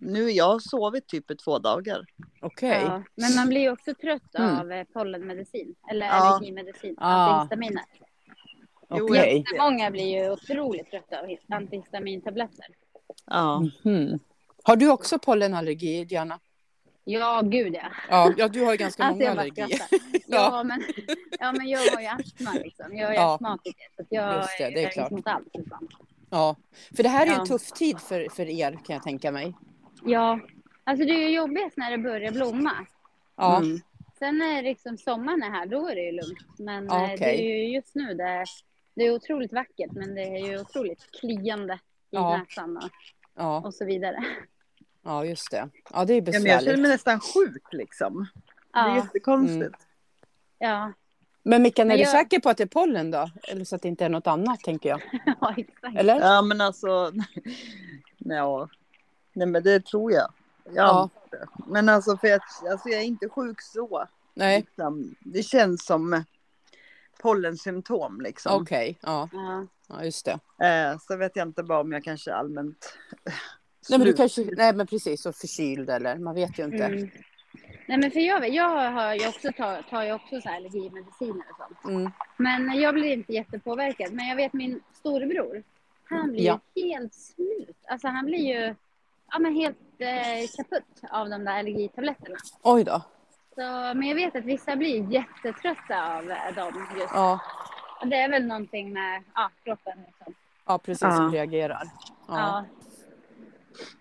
nu 0.00 0.30
jag 0.30 0.44
har 0.48 0.58
sovit 0.58 1.06
typ 1.08 1.30
i 1.30 1.36
två 1.36 1.58
dagar. 1.58 2.04
Okej. 2.40 2.82
ja. 2.84 3.02
Men 3.14 3.34
man 3.34 3.48
blir 3.48 3.60
ju 3.60 3.70
också 3.72 3.94
trött 3.94 4.34
Mm. 4.38 4.58
av 4.58 4.72
eh, 4.72 4.84
pollenmedicin. 4.84 5.74
Eller 5.90 6.06
Ja. 6.06 6.12
allergimedicin. 6.12 6.94
Ah. 6.98 7.12
Antihistaminer. 7.32 7.84
Jo, 8.94 9.04
Okej. 9.04 9.44
jag- 9.54 9.58
Många 9.72 9.90
blir 9.90 10.04
ju 10.22 10.30
otroligt 10.30 10.90
trötta 10.90 11.18
av 11.20 11.26
antihistamintabletter. 11.48 12.66
Ja. 13.26 13.60
Mhm. 13.84 14.18
Har 14.64 14.76
du 14.76 14.90
också 14.90 15.18
pollenallergi, 15.18 16.04
Diana? 16.04 16.40
Ja, 17.04 17.40
gud 17.44 17.74
ja. 17.74 17.92
Ja, 18.10 18.32
ja 18.36 18.48
du 18.48 18.64
har 18.64 18.72
ju 18.72 18.78
ganska 18.78 19.02
Alltså 19.04 19.12
många 19.18 19.24
jag 19.24 19.38
allergier. 19.38 19.80
Ja. 20.26 20.48
Ja, 20.56 20.64
men, 20.64 20.82
ja, 21.40 21.52
men 21.52 21.68
jag 21.68 21.78
har 21.78 22.00
ju 22.00 22.06
astma 22.06 22.52
liksom. 22.52 22.96
Jag 22.96 23.10
är 23.10 23.14
Ja. 23.14 23.34
astmatiker. 23.34 23.86
Så 23.96 24.02
att 24.02 24.08
jag 24.10 24.36
Just 24.36 24.58
det, 24.58 24.64
det 24.64 24.64
är 24.64 24.68
allergisk 24.68 24.92
klart. 24.94 25.10
mot 25.10 25.26
allt. 25.26 25.48
Liksom. 25.54 25.88
Ja, 26.34 26.56
för 26.96 27.02
det 27.02 27.08
här 27.08 27.22
är 27.22 27.26
ju 27.26 27.32
en 27.32 27.38
Ja. 27.38 27.46
tuff 27.46 27.72
tid 27.72 28.00
för, 28.00 28.28
för 28.30 28.48
er 28.48 28.72
kan 28.72 28.94
jag 28.94 29.02
tänka 29.02 29.32
mig. 29.32 29.54
Ja, 30.04 30.40
alltså 30.84 31.06
det 31.06 31.12
är 31.12 31.28
ju 31.28 31.36
jobbigast 31.36 31.76
när 31.76 31.90
det 31.90 31.98
börjar 31.98 32.32
blomma. 32.32 32.72
Ja, 33.36 33.56
Mm. 33.58 33.80
Sen 34.18 34.38
när 34.38 34.62
liksom 34.62 34.98
sommaren 34.98 35.42
är 35.42 35.50
här, 35.50 35.66
då 35.66 35.88
är 35.88 35.94
det 35.94 36.00
ju 36.00 36.12
lugnt. 36.12 36.58
Men 36.58 36.86
Ja, 36.86 37.04
eh, 37.12 37.18
det 37.18 37.40
är 37.40 37.42
ju 37.42 37.74
just 37.74 37.94
nu 37.94 38.14
det, 38.14 38.44
det 38.94 39.02
är 39.06 39.14
otroligt 39.14 39.52
vackert, 39.52 39.92
men 39.92 40.14
det 40.14 40.22
är 40.22 40.46
ju 40.46 40.60
otroligt 40.60 41.10
kliande 41.20 41.74
i 41.74 41.78
Ja. 42.10 42.36
näsan 42.38 42.76
och, 42.76 42.90
ja, 43.34 43.60
och 43.64 43.74
så 43.74 43.84
vidare. 43.84 44.24
ja, 45.02 45.24
just 45.24 45.50
det. 45.50 45.68
Ja, 45.92 46.04
det 46.04 46.12
är 46.14 46.16
Ja, 46.16 46.22
men 46.24 46.24
jag 46.24 46.24
besvärligt. 46.24 46.64
känner 46.64 46.82
mig 46.82 46.90
nästan 46.90 47.20
sjuk 47.20 47.62
liksom. 47.72 48.26
Det 48.72 48.78
är 48.78 48.88
Ja, 48.88 48.96
jättekonstigt. 48.96 49.60
Mm. 49.60 49.72
ja, 50.58 50.92
Men 51.42 51.62
Mickan, 51.62 51.86
är 51.86 51.88
Men 51.88 51.96
du 51.96 52.02
jag- 52.02 52.10
säker 52.10 52.40
på 52.40 52.48
att 52.50 52.56
det 52.56 52.62
är 52.64 52.66
pollen 52.66 53.10
då? 53.10 53.30
Eller 53.48 53.64
så 53.64 53.76
att 53.76 53.82
det 53.82 53.88
inte 53.88 54.04
är 54.04 54.08
något 54.08 54.26
annat, 54.26 54.60
tänker 54.60 54.88
jag. 54.88 55.00
ja, 55.40 55.54
exakt. 55.56 55.96
Eller? 55.96 56.20
Ja 56.20 56.42
men 56.42 56.60
alltså. 56.60 57.12
Ja. 58.18 58.68
Nej 59.32 59.46
men 59.46 59.62
det 59.62 59.84
tror 59.86 60.12
jag. 60.12 60.32
Jag 60.64 60.74
Ja. 60.74 61.10
Men 61.66 61.88
alltså 61.88 62.16
för 62.16 62.32
att 62.34 62.42
alltså, 62.70 62.88
jag 62.88 63.00
är 63.00 63.04
inte 63.04 63.28
sjuk 63.28 63.62
så. 63.62 64.08
Nej, 64.34 64.60
Liksom. 64.60 65.14
Det 65.20 65.42
känns 65.42 65.84
som 65.84 66.24
pollensymptom 67.22 68.20
liksom. 68.20 68.62
okej. 68.62 68.98
Ja, 69.00 69.28
Ja. 69.32 69.66
ja, 69.88 70.04
just 70.04 70.24
det. 70.58 70.66
Eh, 70.66 70.98
så 70.98 71.16
vet 71.16 71.36
jag 71.36 71.48
inte 71.48 71.62
bara 71.62 71.80
om 71.80 71.92
jag 71.92 72.04
kanske 72.04 72.34
allmänt. 72.34 72.98
Nej, 73.88 73.98
men 73.98 74.00
du 74.08 74.12
kanske, 74.12 74.42
nej, 74.56 74.72
men 74.74 74.86
precis, 74.86 75.26
och 75.26 75.34
förkyld 75.36 75.90
eller 75.90 76.16
man 76.18 76.34
vet 76.34 76.58
ju 76.58 76.64
inte. 76.64 76.84
Mm. 76.84 77.10
Nej, 77.86 77.98
men 77.98 78.10
för 78.10 78.20
jag, 78.20 78.48
jag 78.48 78.90
har 78.90 79.14
ju 79.14 79.28
också 79.28 79.52
tar, 79.52 79.82
tar 79.82 80.02
ju 80.02 80.12
också 80.12 80.40
så 80.40 80.48
här 80.48 80.56
allergimediciner 80.56 81.44
och 81.50 81.56
sånt. 81.56 81.84
Mm. 81.96 82.12
Men 82.36 82.80
jag 82.80 82.94
blir 82.94 83.12
inte 83.12 83.32
jättepåverkad. 83.32 84.12
Men 84.12 84.26
jag 84.28 84.36
vet 84.36 84.52
min 84.52 84.80
storebror, 84.92 85.62
han 86.04 86.32
blir 86.32 86.44
Ja. 86.46 86.60
ju 86.74 86.86
helt 86.88 87.14
slut. 87.14 87.76
Alltså 87.88 88.08
han 88.08 88.26
blir 88.26 88.38
ju 88.54 88.74
ja, 89.32 89.38
men 89.38 89.54
helt 89.54 89.78
eh, 89.98 90.48
kaputt 90.56 91.02
av 91.10 91.28
de 91.30 91.44
där 91.44 91.58
allergitabletterna. 91.58 92.36
Oj 92.62 92.84
då. 92.84 93.02
Så, 93.54 93.60
men 93.94 94.02
jag 94.02 94.14
vet 94.14 94.36
att 94.36 94.44
vissa 94.44 94.76
blir 94.76 95.12
jättetrötta 95.12 96.16
av 96.18 96.30
eh, 96.30 96.54
dem 96.54 96.86
just. 96.98 97.12
Ja, 97.14 97.40
Och 98.00 98.06
det 98.06 98.16
är 98.16 98.28
väl 98.28 98.46
någonting 98.46 98.92
med 98.92 99.22
ja, 99.34 99.50
kroppen. 99.64 99.98
Liksom. 100.06 100.34
ja 100.66 100.78
precis, 100.78 101.02
Ja. 101.02 101.16
som 101.16 101.32
reagerar. 101.32 101.82
Ja. 102.28 102.34
Ja. 102.38 102.64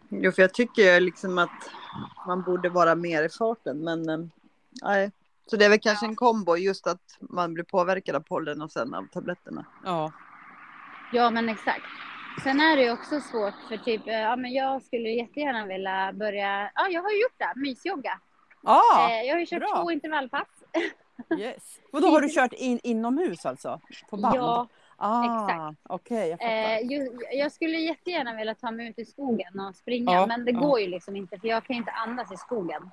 Jo 0.09 0.31
för 0.31 0.41
jag 0.41 0.53
tycker 0.53 0.99
liksom 0.99 1.37
att 1.37 1.69
man 2.27 2.41
borde 2.43 2.69
vara 2.69 2.95
mer 2.95 3.23
i 3.23 3.29
farten 3.29 3.83
men 3.83 4.09
eh, 4.09 4.17
nej. 4.81 5.11
Så 5.45 5.57
det 5.57 5.65
är 5.65 5.69
väl 5.69 5.79
kanske 5.79 6.05
en 6.05 6.15
kombo 6.15 6.55
just 6.57 6.87
att 6.87 7.17
man 7.19 7.53
blir 7.53 7.63
påverkad 7.63 8.15
av 8.15 8.19
pollen 8.19 8.61
och 8.61 8.71
sen 8.71 8.93
av 8.93 9.07
tabletterna. 9.07 9.65
Ja. 9.85 10.11
ja, 11.13 11.29
men 11.29 11.49
exakt. 11.49 11.85
Sen 12.43 12.59
är 12.59 12.75
det 12.77 12.83
ju 12.83 12.91
också 12.91 13.21
svårt 13.21 13.53
för 13.67 13.77
typ, 13.77 14.07
eh, 14.07 14.13
ja 14.19 14.35
men 14.35 14.51
jag 14.53 14.83
skulle 14.83 15.09
jättegärna 15.09 15.65
vilja 15.65 16.13
börja, 16.13 16.71
ja 16.75 16.87
jag 16.89 17.01
har 17.01 17.09
ju 17.11 17.21
gjort 17.21 17.37
det, 17.37 17.53
mysyoga. 17.55 18.19
Ah, 18.63 19.09
Eh, 19.09 19.23
jag 19.23 19.35
har 19.35 19.39
ju 19.39 19.45
kört 19.45 19.59
bra. 19.59 19.81
två 19.81 19.91
intervallpass. 19.91 20.47
yes. 21.39 21.79
Vadå, 21.91 22.07
har 22.07 22.21
du 22.21 22.29
kört 22.29 22.53
in, 22.53 22.79
inomhus 22.83 23.45
alltså? 23.45 23.79
På 24.09 24.17
band? 24.17 24.35
Ja, 24.35 24.67
ah, 25.01 25.23
exakt. 25.49 25.79
Okej, 25.83 26.29
jag. 26.39 26.41
Eh, 26.41 27.37
jag 27.39 27.51
skulle 27.51 27.77
jättegärna 27.77 28.33
vilja 28.35 28.55
ta 28.55 28.71
mig 28.71 28.87
ut 28.89 28.99
i 28.99 29.05
skogen 29.05 29.59
och 29.59 29.75
springa, 29.75 30.11
Ja, 30.13 30.25
men 30.25 30.45
det 30.45 30.51
ja. 30.51 30.59
går 30.59 30.79
ju 30.79 30.87
liksom 30.87 31.15
inte 31.15 31.39
för 31.39 31.47
jag 31.47 31.63
kan 31.65 31.75
inte 31.75 31.91
andas 31.91 32.31
i 32.31 32.37
skogen. 32.37 32.89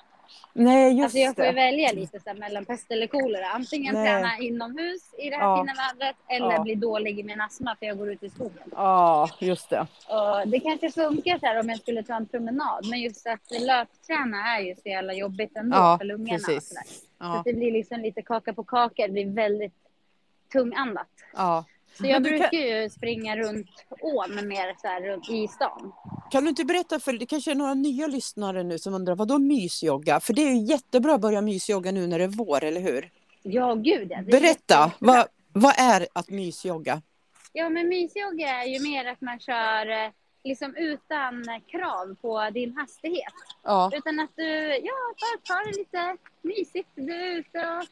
Nej, 0.52 0.92
just 0.92 1.04
Alltså 1.04 1.18
jag 1.18 1.34
får 1.36 1.44
ju 1.44 1.52
välja 1.52 1.92
lite 1.92 2.20
så 2.20 2.34
mellan 2.34 2.64
pest 2.64 2.90
eller 2.90 3.06
kolera. 3.06 3.46
Antingen 3.46 3.94
Nej. 3.94 4.06
träna 4.06 4.38
inomhus 4.38 5.14
i 5.18 5.30
det 5.30 5.36
här 5.36 5.42
Ja. 5.42 5.56
fina 5.56 5.72
vädret 5.74 6.16
eller 6.28 6.52
Ja. 6.52 6.62
bli 6.62 6.74
dålig 6.74 7.20
i 7.20 7.22
min 7.22 7.40
astma 7.40 7.76
för 7.78 7.86
jag 7.86 7.98
går 7.98 8.10
ut 8.12 8.22
i 8.22 8.30
skogen. 8.30 8.62
Ja, 8.72 9.28
just 9.38 9.70
det. 9.70 9.80
Och 10.08 10.48
det 10.48 10.60
kanske 10.60 10.90
funkar 10.90 11.38
så 11.38 11.46
här 11.46 11.60
om 11.60 11.68
jag 11.68 11.78
skulle 11.78 12.02
ta 12.02 12.14
en 12.16 12.26
promenad, 12.26 12.86
men 12.90 13.00
just 13.00 13.26
att 13.26 13.60
löpträna 13.60 14.56
är 14.56 14.60
ju 14.60 14.74
så 14.74 14.88
jävla 14.88 15.12
jobbigt 15.14 15.56
ändå 15.56 15.76
Ja, 15.76 15.98
för 15.98 16.04
lungorna. 16.04 16.38
Precis. 16.38 16.68
så 16.68 16.74
så 16.74 16.80
Ja, 17.18 17.38
att 17.38 17.44
det 17.44 17.52
blir 17.52 17.72
liksom 17.72 18.00
lite 18.00 18.22
kaka 18.22 18.52
på 18.54 18.64
kaka, 18.64 19.06
det 19.06 19.12
blir 19.12 19.30
väldigt 19.34 19.74
tungandat. 20.52 21.06
ja. 21.36 21.64
Så 21.94 22.06
jag 22.06 22.22
brukar 22.22 22.50
kan- 22.50 22.60
ju 22.60 22.90
springa 22.90 23.36
runt 23.36 23.68
ån 24.00 24.48
mer 24.48 24.76
så 24.80 24.86
här 24.88 25.00
runt 25.02 25.30
i 25.30 25.48
stan. 25.48 25.92
Kan 26.30 26.42
du 26.44 26.48
inte 26.50 26.64
berätta, 26.64 27.00
för 27.00 27.12
det 27.12 27.26
kanske 27.26 27.50
är 27.50 27.54
några 27.54 27.74
nya 27.74 28.06
lyssnare 28.06 28.62
nu 28.62 28.78
som 28.78 28.94
undrar, 28.94 29.14
vad 29.14 29.28
då 29.28 29.38
mysyoga? 29.38 30.20
För 30.20 30.32
det 30.34 30.42
är 30.42 30.50
ju 30.50 30.58
jättebra 30.64 31.14
att 31.14 31.20
börja 31.20 31.40
mysyoga 31.40 31.92
nu 31.92 32.06
när 32.06 32.18
det 32.18 32.24
är 32.24 32.28
vår, 32.28 32.64
eller 32.64 32.80
hur? 32.80 33.10
Ja, 33.42 33.74
gud 33.74 34.08
ja. 34.10 34.22
Berätta, 34.22 34.92
vad, 34.98 35.26
vad 35.52 35.74
är 35.78 36.06
att 36.12 36.30
mysyoga? 36.30 37.02
Ja, 37.52 37.68
men 37.68 37.88
mysyoga 37.88 38.48
är 38.48 38.66
ju 38.66 38.80
mer 38.82 39.04
att 39.04 39.20
man 39.20 39.40
kör 39.40 39.88
eh, 40.04 40.10
liksom 40.44 40.76
utan 40.76 41.44
krav 41.66 42.14
på 42.22 42.50
din 42.50 42.76
hastighet. 42.76 43.32
Ja, 43.62 43.90
Utan 43.94 44.20
att 44.20 44.30
du, 44.36 44.76
ja, 44.76 44.94
bara 45.20 45.40
tar 45.56 45.72
det 45.72 45.78
lite 45.78 46.16
mysigt. 46.42 46.88
Du 46.94 47.12
är 47.14 47.36
ute 47.38 47.58
och 47.58 47.84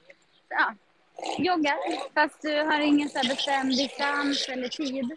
ja, 0.49 0.75
joggar. 1.39 1.77
Fast 2.15 2.43
du 2.43 2.63
har 2.63 2.81
ingen 2.81 3.09
så 3.09 3.19
bestämd 3.29 3.71
distans 3.71 4.49
eller 4.49 4.69
tid. 4.69 5.17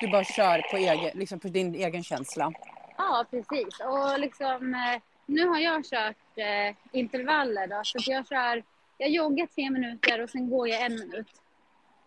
du 0.00 0.08
bara 0.08 0.24
kör 0.24 0.70
på, 0.70 0.76
egen, 0.76 1.18
liksom 1.18 1.40
på 1.40 1.48
din 1.48 1.74
egen 1.74 2.04
känsla. 2.04 2.52
Ja, 2.98 3.26
precis. 3.30 3.80
Och 3.80 4.20
liksom, 4.20 4.74
eh, 4.74 5.00
nu 5.26 5.46
har 5.46 5.58
jag 5.58 5.84
kört 5.84 6.16
eh, 6.38 6.76
intervaller 6.92 7.66
då. 7.66 7.80
Så 7.84 7.98
jag 8.12 8.28
kör, 8.28 8.62
jag 8.98 9.10
joggar 9.10 9.46
tre 9.46 9.70
minuter 9.70 10.22
och 10.22 10.30
sen 10.30 10.50
går 10.50 10.68
jag 10.68 10.82
en 10.82 10.94
minut. 10.94 11.28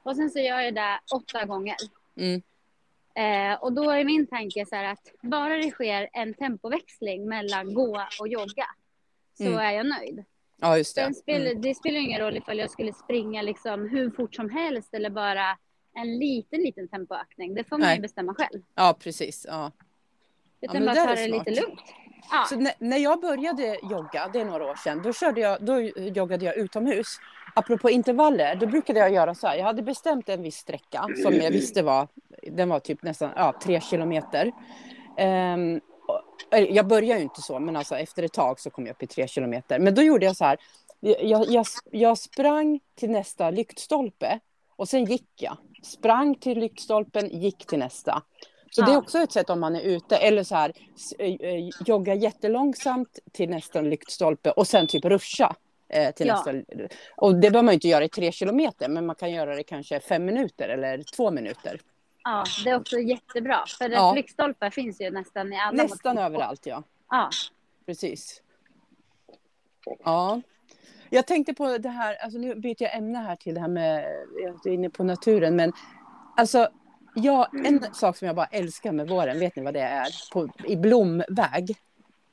Och 0.04 0.16
sen 0.16 0.30
så 0.30 0.40
gör 0.40 0.60
jag 0.60 0.76
det 0.76 1.00
åtta 1.16 1.46
gånger. 1.46 1.76
Mm. 2.18 2.42
Eh, 3.16 3.60
och 3.64 3.74
då 3.74 3.92
är 3.92 4.04
min 4.04 4.28
tanke 4.28 4.66
så 4.66 4.76
här 4.76 4.84
att 4.92 5.12
bara 5.22 5.56
det 5.58 5.72
sker 5.72 6.10
en 6.14 6.34
tempoväxling 6.34 7.30
mellan 7.30 7.74
gå 7.74 8.02
och 8.20 8.28
jogga 8.28 8.66
så 9.38 9.44
Mm. 9.44 9.60
är 9.60 9.72
jag 9.72 9.86
nöjd. 9.86 10.24
Ja, 10.62 10.78
just 10.78 10.96
det. 10.96 11.02
Sen 11.02 11.14
spelar, 11.14 11.52
Mm. 11.52 11.62
Det 11.62 11.76
spelar 11.76 12.00
ingen 12.00 12.22
roll 12.22 12.38
ifall 12.38 12.58
jag 12.58 12.70
skulle 12.72 12.94
springa 12.94 13.42
liksom 13.42 13.90
hur 13.90 14.12
fort 14.12 14.36
som 14.36 14.50
helst 14.50 14.94
eller 14.94 15.10
bara 15.10 15.58
en 15.96 16.20
liten, 16.20 16.60
liten 16.60 16.88
tempoökning. 16.88 17.56
Det 17.56 17.64
får 17.64 17.78
man 17.78 17.96
ju 17.96 18.02
bestämma 18.02 18.34
själv. 18.34 18.62
Ja, 18.76 18.96
precis. 19.00 19.46
Ja. 19.50 19.72
Utan 20.62 20.84
men 20.84 20.96
bara 20.96 21.06
ta 21.06 21.16
det 21.16 21.28
lite 21.28 21.52
lugnt. 21.52 21.82
Ja, 22.32 22.46
Så 22.50 22.56
när, 22.56 22.74
när 22.80 22.98
jag 22.98 23.22
började 23.22 23.80
jogga, 23.90 24.30
det 24.34 24.40
är 24.40 24.46
några 24.46 24.66
år 24.72 24.76
sedan, 24.76 25.02
då, 25.04 25.14
körde 25.14 25.42
jag, 25.42 25.64
då 25.64 25.80
joggade 25.98 26.46
jag 26.46 26.58
utomhus. 26.58 27.08
Apropå 27.56 27.90
intervaller, 27.90 28.56
då 28.56 28.66
brukade 28.66 29.00
jag 29.00 29.14
göra 29.14 29.36
så 29.36 29.48
här. 29.48 29.58
Jag 29.58 29.66
hade 29.66 29.82
bestämt 29.82 30.30
en 30.30 30.42
viss 30.42 30.56
sträcka 30.56 31.08
som 31.24 31.34
jag 31.34 31.52
visste 31.52 31.84
var, 31.84 32.08
den 32.52 32.70
var 32.70 32.80
typ 32.80 33.04
nästan 33.04 33.32
ja, 33.36 33.54
tre 33.64 33.82
kilometer. 33.82 34.52
Eller, 35.18 35.82
jag 36.70 36.88
började 36.88 37.20
ju 37.20 37.24
inte 37.24 37.42
så, 37.42 37.60
men 37.60 37.76
alltså 37.76 37.96
efter 37.98 38.24
ett 38.24 38.34
tag 38.34 38.60
så 38.60 38.70
kom 38.70 38.86
jag 38.86 38.94
upp 38.94 39.04
i 39.04 39.08
tre 39.08 39.28
kilometer. 39.28 39.80
Men 39.80 39.96
då 39.96 40.02
gjorde 40.02 40.26
jag 40.26 40.36
så 40.36 40.46
här. 40.46 40.58
Jag, 41.00 41.46
jag, 41.50 41.66
jag 41.92 42.18
sprang 42.18 42.80
till 42.96 43.10
nästa 43.10 43.50
lyktstolpe 43.50 44.40
och 44.76 44.90
sen 44.90 45.06
gick 45.06 45.30
jag. 45.36 45.58
Sprang 45.84 46.36
till 46.36 46.60
lyktstolpen, 46.60 47.30
gick 47.30 47.66
till 47.66 47.80
nästa. 47.80 48.22
Så 48.72 48.82
det 48.82 48.92
är 48.92 48.94
Ja. 48.94 48.98
också 49.00 49.18
ett 49.20 49.32
sätt 49.32 49.50
om 49.50 49.60
man 49.60 49.76
är 49.76 49.82
ute 49.82 50.16
eller 50.18 50.44
så 50.44 50.56
här 50.56 50.74
eh, 51.20 51.34
eh, 51.34 51.70
jogga 51.86 52.14
jättelångsamt 52.16 53.20
till 53.32 53.50
nästa 53.50 53.82
lyktstolpe 53.82 54.52
och 54.52 54.68
sen 54.68 54.88
typ 54.88 55.06
ruscha. 55.06 55.56
Eh, 55.90 56.12
till 56.12 56.28
Ja. 56.28 56.34
nästa. 56.36 56.54
Och 57.18 57.36
det 57.36 57.52
behöver 57.52 57.64
man 57.66 57.74
inte 57.74 57.88
göra 57.88 58.04
i 58.06 58.10
tre 58.10 58.32
kilometer 58.32 58.90
men 58.90 59.06
man 59.06 59.16
kan 59.16 59.32
göra 59.32 59.56
det 59.56 59.64
kanske 59.64 60.00
fem 60.00 60.26
minuter 60.26 60.70
eller 60.70 61.04
två 61.16 61.32
minuter. 61.32 61.80
Ja, 62.26 62.44
det 62.64 62.70
är 62.70 62.76
också 62.76 62.98
jättebra. 63.00 63.64
För 63.78 63.90
Ja. 63.90 63.96
ja. 63.96 64.14
lyktstolpar 64.14 64.70
finns 64.70 65.02
ju 65.02 65.12
nästan 65.12 65.54
i 65.54 65.60
alla 65.60 65.84
Nästan 65.84 66.18
överallt 66.18 66.66
ja. 66.66 66.84
Ja, 67.10 67.30
Precis. 67.86 68.42
Ja. 70.04 70.42
Jag 71.10 71.28
tänkte 71.28 71.54
på 71.54 71.78
det 71.78 71.90
här, 71.90 72.16
alltså 72.24 72.40
nu 72.40 72.56
byter 72.56 72.84
jag 72.84 72.96
ämne 72.96 73.18
här 73.20 73.36
till 73.36 73.54
det 73.56 73.62
här 73.62 73.68
med, 73.68 74.06
jag 74.44 74.68
är 74.68 74.74
inne 74.74 74.90
på 74.90 75.04
naturen, 75.04 75.56
men 75.56 75.74
alltså 76.38 76.70
jag, 77.16 77.66
en 77.66 77.94
sak 77.94 78.18
som 78.18 78.26
jag 78.26 78.36
bara 78.36 78.46
älskar 78.46 78.92
med 78.92 79.08
våren, 79.10 79.40
vet 79.40 79.56
ni 79.56 79.64
vad 79.64 79.74
det 79.74 79.82
är? 79.82 80.08
På, 80.34 80.50
I 80.64 80.76
blomväg? 80.78 81.78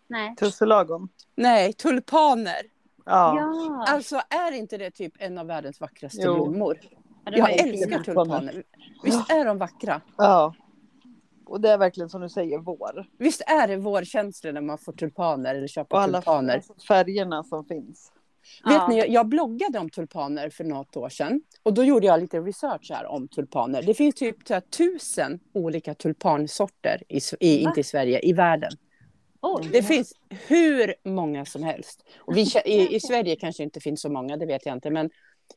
nej. 0.07 0.37
Tusselagon. 0.37 1.09
Nej, 1.35 1.73
tulpaner. 1.73 2.63
Ja. 3.05 3.37
Ja, 3.37 3.85
Alltså 3.89 4.23
är 4.29 4.53
inte 4.53 4.77
det 4.77 4.91
typ 4.91 5.13
en 5.19 5.39
av 5.39 5.47
världens 5.47 5.81
vackraste 5.81 6.23
Jo. 6.23 6.35
blommor? 6.35 6.79
Ja 7.25 7.33
Jag 7.39 7.53
älskar 7.53 7.99
tulpaner. 7.99 8.63
Visst 9.05 9.31
är 9.31 9.45
de 9.45 9.59
vackra? 9.59 10.01
ja. 10.17 10.55
Och 11.47 11.61
det 11.61 11.71
är 11.71 11.79
verkligen 11.79 12.09
som 12.09 12.21
du 12.21 12.29
säger, 12.29 12.59
vår. 12.59 13.07
Visst 13.19 13.41
är 13.41 13.69
det 13.69 13.77
vårkänsla 13.77 14.53
när 14.53 14.61
man 14.61 14.79
får 14.79 14.93
tulpaner 14.93 15.55
eller 15.55 15.67
köper 15.67 15.97
Och 15.97 16.03
alla 16.03 16.19
tulpaner? 16.21 16.63
färgerna 16.89 17.45
som 17.45 17.65
finns. 17.65 18.13
Vet 18.65 18.73
Ja. 18.75 18.89
ni, 18.89 19.07
jag- 19.09 19.29
bloggade 19.29 19.79
om 19.79 19.91
tulpaner 19.91 20.51
för 20.51 20.65
något 20.65 20.97
år 20.97 21.09
sedan. 21.09 21.43
Och 21.63 21.75
då 21.75 21.85
gjorde 21.85 22.07
jag 22.07 22.21
lite 22.21 22.41
research 22.41 22.91
här 22.91 23.07
om 23.07 23.29
tulpaner. 23.29 23.83
Det 23.83 23.95
finns 23.95 24.15
typ 24.15 24.37
så 24.49 24.55
här, 24.55 24.61
tusen 24.61 25.41
olika 25.53 25.95
tulpansorter, 25.95 27.03
i, 27.09 27.21
i, 27.41 27.59
inte 27.63 27.81
i 27.81 27.85
Sverige, 27.85 28.21
i 28.23 28.33
världen. 28.33 28.73
Oj. 29.41 29.69
Det 29.73 29.83
finns 29.83 30.13
hur 30.49 30.95
många 31.05 31.45
som 31.45 31.63
helst. 31.63 32.05
Och 32.19 32.37
vi, 32.37 32.47
i, 32.65 32.95
I 32.97 33.01
Sverige 33.01 33.37
kanske 33.37 33.63
inte 33.63 33.81
finns 33.81 34.01
så 34.03 34.09
många, 34.11 34.37
det 34.37 34.47
vet 34.47 34.67
jag 34.67 34.77
inte. 34.77 34.91
Men, 34.91 35.11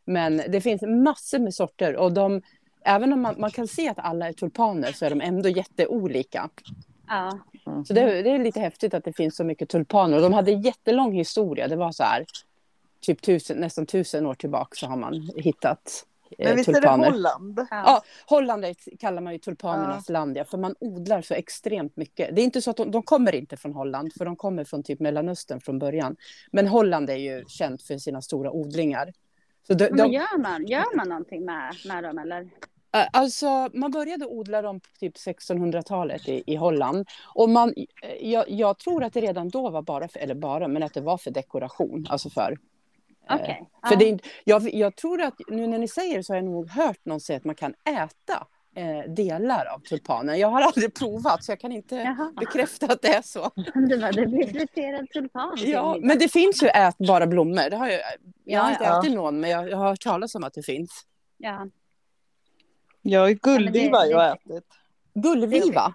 men 0.06 0.42
det 0.50 0.62
finns 0.62 0.82
massor 0.82 1.40
med 1.40 1.54
sorter. 1.54 1.96
Och 1.96 2.14
de, 2.14 2.42
även 2.82 3.14
om 3.14 3.22
man, 3.22 3.36
man 3.38 3.52
kan 3.52 3.68
se 3.68 3.90
att 3.90 4.00
alla 4.00 4.28
är 4.28 4.34
tulpaner 4.34 4.92
så 4.92 5.06
är 5.06 5.10
de 5.10 5.22
ändå 5.22 5.50
jätteolika. 5.50 6.50
Ja, 7.08 7.40
Så 7.88 7.94
det, 7.94 8.22
det 8.22 8.30
är 8.30 8.40
lite 8.40 8.60
häftigt 8.60 8.94
att 8.94 9.04
det 9.04 9.14
finns 9.14 9.36
så 9.36 9.44
mycket 9.44 9.70
tulpaner. 9.70 10.16
Och 10.18 10.24
de 10.24 10.34
hade 10.34 10.52
jättelång 10.52 11.14
historia. 11.14 11.68
Det 11.68 11.76
var 11.76 11.92
så 11.92 12.04
här, 12.04 12.26
typ 13.02 13.22
tusen, 13.22 13.58
nästan 13.58 13.86
tusen 13.86 14.26
år 14.26 14.34
tillbaka 14.34 14.76
så 14.76 14.88
har 14.88 14.98
man 14.98 15.30
hittat 15.36 16.06
eh, 16.38 16.48
Men 16.48 16.58
visst 16.58 16.70
är 16.70 16.74
det 16.74 16.80
tulpaner. 16.80 17.12
Holland? 17.12 17.60
ja. 17.60 17.66
Ja, 17.86 18.02
Holland 18.26 18.66
är, 18.66 18.98
kallar 19.00 19.22
man 19.22 19.34
ju 19.34 19.40
tulpanernas 19.40 20.10
land, 20.10 20.38
ja, 20.38 20.46
för 20.46 20.58
man 20.58 20.76
odlar 20.80 21.22
så 21.22 21.34
extremt 21.34 21.96
mycket. 21.96 22.36
Det 22.36 22.42
är 22.42 22.44
inte 22.44 22.62
så 22.62 22.72
att 22.72 22.78
de, 22.78 22.92
de 22.92 23.04
kommer 23.04 23.36
inte 23.36 23.58
från 23.58 23.74
Holland, 23.74 24.14
för 24.18 24.26
de 24.26 24.36
kommer 24.36 24.64
från 24.64 24.84
typ 24.84 25.00
Mellanöstern 25.00 25.62
från 25.62 25.80
början. 25.80 26.16
Men 26.52 26.68
Holland 26.68 27.10
är 27.10 27.16
ju 27.16 27.44
känt 27.48 27.84
för 27.84 27.98
sina 27.98 28.22
stora 28.22 28.52
odlingar. 28.52 29.14
Så 29.68 29.74
de, 29.74 29.86
Men 29.86 29.98
de, 29.98 30.12
gör 30.12 30.38
man, 30.38 30.68
gör 30.68 30.96
man 30.96 31.10
någonting 31.10 31.46
med, 31.46 31.76
med 31.86 32.04
dem 32.04 32.18
eller? 32.18 32.50
Alltså, 33.12 33.70
man 33.74 33.92
började 33.92 34.26
odla 34.26 34.62
dem 34.62 34.80
på 34.80 34.88
typ 35.00 35.16
1600-talet 35.16 36.28
i, 36.28 36.44
i 36.46 36.56
Holland. 36.56 37.08
Och 37.34 37.50
man, 37.50 37.74
jag, 38.20 38.50
jag 38.50 38.78
tror 38.80 39.04
att 39.04 39.14
det 39.14 39.22
redan 39.22 39.50
då 39.50 39.70
var 39.70 39.82
bara, 39.82 40.08
för, 40.08 40.20
eller 40.20 40.36
bara, 40.36 40.68
men 40.68 40.84
att 40.84 40.94
det 40.94 41.02
var 41.02 41.18
för 41.18 41.32
dekoration. 41.32 42.06
Alltså 42.10 42.30
för... 42.30 42.58
eh, 43.30 43.36
Okej. 43.36 43.70
För 43.88 43.94
ja. 43.94 44.00
det, 44.00 44.20
jag, 44.44 44.74
jag 44.74 44.96
tror 44.96 45.22
att, 45.22 45.34
nu 45.48 45.68
när 45.68 45.78
ni 45.78 45.88
säger 45.88 46.18
det 46.18 46.24
så 46.24 46.34
har 46.34 46.38
jag 46.38 46.46
nog 46.46 46.70
hört 46.70 47.06
någon 47.06 47.20
säga 47.20 47.38
att 47.38 47.46
man 47.46 47.56
kan 47.56 47.74
äta 47.86 48.48
delar 49.08 49.66
av 49.66 49.80
tulpanen. 49.80 50.40
Jag 50.40 50.48
har 50.48 50.62
aldrig 50.62 50.94
provat 50.94 51.44
så 51.44 51.52
jag 51.52 51.60
kan 51.60 51.72
inte 51.72 51.96
Jaha. 51.96 52.34
bekräfta 52.40 52.86
att 52.86 53.02
det 53.02 53.08
är 53.16 53.22
så. 53.22 53.52
Det, 53.90 53.98
var, 53.98 54.12
det 54.12 54.28
blir 54.28 54.48
friterad 54.48 55.10
tulpan. 55.10 55.58
Ja, 55.58 55.98
men 56.02 56.20
det 56.20 56.30
finns 56.30 56.64
ju 56.64 56.68
ätbara 56.68 57.28
blommor. 57.28 57.70
Det 57.70 57.76
har 57.78 57.88
jag, 57.90 58.02
jag 58.44 58.60
har 58.62 58.70
Ja, 58.70 58.72
inte 58.72 58.84
ja. 58.84 59.00
ätit 59.00 59.14
någon, 59.14 59.40
men 59.40 59.50
jag, 59.50 59.70
jag 59.70 59.78
har 59.78 59.88
hört 59.90 60.02
talas 60.02 60.36
om 60.36 60.44
att 60.44 60.54
det 60.54 60.64
finns. 60.64 61.06
Ja. 61.38 61.68
Ja, 63.02 63.28
gullviva 63.28 63.98
har 63.98 64.06
det- 64.06 64.12
jag 64.12 64.32
ätit. 64.32 64.68
Gullviva? 65.14 65.94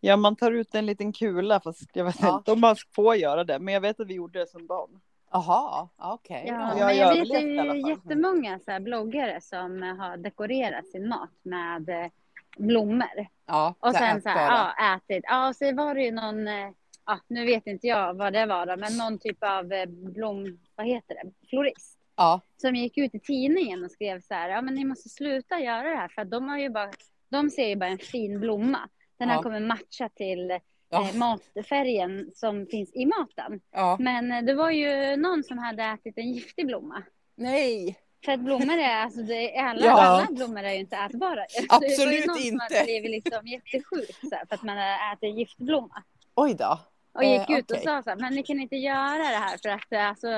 Ja, 0.00 0.16
man 0.16 0.36
tar 0.36 0.52
ut 0.52 0.74
en 0.74 0.86
liten 0.86 1.12
kula, 1.12 1.60
fast 1.60 1.82
jag 1.92 2.04
vet 2.04 2.16
Ja. 2.20 2.36
inte 2.38 2.52
om 2.52 2.60
man 2.60 2.76
får 2.94 3.16
göra 3.16 3.44
det. 3.44 3.58
Men 3.58 3.74
jag 3.74 3.80
vet 3.80 4.00
att 4.00 4.06
vi 4.06 4.14
gjorde 4.14 4.38
det 4.38 4.46
som 4.50 4.66
barn. 4.66 5.00
Jaha, 5.32 5.88
okej. 5.96 6.44
Ja, 6.46 6.78
Jag 6.78 6.86
men 6.86 6.96
jag 6.96 7.14
vet 7.14 7.42
ju 7.42 7.88
jättemånga 7.90 8.58
så 8.58 8.70
här 8.70 8.80
bloggare 8.80 9.40
som 9.40 9.82
har 9.82 10.16
dekorerat 10.16 10.86
sin 10.86 11.08
mat 11.08 11.30
med 11.42 11.88
eh, 11.88 12.10
blommor. 12.58 13.26
Ja, 13.46 13.74
Och 13.80 13.94
sen 13.94 14.22
så 14.22 14.28
här, 14.28 14.46
ja, 14.78 14.96
ätit. 14.96 15.24
Ja, 15.28 15.48
och 15.48 15.56
så 15.56 15.74
var 15.74 15.94
det 15.94 16.02
ju 16.02 16.12
någon, 16.12 16.48
eh, 16.48 16.70
ja, 17.06 17.18
nu 17.28 17.46
vet 17.46 17.66
inte 17.66 17.86
jag 17.86 18.14
vad 18.14 18.32
det 18.32 18.46
var 18.46 18.66
då, 18.66 18.76
men 18.76 18.96
någon 18.96 19.18
typ 19.18 19.38
av 19.44 19.72
eh, 19.72 19.86
blom, 19.86 20.58
vad 20.76 20.86
heter 20.86 21.14
det, 21.14 21.48
florist. 21.50 21.98
Ja, 22.16 22.40
Som 22.56 22.74
gick 22.76 22.98
ut 22.98 23.14
i 23.14 23.20
tidningen 23.20 23.84
och 23.84 23.90
skrev 23.90 24.20
så 24.20 24.34
här, 24.34 24.48
ja 24.48 24.62
men 24.62 24.74
ni 24.74 24.84
måste 24.84 25.08
sluta 25.08 25.58
göra 25.60 25.82
det 25.90 25.96
här 25.96 26.08
för 26.08 26.22
att 26.22 26.30
de 26.30 26.48
har 26.48 26.58
ju 26.58 26.70
bara, 26.70 26.90
de 27.28 27.50
ser 27.50 27.68
ju 27.68 27.76
bara 27.76 27.90
en 27.90 27.98
fin 27.98 28.40
blomma. 28.40 28.88
Den 29.18 29.28
här 29.28 29.36
Ja. 29.36 29.42
kommer 29.42 29.60
matcha 29.60 30.08
till 30.08 30.58
Ja. 30.90 31.08
eh, 31.08 31.14
matfärgen 31.16 32.30
som 32.34 32.66
finns 32.66 32.90
i 32.94 33.06
maten. 33.06 33.60
ja. 33.72 33.96
Men 34.00 34.32
eh, 34.32 34.42
det 34.42 34.54
var 34.54 34.70
ju 34.70 35.16
någon 35.16 35.44
som 35.44 35.58
hade 35.58 35.82
ätit 35.82 36.18
en 36.18 36.32
giftig 36.32 36.66
blomma. 36.66 37.02
Nej, 37.36 37.98
För 38.24 38.32
att 38.32 38.40
blommor 38.40 38.74
är, 38.78 38.96
alltså 39.02 39.22
det 39.22 39.56
är 39.56 39.64
alla, 39.64 39.86
Ja. 39.86 39.92
alla 40.00 40.26
blommor 40.30 40.62
är 40.62 40.72
ju 40.72 40.78
inte 40.80 40.96
ätbara. 40.96 41.44
Så 41.48 41.60
det 41.62 41.68
var 41.70 41.80
ju 41.82 41.86
Absolut 41.92 42.26
någon 42.26 42.36
som 42.36 42.46
inte. 42.46 42.64
hade 42.74 42.84
blivit 42.84 43.10
liksom 43.10 43.46
jättesjuk 43.46 44.16
så 44.30 44.34
här, 44.36 44.46
för 44.48 44.54
att 44.54 44.62
man 44.62 44.76
hade 44.76 44.96
ätit 45.12 45.38
giftblomma. 45.38 46.02
oj 46.34 46.54
då. 46.54 46.78
Och 47.12 47.24
gick 47.24 47.50
Eh, 47.50 47.58
ut 47.58 47.70
och 47.70 47.76
okej. 47.76 47.84
sa 47.86 48.02
så 48.02 48.10
här, 48.10 48.16
men 48.16 48.34
ni 48.34 48.42
kan 48.42 48.60
inte 48.60 48.76
göra 48.76 49.18
det 49.18 49.24
här 49.46 49.58
för 49.62 49.68
att 49.68 49.92
eh, 49.92 50.08
alltså, 50.08 50.28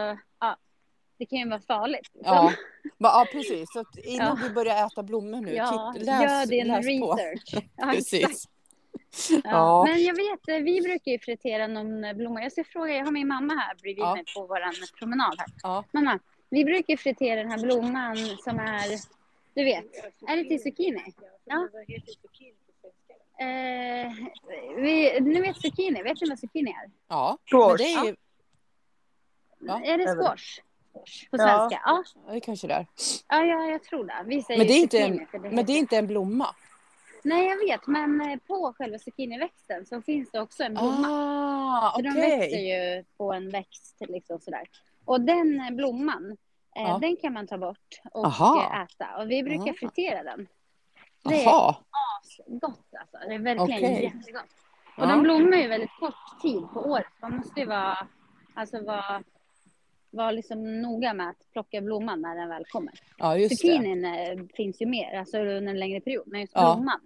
ja, 0.40 0.56
det 1.18 1.26
kan 1.26 1.38
ju 1.38 1.48
vara 1.48 1.60
farligt. 1.60 2.10
liksom. 2.14 2.34
Ja, 2.34 2.52
ja 2.98 3.26
precis. 3.32 3.72
Så 3.72 3.84
innan 4.04 4.26
Ja. 4.26 4.38
vi 4.48 4.50
börjar 4.54 4.86
äta 4.86 5.02
blommor 5.02 5.40
nu, 5.40 5.54
Ja, 5.54 5.92
titt, 5.96 6.06
läs, 6.06 6.22
gör 6.22 6.46
din 6.46 6.66
läs 6.66 6.86
på. 7.00 7.12
research. 7.14 7.54
Ja, 7.76 7.92
exakt. 7.94 8.10
Precis. 8.10 8.44
Ja. 8.44 8.48
Ja. 9.44 9.84
Men 9.88 10.02
jag 10.02 10.14
vet, 10.16 10.48
eh, 10.48 10.56
vi 10.56 10.80
brukar 10.80 11.10
ju 11.12 11.18
fritera 11.18 11.66
någon 11.66 12.16
blomma. 12.16 12.42
Jag 12.42 12.52
ska 12.52 12.64
fråga, 12.64 12.92
jag 12.96 13.04
har 13.04 13.12
min 13.12 13.28
mamma 13.28 13.54
här 13.54 13.74
bredvid 13.74 14.04
Ja. 14.04 14.14
mig 14.14 14.24
på 14.36 14.46
våran 14.46 14.72
promenad 14.98 15.34
här. 15.38 15.48
Ja. 15.62 15.84
Mamma, 15.92 16.18
vi 16.50 16.64
brukar 16.64 16.92
ju 16.92 16.96
fritera 16.96 17.42
den 17.42 17.50
här 17.50 17.58
blomman 17.58 18.16
som 18.16 18.58
är, 18.58 18.88
du 19.54 19.64
vet, 19.64 19.84
är 20.28 20.36
det 20.36 20.44
till 20.44 20.62
zucchini? 20.62 21.14
Ja. 21.44 21.68
Eh, 23.40 24.12
vi, 24.76 25.20
ni 25.20 25.40
vet 25.40 25.56
zucchini, 25.56 26.02
vet 26.02 26.20
ni 26.20 26.28
vad 26.28 26.38
zucchini 26.38 26.70
är? 26.70 26.90
Ja, 27.08 27.38
Squash. 27.50 27.76
det 27.78 27.84
är 27.84 28.04
ju... 28.04 28.16
Ja, 29.60 29.80
är 29.84 29.98
det 29.98 30.04
det. 30.04 30.14
squash? 30.14 30.60
På 31.30 31.36
Ja. 31.36 31.38
svenska? 31.38 31.80
Ja. 31.84 32.04
det 32.30 32.36
är 32.36 32.40
kanske 32.40 32.66
det 32.66 32.74
är. 32.74 32.86
Ja, 33.28 33.44
ja, 33.44 33.64
jag 33.70 33.82
tror 33.82 34.04
det. 34.04 34.22
Vi 34.26 34.42
säger 34.42 34.58
Men 34.58 34.66
det 34.66 34.72
är 34.72 34.80
inte 34.80 34.98
en, 34.98 35.16
det 35.32 35.38
men 35.50 35.66
det 35.66 35.72
är 35.72 35.78
inte 35.78 35.96
en 35.96 36.06
blomma. 36.06 36.54
Nej, 37.24 37.46
jag 37.48 37.56
vet, 37.58 37.86
men 37.86 38.20
eh, 38.20 38.38
på 38.46 38.74
själva 38.78 38.98
zucchiniväxten 38.98 39.86
så 39.86 40.02
finns 40.02 40.30
det 40.30 40.40
också 40.40 40.62
en 40.64 40.74
blomma. 40.74 41.08
Ah, 41.08 41.92
Så 41.96 42.02
de 42.02 42.10
växer 42.14 42.58
ju 42.58 43.04
på 43.16 43.32
en 43.32 43.50
växt 43.50 43.96
liksom 44.00 44.40
sådär. 44.40 44.68
Och 45.04 45.20
den 45.20 45.60
eh, 45.60 45.70
blomman, 45.70 46.36
Ja. 46.74 46.98
den 47.02 47.16
kan 47.16 47.32
man 47.32 47.46
ta 47.46 47.58
bort 47.58 48.00
och 48.12 48.26
Aha. 48.26 48.84
äta. 48.84 49.06
Och 49.22 49.30
vi 49.30 49.42
brukar 49.42 49.62
Aha. 49.62 49.74
fritera 49.78 50.22
den. 50.22 50.48
Det 51.24 51.34
är 51.34 51.44
Jaha. 51.44 51.76
gott 52.46 52.86
alltså. 53.00 53.28
Det 53.28 53.34
är 53.34 53.38
verkligen 53.38 53.62
Okej. 53.92 54.12
jättegott. 54.16 54.50
Och 54.96 55.02
Ja. 55.04 55.06
de 55.06 55.22
blommar 55.22 55.56
ju 55.56 55.68
väldigt 55.68 55.90
kort 56.00 56.40
tid 56.42 56.62
på 56.74 56.80
året. 56.80 57.06
Man 57.22 57.36
måste 57.36 57.60
ju 57.60 57.66
vara, 57.66 58.06
alltså 58.54 58.84
vara, 58.84 59.22
vara 60.10 60.30
liksom 60.30 60.82
noga 60.82 61.14
med 61.14 61.28
att 61.28 61.52
plocka 61.52 61.80
blomman 61.80 62.20
när 62.22 62.36
den 62.36 62.48
väl 62.48 62.64
kommer. 62.64 62.92
Ja. 63.18 63.48
Zucchinin 63.48 64.48
finns 64.54 64.82
ju 64.82 64.86
mer, 64.86 65.18
alltså 65.18 65.38
under 65.38 65.72
en 65.72 65.78
längre 65.78 66.00
period. 66.00 66.24
Men 66.26 66.40
just 66.40 66.52
Ja. 66.54 66.74
blomman 66.74 67.00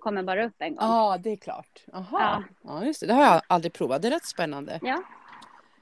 kommer 0.00 0.22
bara 0.22 0.44
upp 0.46 0.54
en 0.58 0.74
gång. 0.76 0.88
Ja, 0.88 1.18
det 1.20 1.30
är 1.30 1.36
klart. 1.36 1.84
Aha. 1.92 2.06
Ja. 2.20 2.42
Ja. 2.80 2.84
just 2.86 3.00
det. 3.00 3.06
Det 3.06 3.14
har 3.14 3.22
jag 3.24 3.42
aldrig 3.46 3.72
provat. 3.72 4.02
Det 4.02 4.08
är 4.08 4.12
rätt 4.12 4.24
spännande. 4.26 4.78
Ja. 4.82 5.02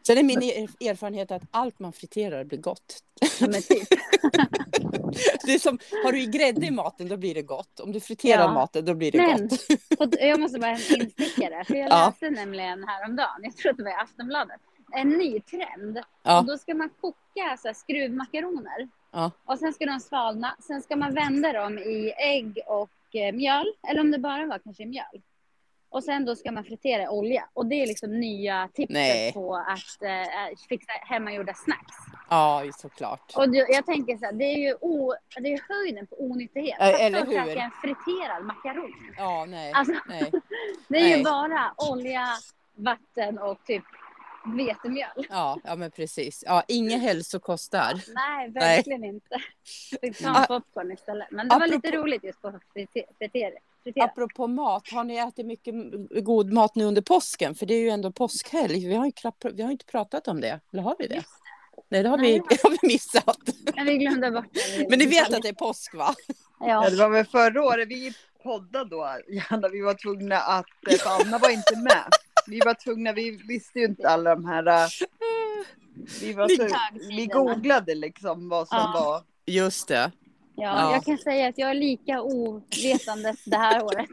Sen 0.07 0.19
är 0.19 0.23
min 0.23 0.43
er- 0.43 0.91
erfarenhet 0.91 1.31
att 1.31 1.43
allt 1.51 1.79
man 1.79 1.93
friterar 1.93 2.45
blir 2.45 2.59
gott. 2.59 3.03
Ja, 3.41 3.47
typ. 3.47 3.89
Det 5.45 5.55
är 5.55 5.59
som, 5.59 5.79
har 6.05 6.13
du 6.13 6.23
i 6.23 6.27
grädde 6.27 6.67
i 6.67 6.71
maten 6.71 7.09
då 7.09 7.17
blir 7.17 7.35
det 7.35 7.43
gott. 7.43 7.81
Om 7.81 7.93
du 7.93 8.01
friterar 8.01 8.43
Ja. 8.43 8.53
maten 8.53 8.85
då 8.85 8.95
blir 8.95 9.13
det 9.13 9.19
Men- 9.19 9.49
gott. 9.49 9.61
Och 9.99 10.15
jag 10.21 10.41
måste 10.41 10.59
bara 10.59 10.71
en 10.71 11.01
instickare. 11.03 11.65
För 11.65 11.75
jag 11.75 11.89
Ja. 11.91 12.07
läste 12.07 12.31
nämligen 12.31 12.85
häromdagen, 12.89 13.41
jag 13.43 13.57
tror 13.57 13.71
att 13.71 13.77
det 13.77 13.83
var 13.85 13.91
i 13.91 13.95
Aftonbladet, 13.95 14.61
en 14.93 15.09
ny 15.09 15.41
trend. 15.41 15.99
Ja. 16.23 16.39
Och 16.41 16.47
då 16.47 16.59
ska 16.59 16.75
man 16.75 16.91
koka 17.01 17.57
så 17.63 17.69
här, 17.69 17.75
skruvmakaroner. 17.75 18.89
Ja. 19.13 19.31
Och 19.45 19.59
sen 19.59 19.73
ska 19.73 19.87
de 19.87 20.01
svalna. 20.01 20.57
Sen 20.67 20.83
ska 20.83 20.97
man 20.97 21.15
vända 21.15 21.53
dem 21.53 21.79
i 21.79 22.13
ägg 22.19 22.59
och 22.67 22.91
mjöl. 23.15 23.67
Eller 23.89 24.01
om 24.01 24.11
det 24.11 24.19
bara 24.19 24.47
var 24.47 24.59
kanske 24.59 24.87
mjöl. 24.87 25.23
Och 25.91 26.05
sen 26.05 26.25
då 26.25 26.37
ska 26.37 26.53
man 26.53 26.65
fritera 26.65 27.03
i 27.03 27.09
olja. 27.09 27.49
Och 27.53 27.67
det 27.67 27.75
är 27.75 27.87
liksom 27.87 28.21
nya 28.21 28.69
tipset 28.75 28.95
Nej. 28.95 29.33
på 29.33 29.57
att 29.57 30.03
eh, 30.03 30.57
fixa 30.69 30.93
hemmagjorda 30.93 31.55
snacks. 31.55 31.97
Ja, 32.31 32.63
såklart. 32.77 33.33
Och 33.37 33.51
du, 33.51 33.67
jag 33.69 33.87
tänker 33.87 34.17
så 34.17 34.25
här, 34.25 34.33
det 34.33 34.45
är 34.45 34.59
ju, 34.59 34.75
o, 34.81 35.15
det 35.41 35.49
är 35.49 35.53
ju 35.53 35.61
höjden 35.69 36.07
på 36.07 36.17
onyttighet. 36.25 36.79
Fast 36.79 37.01
eller 37.01 37.27
hur? 37.27 37.33
jag 37.33 37.49
en 37.57 37.71
friterad 37.71 38.45
makaron. 38.45 38.93
Ja, 39.17 39.45
nej. 39.49 39.73
Alltså, 39.73 39.95
nej. 40.09 40.33
det 40.89 40.99
är 40.99 41.09
ju 41.09 41.15
Nej. 41.15 41.25
bara 41.25 41.75
olja, 41.77 42.27
vatten 42.75 43.39
och 43.39 43.65
typ 43.65 43.85
vetemjöl. 44.45 45.27
Ja, 45.31 45.59
ja, 45.65 45.77
men 45.77 45.91
precis. 45.91 46.43
Ja, 46.47 46.63
inget 46.69 47.03
hälsokost 47.03 47.73
där. 47.73 48.03
Nej, 48.15 48.51
verkligen 48.51 49.05
inte. 49.05 49.37
Fick 50.01 50.19
ta 50.23 50.37
en 50.41 50.47
popcorn 50.47 50.93
istället. 50.93 51.29
Men 51.31 51.49
det 51.49 51.59
var 51.59 51.67
lite 51.67 51.89
Apropå- 51.89 51.97
roligt 52.05 52.25
just 52.25 52.43
på 52.43 52.51
frite- 52.75 53.05
fritera. 53.19 53.51
fritera. 53.83 54.05
Apropå 54.05 54.47
mat, 54.47 54.91
har 54.93 55.05
ni 55.05 55.17
ätit 55.17 55.47
mycket 55.47 55.75
god 56.25 56.53
mat 56.53 56.75
nu 56.75 56.85
under 56.85 57.03
påsken? 57.03 57.55
För 57.55 57.67
det 57.67 57.75
är 57.75 57.81
ju 57.81 57.89
ändå 57.89 58.13
påskhelg. 58.13 58.89
Vi 58.89 58.95
har 58.95 59.07
ju, 59.07 59.13
knappt, 59.13 59.45
vi 59.55 59.63
har 59.63 59.71
inte 59.71 59.85
pratat 59.85 60.29
om 60.29 60.41
det. 60.41 60.61
Eller 60.73 60.83
har 60.83 60.97
vi 60.99 61.07
det? 61.07 61.23
Nej, 61.89 62.03
det 62.03 62.09
har, 62.09 62.17
Nej, 62.19 62.33
vi, 62.33 62.39
det 62.57 62.63
har 62.63 62.71
vi 62.71 62.79
missat. 62.83 63.39
Men 63.77 63.87
vi 63.87 63.99
glömde 63.99 64.31
bort 64.31 64.45
det. 64.53 64.87
Men 64.91 64.99
ni 64.99 65.07
vet 65.07 65.35
att 65.35 65.43
det 65.43 65.49
är 65.49 65.53
påsk, 65.53 65.95
va? 65.95 66.15
Ja, 66.61 66.67
Ja, 66.85 66.91
det 66.91 66.97
var 66.97 67.09
väl 67.11 67.25
förra 67.27 67.65
året 67.65 67.89
vi 67.89 68.13
poddade 68.43 68.91
då, 68.91 69.17
Janna, 69.29 69.69
vi 69.69 69.81
var 69.81 69.95
tvungna 69.95 70.37
att, 70.37 70.67
eh, 70.91 70.97
för 70.97 71.11
Anna 71.25 71.39
var 71.39 71.51
inte 71.51 71.77
med. 71.77 72.05
Vi 72.49 72.61
var 72.65 72.75
tvungna, 72.75 73.13
vi 73.13 73.31
visste 73.49 73.79
ju 73.79 73.85
inte 73.85 74.09
alla 74.09 74.35
de 74.35 74.45
här, 74.45 74.67
eh, 74.67 74.87
vi, 76.21 76.33
var 76.33 76.49
så, 76.49 76.69
vi 77.09 77.27
googlade 77.27 77.95
liksom 77.95 78.49
vad 78.49 78.69
som 78.69 78.79
Ja. 78.79 79.01
var. 79.05 79.23
Just 79.55 79.89
det. 79.89 79.95
ja, 79.95 80.63
Ja. 80.81 80.93
jag 80.93 81.05
kan 81.05 81.19
säga 81.19 81.49
att 81.49 81.59
jag 81.59 81.71
är 81.71 81.75
lika 81.75 82.23
ovetandes 82.23 83.45
det 83.45 83.57
här 83.57 83.85
året. 83.85 84.09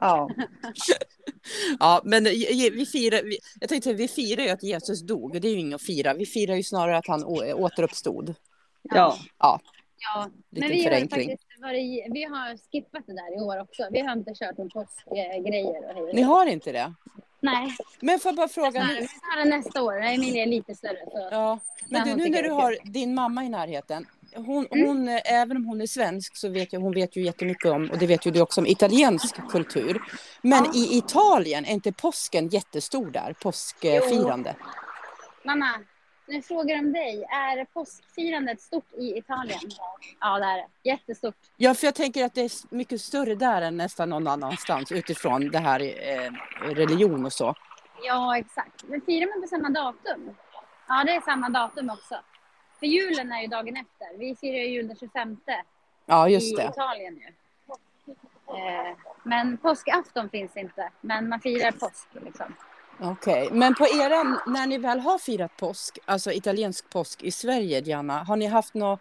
Ja, 0.00 0.30
Ja, 1.80 2.00
men 2.04 2.24
vi 2.24 2.86
firar, 2.92 3.22
vi, 3.22 3.38
jag 3.60 3.68
tänkte 3.68 3.92
vi 3.92 4.08
firar 4.08 4.42
ju 4.42 4.48
att 4.50 4.62
Jesus 4.62 5.00
dog. 5.02 5.40
Det 5.42 5.48
är 5.48 5.52
ju 5.52 5.58
inget 5.60 5.74
att 5.74 5.82
fira. 5.82 6.14
Vi 6.14 6.26
firar 6.26 6.54
ju 6.56 6.62
snarare 6.62 6.96
att 6.98 7.06
han 7.08 7.24
å, 7.24 7.52
återuppstod. 7.54 8.34
ja. 8.82 9.16
Ja, 9.38 9.60
Ja, 10.00 10.30
men 10.50 10.68
vi 10.70 10.76
har 10.84 10.90
förenkling. 10.90 11.28
faktiskt 11.28 11.60
varit, 11.62 12.06
vi 12.14 12.22
har 12.24 12.70
skippat 12.72 13.06
det 13.06 13.12
där 13.12 13.36
i 13.38 13.40
år 13.40 13.60
också. 13.60 13.88
Vi 13.90 14.00
har 14.00 14.12
inte 14.12 14.34
kört 14.34 14.58
någon 14.58 14.70
påskgrejer 14.70 15.38
och 15.40 15.94
hej 15.94 16.02
och 16.08 16.14
Ni 16.14 16.22
har 16.22 16.46
inte 16.46 16.72
det? 16.72 16.94
Nej, 17.40 17.76
Men 18.00 18.18
får 18.20 18.28
jag 18.28 18.36
bara 18.36 18.48
fråga 18.48 18.70
vi 18.88 19.00
nu. 19.00 19.06
det 19.44 19.56
nästa 19.56 19.82
år. 19.82 20.00
Emilia 20.02 20.42
är 20.42 20.46
lite 20.46 20.74
större. 20.74 20.98
Så. 21.04 21.28
Ja, 21.30 21.58
men 21.88 22.04
du, 22.08 22.14
nu 22.14 22.28
när 22.28 22.42
du 22.42 22.50
har 22.50 22.76
din 22.84 23.14
mamma 23.14 23.44
i 23.44 23.48
närheten. 23.48 24.06
Hon, 24.36 24.66
Mm. 24.70 24.86
hon, 24.88 25.08
även 25.24 25.56
om 25.56 25.64
hon 25.66 25.80
är 25.80 25.86
svensk 25.86 26.36
så 26.36 26.48
vet 26.48 26.72
jag, 26.72 26.80
hon 26.80 26.92
vet 26.94 27.16
ju 27.16 27.22
jättemycket 27.24 27.70
om, 27.70 27.90
och 27.90 27.98
det 27.98 28.06
vet 28.06 28.26
ju 28.26 28.30
du 28.30 28.40
också 28.40 28.60
om, 28.60 28.66
italiensk 28.66 29.48
kultur. 29.50 30.02
Men 30.42 30.64
Ja. 30.64 30.72
i 30.74 30.98
Italien 30.98 31.64
är 31.64 31.72
inte 31.72 31.92
påsken 31.92 32.48
jättestor 32.48 33.10
där, 33.10 33.32
påskfirande? 33.42 34.56
Mamma, 35.44 35.66
nu 36.28 36.42
frågar 36.42 36.78
om 36.78 36.92
dig. 36.92 37.24
Är 37.24 37.64
påskfirandet 37.64 38.60
stort 38.60 38.92
i 38.98 39.18
Italien? 39.18 39.60
Ja, 40.20 40.38
det 40.38 40.44
är 40.44 40.56
det. 40.56 40.66
Jättestort. 40.90 41.34
Ja, 41.56 41.74
för 41.74 41.86
jag 41.86 41.94
tänker 41.94 42.24
att 42.24 42.34
det 42.34 42.40
är 42.40 42.74
mycket 42.74 43.00
större 43.00 43.34
där 43.34 43.62
än 43.62 43.76
nästan 43.76 44.08
någon 44.08 44.26
annanstans 44.26 44.92
utifrån 44.92 45.50
det 45.50 45.58
här 45.58 45.80
eh, 45.80 46.32
religion 46.62 47.24
och 47.24 47.32
så. 47.32 47.54
Ja, 48.02 48.38
exakt. 48.38 48.84
Men 48.84 49.00
firar 49.00 49.26
man 49.34 49.42
på 49.42 49.48
samma 49.48 49.68
datum? 49.68 50.36
Ja, 50.88 51.04
det 51.06 51.12
är 51.12 51.20
samma 51.20 51.48
datum 51.48 51.90
också. 51.90 52.20
För 52.78 52.86
julen 52.86 53.32
är 53.32 53.40
ju 53.42 53.46
dagen 53.46 53.76
efter. 53.76 54.18
Vi 54.18 54.36
firar 54.36 54.58
ju 54.58 54.68
jul 54.68 54.88
den 54.88 54.96
25 54.96 55.36
Ja, 56.06 56.28
i 56.28 56.32
just 56.32 56.56
det. 56.56 56.64
Italien 56.64 57.16
ju. 57.16 57.26
Eh, 58.48 58.96
men 59.22 59.56
påskafton 59.56 60.30
finns 60.30 60.56
inte. 60.56 60.90
Men 61.00 61.28
man 61.28 61.40
firar 61.40 61.70
påsk 61.72 62.08
liksom. 62.12 62.54
Okej, 63.00 63.48
men 63.52 63.74
på 63.74 63.86
era, 63.86 64.22
när 64.46 64.66
ni 64.66 64.78
väl 64.78 65.00
har 65.00 65.18
firat 65.18 65.56
påsk, 65.56 65.98
alltså 66.04 66.32
italiensk 66.32 66.90
påsk 66.90 67.22
i 67.22 67.30
Sverige, 67.30 67.80
Diana, 67.80 68.24
har 68.24 68.36
ni 68.36 68.46
haft 68.46 68.74
något, 68.74 69.00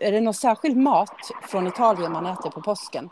är 0.00 0.12
det 0.12 0.20
någon 0.20 0.34
särskild 0.34 0.76
mat 0.76 1.30
från 1.48 1.66
Italien 1.66 2.12
man 2.12 2.26
äter 2.26 2.50
på 2.50 2.62
påsken? 2.62 3.10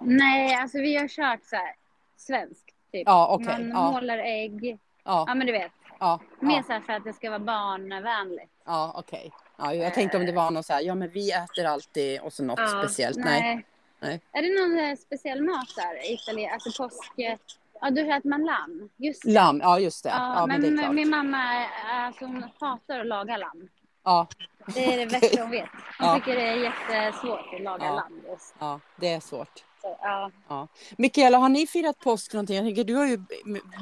Nej, 0.00 0.54
alltså 0.54 0.78
vi 0.78 0.96
har 0.96 1.08
kört 1.08 1.40
så 1.44 1.56
här 1.56 1.74
svenskt. 2.16 2.66
Typ. 2.92 3.02
Ja, 3.06 3.28
okej. 3.34 3.46
Man 3.46 3.68
ja, 3.68 3.90
målar 3.92 4.18
ägg. 4.18 4.78
ja, 5.04 5.24
Ja, 5.28 5.34
men 5.34 5.46
du 5.46 5.52
vet. 5.52 5.72
ja, 5.98 6.20
Mer 6.40 6.56
ja, 6.56 6.62
så 6.62 6.72
här 6.72 6.80
för 6.80 6.92
att 6.92 7.04
det 7.04 7.12
ska 7.12 7.30
vara 7.30 7.38
barnvänligt. 7.38 8.50
ja 8.66 8.92
okej. 8.96 9.32
Ja, 9.58 9.74
jag 9.74 9.94
tänkte 9.94 10.16
om 10.18 10.26
det 10.26 10.32
var 10.32 10.50
något 10.50 10.66
så 10.66 10.72
här, 10.72 10.80
ja 10.80 10.94
men 10.94 11.10
vi 11.10 11.30
äter 11.32 11.64
alltid 11.64 12.20
och 12.20 12.32
så 12.32 12.44
något 12.44 12.58
Ja, 12.58 12.66
speciellt. 12.82 13.16
Nej. 13.18 13.64
Nej. 14.00 14.20
Är 14.32 14.42
det 14.42 14.60
någon 14.60 14.90
eh, 14.90 14.96
speciell 14.96 15.42
mat 15.42 15.68
där 15.76 16.12
Italien? 16.14 16.52
Alltså 16.54 16.82
påsk... 16.82 17.12
Ja, 17.80 17.90
du 17.90 18.00
äter 18.12 18.28
man 18.30 18.44
lamm. 18.44 18.88
Just 18.96 19.22
det. 19.22 19.32
Lamm, 19.32 19.60
ja 19.62 19.78
just 19.78 20.04
det. 20.04 20.10
Ja, 20.10 20.34
Ja, 20.36 20.46
men 20.46 20.60
det 20.60 20.70
men 20.70 20.78
klart. 20.78 20.94
min 20.94 21.10
mamma 21.10 21.36
är- 21.54 21.68
alltså, 22.06 22.24
hon 22.24 22.44
hatar 22.60 23.00
att 23.00 23.06
laga 23.06 23.36
lamm. 23.36 23.68
Ja, 24.04 24.26
Det 24.74 24.84
är 24.94 24.98
det 24.98 25.06
värsta 25.20 25.42
hon 25.42 25.50
vet. 25.50 25.68
Hon 25.98 26.08
Ja. 26.08 26.14
tycker 26.14 26.34
det 26.36 26.46
är 26.48 26.56
jättesvårt 26.56 27.54
att 27.54 27.62
laga 27.62 27.84
Ja. 27.84 27.94
lamm. 27.94 28.20
Just. 28.30 28.54
ja, 28.58 28.80
det 28.96 29.08
är 29.12 29.20
svårt. 29.20 29.64
Så, 29.82 29.96
ja. 30.48 30.68
Mikaela, 30.98 31.38
har 31.38 31.48
ni 31.48 31.66
firat 31.66 31.98
påsk 31.98 32.32
någonting? 32.32 32.56
Jag 32.56 32.64
tänker, 32.64 32.84
du 32.84 32.94
har 32.94 33.06
ju 33.06 33.18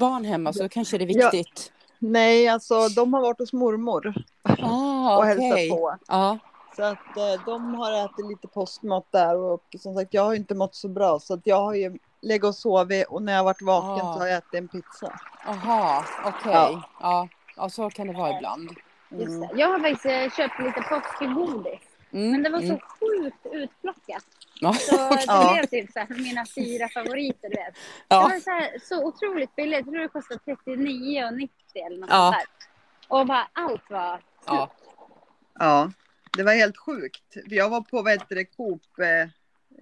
barn 0.01 0.25
hemma 0.25 0.53
så 0.53 0.69
kanske 0.69 0.99
det 0.99 1.05
är 1.05 1.19
Ja. 1.21 1.31
viktigt. 1.31 1.73
Nej, 1.99 2.49
alltså 2.49 2.89
de 2.89 3.15
har 3.15 3.21
varit 3.21 3.39
hos 3.39 3.53
mormor 3.53 4.15
Ah, 4.63 5.17
och 5.19 5.25
hälsat 5.25 5.71
på. 5.71 5.97
Ja, 6.09 6.39
Så 6.77 6.83
att 6.83 7.17
eh, 7.17 7.45
de 7.47 7.75
har 7.75 8.05
ätit 8.05 8.27
lite 8.29 8.49
påskmat 8.49 9.07
där 9.11 9.37
och 9.37 9.63
som 9.79 9.95
sagt 9.95 10.15
jag 10.15 10.23
har 10.25 10.35
inte 10.35 10.55
mått 10.55 10.75
så 10.75 10.89
bra 10.89 11.19
så 11.21 11.35
att 11.35 11.41
jag 11.45 11.61
har 11.61 11.75
ju 11.75 11.99
legat 12.21 12.49
och 12.49 12.55
sovit 12.55 13.07
och 13.09 13.23
när 13.23 13.33
jag 13.33 13.45
varit 13.45 13.63
vaken 13.63 14.07
Ah. 14.07 14.13
så 14.15 14.19
har 14.21 14.27
jag 14.27 14.37
ätit 14.39 14.55
en 14.55 14.69
pizza. 14.69 15.21
aha, 15.47 16.05
okej. 16.25 16.53
Ja. 16.53 16.83
Ja. 17.01 17.29
Ja, 17.57 17.69
så 17.69 17.91
kan 17.91 18.07
det 18.07 18.13
vara 18.13 18.37
ibland. 18.37 18.71
Mm. 19.11 19.41
det. 19.41 19.51
Jag 19.55 19.69
har 19.69 19.79
faktiskt 19.81 20.07
eh, 20.07 20.31
köpt 20.37 20.59
lite 20.61 20.81
påskgodis. 20.81 21.81
Mm, 22.13 22.31
Men 22.31 22.43
det 22.43 22.51
var 22.51 22.59
så 22.61 22.65
mm. 22.65 22.81
sjukt 22.81 23.47
utplockat. 23.53 24.25
Ja, 24.61 24.73
Så 24.73 24.97
det 24.97 25.25
Ja. 25.27 25.53
blev 25.53 25.67
typ 25.67 25.93
så 25.93 25.99
här, 25.99 26.07
mina 26.09 26.47
fyra 26.55 26.89
favoriter. 26.89 27.49
Du 27.49 27.57
vet. 27.57 27.75
Det 27.75 27.81
ja, 28.09 28.21
var 28.21 28.41
så, 28.41 28.51
här, 28.51 28.79
så 28.83 29.05
otroligt 29.05 29.57
billigt. 29.57 29.77
Jag 29.77 29.85
tror 29.85 29.99
det 30.03 30.09
kostade 30.09 30.41
39,90 30.45 31.49
eller 31.87 31.99
något 32.01 32.11
Ja. 32.11 32.33
sånt 32.33 32.37
där. 32.37 33.19
Och 33.19 33.27
bara 33.27 33.49
allt 33.53 33.91
var 33.91 34.21
ja. 34.47 34.71
Ja, 35.59 35.91
det 36.37 36.43
var 36.43 36.53
helt 36.53 36.77
sjukt. 36.79 37.33
För 37.33 37.55
Jag 37.55 37.69
var 37.69 37.81
på 37.81 38.03
vad 38.03 38.13
heter 38.13 38.35
det, 38.35 38.45
Coop, 38.45 38.83
eh, 38.99 39.29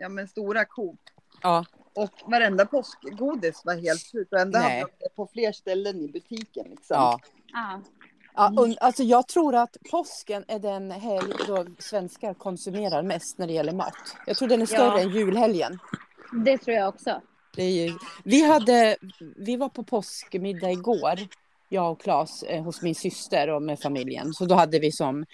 ja 0.01 0.09
men 0.09 0.29
stora 0.29 0.64
Coop. 0.64 1.01
ja. 1.42 1.64
Och 1.96 2.30
varenda 2.30 2.66
påskgodis 2.66 3.62
var 3.64 3.74
helt 3.74 4.00
slut. 4.00 4.32
Och 4.32 4.38
ändå 4.38 4.59
Nej. 4.59 4.80
hade 4.80 4.92
de 4.98 5.04
det 5.04 5.14
på 5.16 5.28
fler 5.32 5.52
ställen 5.52 6.00
i 6.00 6.09
butiken. 6.09 6.66
Liksom. 6.70 6.96
ja. 6.96 7.20
Ja. 7.52 7.82
Ja, 8.35 8.74
alltså 8.80 9.02
jag 9.02 9.28
tror 9.28 9.54
att 9.54 9.76
påsken 9.90 10.44
är 10.48 10.59
den 10.59 10.90
helg 10.90 11.32
då 11.46 11.66
svenskar 11.78 12.35
konsumerar 12.35 13.02
mest 13.02 13.38
när 13.38 13.46
det 13.46 13.52
gäller 13.52 13.72
mat. 13.72 13.94
Jag 14.26 14.37
tror 14.37 14.48
den 14.48 14.62
är 14.62 14.66
större 14.66 14.80
Ja. 14.87 15.00
än 15.00 15.11
julhelgen. 15.11 15.78
Det 16.44 16.59
tror 16.59 16.76
jag 16.76 16.88
också. 16.88 17.22
Det 17.56 17.62
är 17.62 17.87
ju, 17.87 17.98
vi, 18.24 18.42
hade, 18.42 18.96
vi 19.37 19.56
var 19.56 19.68
på 19.68 19.82
påskmiddag 19.85 20.70
igår, 20.70 21.14
jag 21.68 21.92
och 21.92 22.00
Claes, 22.00 22.42
eh, 22.42 22.62
hos 22.62 22.82
min 22.82 22.94
syster 22.94 23.48
och 23.50 23.62
med 23.62 23.80
familjen. 23.80 24.32
Så 24.32 24.44
då 24.44 24.54
hade 24.54 24.78
vi 24.78 24.92
som, 24.92 25.26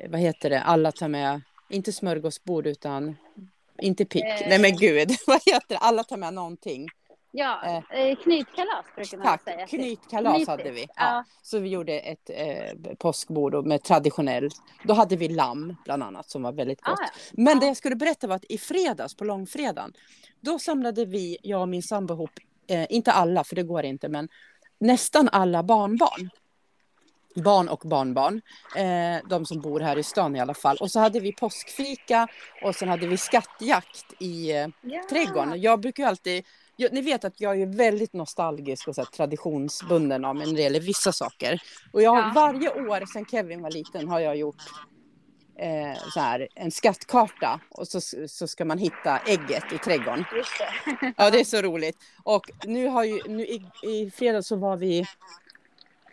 eh, 0.00 0.10
vad 0.10 0.20
heter 0.20 0.50
det, 0.50 0.62
alla 0.62 0.92
tar 0.92 1.08
med, 1.08 1.40
inte 1.70 1.92
smörgåsbord 1.92 2.66
utan, 2.66 3.16
inte 3.82 4.04
pick, 4.04 4.24
Eh. 4.24 4.48
nej 4.48 4.58
men 4.58 4.76
gud, 4.76 5.10
vad 5.26 5.36
heter 5.46 5.68
det, 5.68 5.78
alla 5.78 6.04
tar 6.04 6.16
med 6.16 6.34
någonting. 6.34 6.88
Ja, 7.32 7.60
Eh. 7.90 8.00
eh, 8.00 8.16
knytkalas 8.16 8.86
brukar 8.96 9.18
man 9.18 9.26
Tack, 9.26 9.42
säga. 9.42 9.66
knytkalas 9.66 10.32
Knytis, 10.32 10.48
hade 10.48 10.70
vi. 10.70 10.80
Ja. 10.80 10.86
ja. 10.96 11.24
Så 11.42 11.58
vi 11.58 11.68
gjorde 11.68 11.98
ett 11.98 12.30
eh, 12.30 12.94
påskbord 12.98 13.66
med 13.66 13.82
traditionell, 13.82 14.48
då 14.84 14.94
hade 14.94 15.16
vi 15.16 15.28
lamm 15.28 15.76
bland 15.84 16.02
annat 16.02 16.30
som 16.30 16.42
var 16.42 16.52
väldigt 16.52 16.78
Ah, 16.82 16.90
gott. 16.90 16.98
ja. 17.02 17.06
Men 17.32 17.54
Ja. 17.54 17.60
det 17.60 17.66
jag 17.66 17.76
skulle 17.76 17.96
berätta 17.96 18.26
var 18.26 18.36
att 18.36 18.44
i 18.48 18.58
fredags, 18.58 19.16
på 19.16 19.24
långfredagen, 19.24 19.92
då 20.40 20.58
samlade 20.58 21.04
vi, 21.04 21.36
jag 21.42 21.60
och 21.60 21.68
min 21.68 21.82
sambo 21.82 22.14
ihop, 22.14 22.30
eh, 22.68 22.86
inte 22.90 23.12
alla 23.12 23.44
för 23.44 23.56
det 23.56 23.62
går 23.62 23.84
inte, 23.84 24.08
men 24.08 24.28
nästan 24.80 25.28
alla 25.32 25.62
barnbarn. 25.62 26.30
Barn 27.42 27.68
och 27.68 27.80
barnbarn. 27.84 28.40
Eh, 28.76 29.28
de 29.28 29.46
som 29.46 29.60
bor 29.60 29.80
här 29.80 29.98
i 29.98 30.02
stan 30.02 30.36
i 30.36 30.40
alla 30.40 30.54
fall. 30.54 30.76
Och 30.80 30.90
så 30.90 31.00
hade 31.00 31.20
vi 31.20 31.32
påskfika 31.32 32.28
och 32.62 32.74
sen 32.74 32.88
hade 32.88 33.06
vi 33.06 33.16
skattjakt 33.16 34.04
i 34.18 34.50
eh, 34.52 34.68
Ja. 34.82 35.02
trädgården. 35.10 35.60
Jag 35.60 35.80
brukar 35.80 36.02
ju 36.02 36.08
alltid, 36.08 36.44
jag, 36.76 36.92
ni 36.92 37.00
vet 37.00 37.24
att 37.24 37.40
jag 37.40 37.60
är 37.60 37.66
väldigt 37.66 38.12
nostalgisk 38.12 38.88
och 38.88 38.94
så 38.94 39.00
här, 39.00 39.06
traditionsbunden 39.06 40.24
av 40.24 40.36
mig 40.36 40.46
när 40.46 40.54
det 40.54 40.62
gäller 40.62 40.80
vissa 40.80 41.12
saker. 41.12 41.62
Och 41.92 42.02
jag 42.02 42.16
Ja. 42.18 42.32
varje 42.34 42.70
år 42.70 43.06
sedan 43.06 43.26
Kevin 43.26 43.62
var 43.62 43.70
liten 43.70 44.08
har 44.08 44.20
jag 44.20 44.36
gjort 44.36 44.56
eh, 45.60 45.98
så 46.14 46.20
här, 46.20 46.48
en 46.54 46.70
skattkarta 46.70 47.60
och 47.70 47.88
så, 47.88 48.00
så 48.28 48.48
ska 48.48 48.64
man 48.64 48.78
hitta 48.78 49.18
ägget 49.18 49.72
i 49.72 49.78
trädgården. 49.78 50.24
Just 50.36 50.52
det. 50.58 51.12
Ja, 51.16 51.30
det 51.30 51.40
är 51.40 51.44
så 51.56 51.62
roligt. 51.62 51.96
Och 52.24 52.50
nu 52.64 52.86
har 52.86 53.04
ju, 53.04 53.20
nu 53.28 53.46
i, 53.46 53.62
i 53.82 54.10
fredags 54.10 54.46
så 54.48 54.56
var 54.56 54.76
vi, 54.76 55.04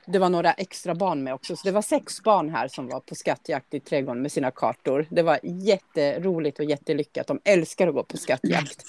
det 0.06 0.20
var 0.20 0.30
några 0.30 0.54
extra 0.54 0.96
barn 0.96 1.24
med 1.24 1.34
också, 1.34 1.56
så 1.56 1.68
det 1.68 1.72
var 1.72 1.82
sex 1.82 2.24
barn 2.24 2.50
här 2.50 2.68
som 2.68 2.88
var 2.88 3.00
på 3.00 3.16
skattjakt 3.16 3.74
i 3.74 3.80
trädgården 3.80 4.22
med 4.22 4.32
sina 4.32 4.52
kartor. 4.52 5.08
Det 5.10 5.22
var 5.22 5.40
jätteroligt 5.44 6.60
och 6.60 6.66
jättelyckat. 6.66 7.28
De 7.28 7.40
älskar 7.44 7.88
att 7.88 7.94
gå 7.94 8.04
på 8.04 8.18
skattjakt. 8.18 8.84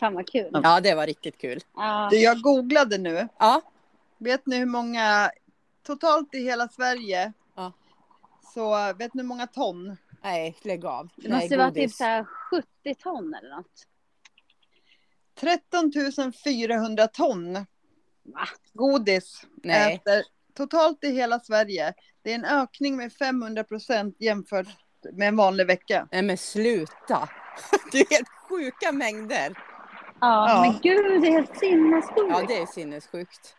Fan 0.00 0.14
vad 0.14 0.28
kul. 0.28 0.50
Ja, 0.52 0.80
det 0.80 0.94
var 0.94 1.06
riktigt 1.06 1.38
kul. 1.38 1.60
Det 2.10 2.16
jag 2.16 2.40
googlade 2.40 2.98
nu. 2.98 3.28
Ja, 3.38 3.62
Vet 4.18 4.46
ni 4.46 4.56
hur 4.56 4.66
många 4.66 5.30
totalt 5.82 6.34
i 6.34 6.38
hela 6.38 6.68
Sverige? 6.68 7.32
Ja. 7.54 7.72
Så 8.54 8.92
vet 8.98 9.14
ni 9.14 9.22
hur 9.22 9.28
många 9.28 9.46
ton? 9.46 9.96
nej, 10.22 10.56
lägg 10.62 10.84
av. 10.84 11.08
Det 11.16 11.28
nej, 11.28 11.40
måste 11.40 11.56
vara 11.56 11.70
typ 11.70 11.90
så 11.90 12.04
här 12.04 12.24
70 12.24 12.94
ton 13.02 13.34
eller 13.34 13.56
något. 13.56 13.86
13 15.34 15.92
400 16.44 17.06
ton 17.06 17.66
Va? 18.34 18.48
godis 18.74 19.42
Nej, 19.64 19.94
äter 19.94 20.22
totalt 20.56 21.04
i 21.04 21.10
hela 21.12 21.40
Sverige. 21.40 21.94
Det 22.22 22.30
är 22.30 22.34
en 22.34 22.44
ökning 22.44 22.96
med 22.96 23.12
500 23.12 23.64
procent 23.64 24.16
jämfört 24.18 24.66
med 25.12 25.28
en 25.28 25.36
vanlig 25.36 25.66
vecka. 25.66 26.08
nej 26.12 26.22
men 26.22 26.38
sluta. 26.38 27.28
Det 27.92 27.98
är 28.00 28.10
helt 28.10 28.28
sjuka 28.48 28.92
mängder. 28.92 29.58
Ja, 30.20 30.48
Ja. 30.50 30.60
men 30.60 30.80
gud 30.82 31.22
det 31.22 31.28
är 31.28 31.32
helt 31.32 31.58
sinnessjukt. 31.58 32.12
Ja, 32.30 32.44
det 32.48 32.56
är 32.58 32.66
sinnessjukt. 32.66 33.54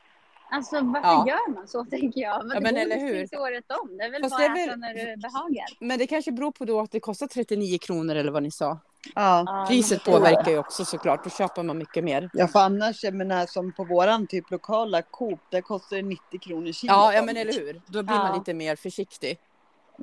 Alltså 0.52 0.82
varför 0.82 1.10
Ja. 1.10 1.26
gör 1.28 1.52
man 1.54 1.68
så 1.68 1.86
tänker 1.92 2.22
jag? 2.22 2.52
Ja, 2.54 2.60
men 2.60 2.78
eller 2.78 3.00
hur? 3.00 3.14
finns 3.20 3.34
året 3.34 3.66
om. 3.82 3.98
Det 3.98 4.04
är 4.04 4.12
väl 4.12 4.22
Fast 4.22 4.38
bara 4.38 4.48
det 4.48 4.68
väl- 4.68 4.80
när 4.80 4.94
du 4.94 5.18
behagar. 5.22 5.66
Men 5.80 6.00
det 6.00 6.08
kanske 6.08 6.32
beror 6.32 6.52
på 6.52 6.66
då 6.66 6.80
att 6.80 6.92
det 6.92 7.00
kostar 7.00 7.28
39 7.28 7.78
kronor 7.82 8.16
eller 8.16 8.32
vad 8.32 8.44
ni 8.44 8.52
sa. 8.52 8.80
Ja. 9.16 9.66
Priset 9.68 10.04
påverkar 10.04 10.52
ju 10.52 10.58
också 10.60 10.86
såklart. 10.86 11.24
Då 11.24 11.30
köper 11.30 11.64
man 11.64 11.78
mycket 11.78 12.04
mer. 12.04 12.30
Ja, 12.34 12.48
för 12.48 12.60
annars, 12.60 13.04
jag 13.04 13.14
menar, 13.14 13.46
som 13.46 13.72
på 13.72 13.84
våran 13.84 14.28
typ 14.28 14.52
lokala 14.52 15.02
Coop, 15.02 15.40
där 15.50 15.62
kostar 15.62 15.96
det 15.98 16.02
90 16.04 16.40
kronor 16.40 16.72
kilo. 16.72 16.94
Ja, 16.94 17.14
ja 17.14 17.22
men 17.22 17.38
eller 17.38 17.54
hur. 17.54 17.82
Då 17.88 18.04
blir 18.04 18.16
man 18.18 18.38
lite 18.38 18.54
mer 18.54 18.76
försiktig. 18.76 19.38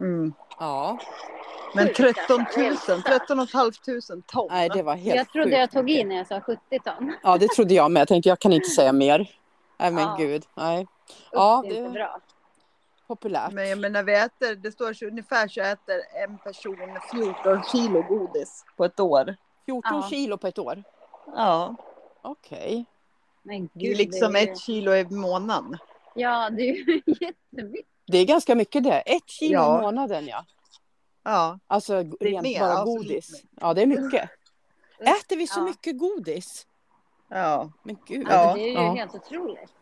Mm. 0.00 0.32
Ja, 0.58 0.98
Men 1.74 1.86
Sjukt, 1.86 1.98
13 2.28 2.40
alltså. 2.40 2.92
000, 2.92 3.02
13 3.02 3.46
500 3.46 3.72
ton. 4.26 4.48
nej 4.50 4.68
det 4.74 4.82
var 4.82 4.94
helt 4.94 5.16
Jag 5.16 5.28
trodde 5.28 5.46
sjukt 5.48 5.58
jag 5.58 5.70
tog 5.70 5.84
mycket. 5.84 6.00
in 6.00 6.08
när 6.08 6.16
jag 6.16 6.26
sa 6.26 6.40
70 6.40 6.60
ton. 6.84 7.12
Ja, 7.22 7.36
det 7.38 7.48
trodde 7.48 7.74
jag 7.74 7.90
med. 7.90 8.00
Jag 8.00 8.08
tänkte 8.08 8.28
jag 8.28 8.38
kan 8.38 8.52
inte 8.52 8.68
säga 8.70 8.92
mer. 8.92 9.30
Nej 9.78 9.90
men 9.90 10.04
Ja. 10.04 10.16
gud, 10.18 10.44
nej. 10.56 10.86
Ja, 11.32 11.62
det 11.68 11.74
är 11.76 11.78
inte 11.78 11.90
bra. 11.90 12.18
Populärt. 13.06 13.52
Men 13.52 13.68
jag 13.68 13.78
menar, 13.78 14.02
vi 14.02 14.14
äter, 14.14 14.54
det 14.54 14.72
står 14.72 14.92
så 14.92 15.06
ungefär 15.06 15.48
så 15.48 15.60
äter 15.60 16.00
en 16.24 16.38
person 16.38 16.76
14 17.12 17.62
kilo 17.72 18.02
godis 18.02 18.64
på 18.76 18.84
ett 18.84 19.00
år. 19.00 19.36
14 19.66 19.90
Ja. 19.94 20.08
kilo 20.10 20.38
på 20.38 20.46
ett 20.46 20.58
år. 20.58 20.82
Ja, 21.26 21.74
Okej. 22.22 22.84
Men 23.42 23.60
gud, 23.60 23.70
det 23.74 23.90
är 23.92 23.96
liksom 23.96 24.36
är 24.36 24.40
ju- 24.40 24.52
ett 24.52 24.58
kilo 24.58 24.94
i 24.94 25.04
månaden. 25.04 25.78
Ja, 26.14 26.50
det 26.50 26.62
är 26.62 26.74
ju 26.74 27.02
jättemycket. 27.20 27.86
Det 28.06 28.18
är 28.18 28.24
ganska 28.26 28.54
mycket 28.54 28.84
det. 28.84 29.00
Ett 29.00 29.28
kilo 29.30 29.52
Ja. 29.54 29.78
i 29.78 29.82
månaden 29.82 30.26
ja. 30.26 30.44
Ja, 31.22 31.58
Alltså 31.66 32.02
Det 32.02 32.16
är 32.26 32.30
rent 32.30 32.42
mer, 32.42 32.60
bara 32.60 32.70
alltså, 32.72 32.84
godis. 32.96 33.30
lite 33.32 33.46
Ja, 33.60 33.74
det 33.74 33.82
är 33.82 33.86
mycket. 33.86 34.30
Äter 34.98 35.36
vi 35.36 35.46
så 35.46 35.60
Ja. 35.60 35.64
mycket 35.64 35.98
godis? 35.98 36.66
ja. 37.28 37.70
Men 37.82 37.96
gud. 38.06 38.28
Alltså, 38.28 38.56
det 38.56 38.62
är 38.62 38.68
ju 38.68 38.72
Ja. 38.72 38.94
helt 38.94 39.14
otroligt. 39.14 39.72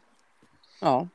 Ja. 0.80 1.08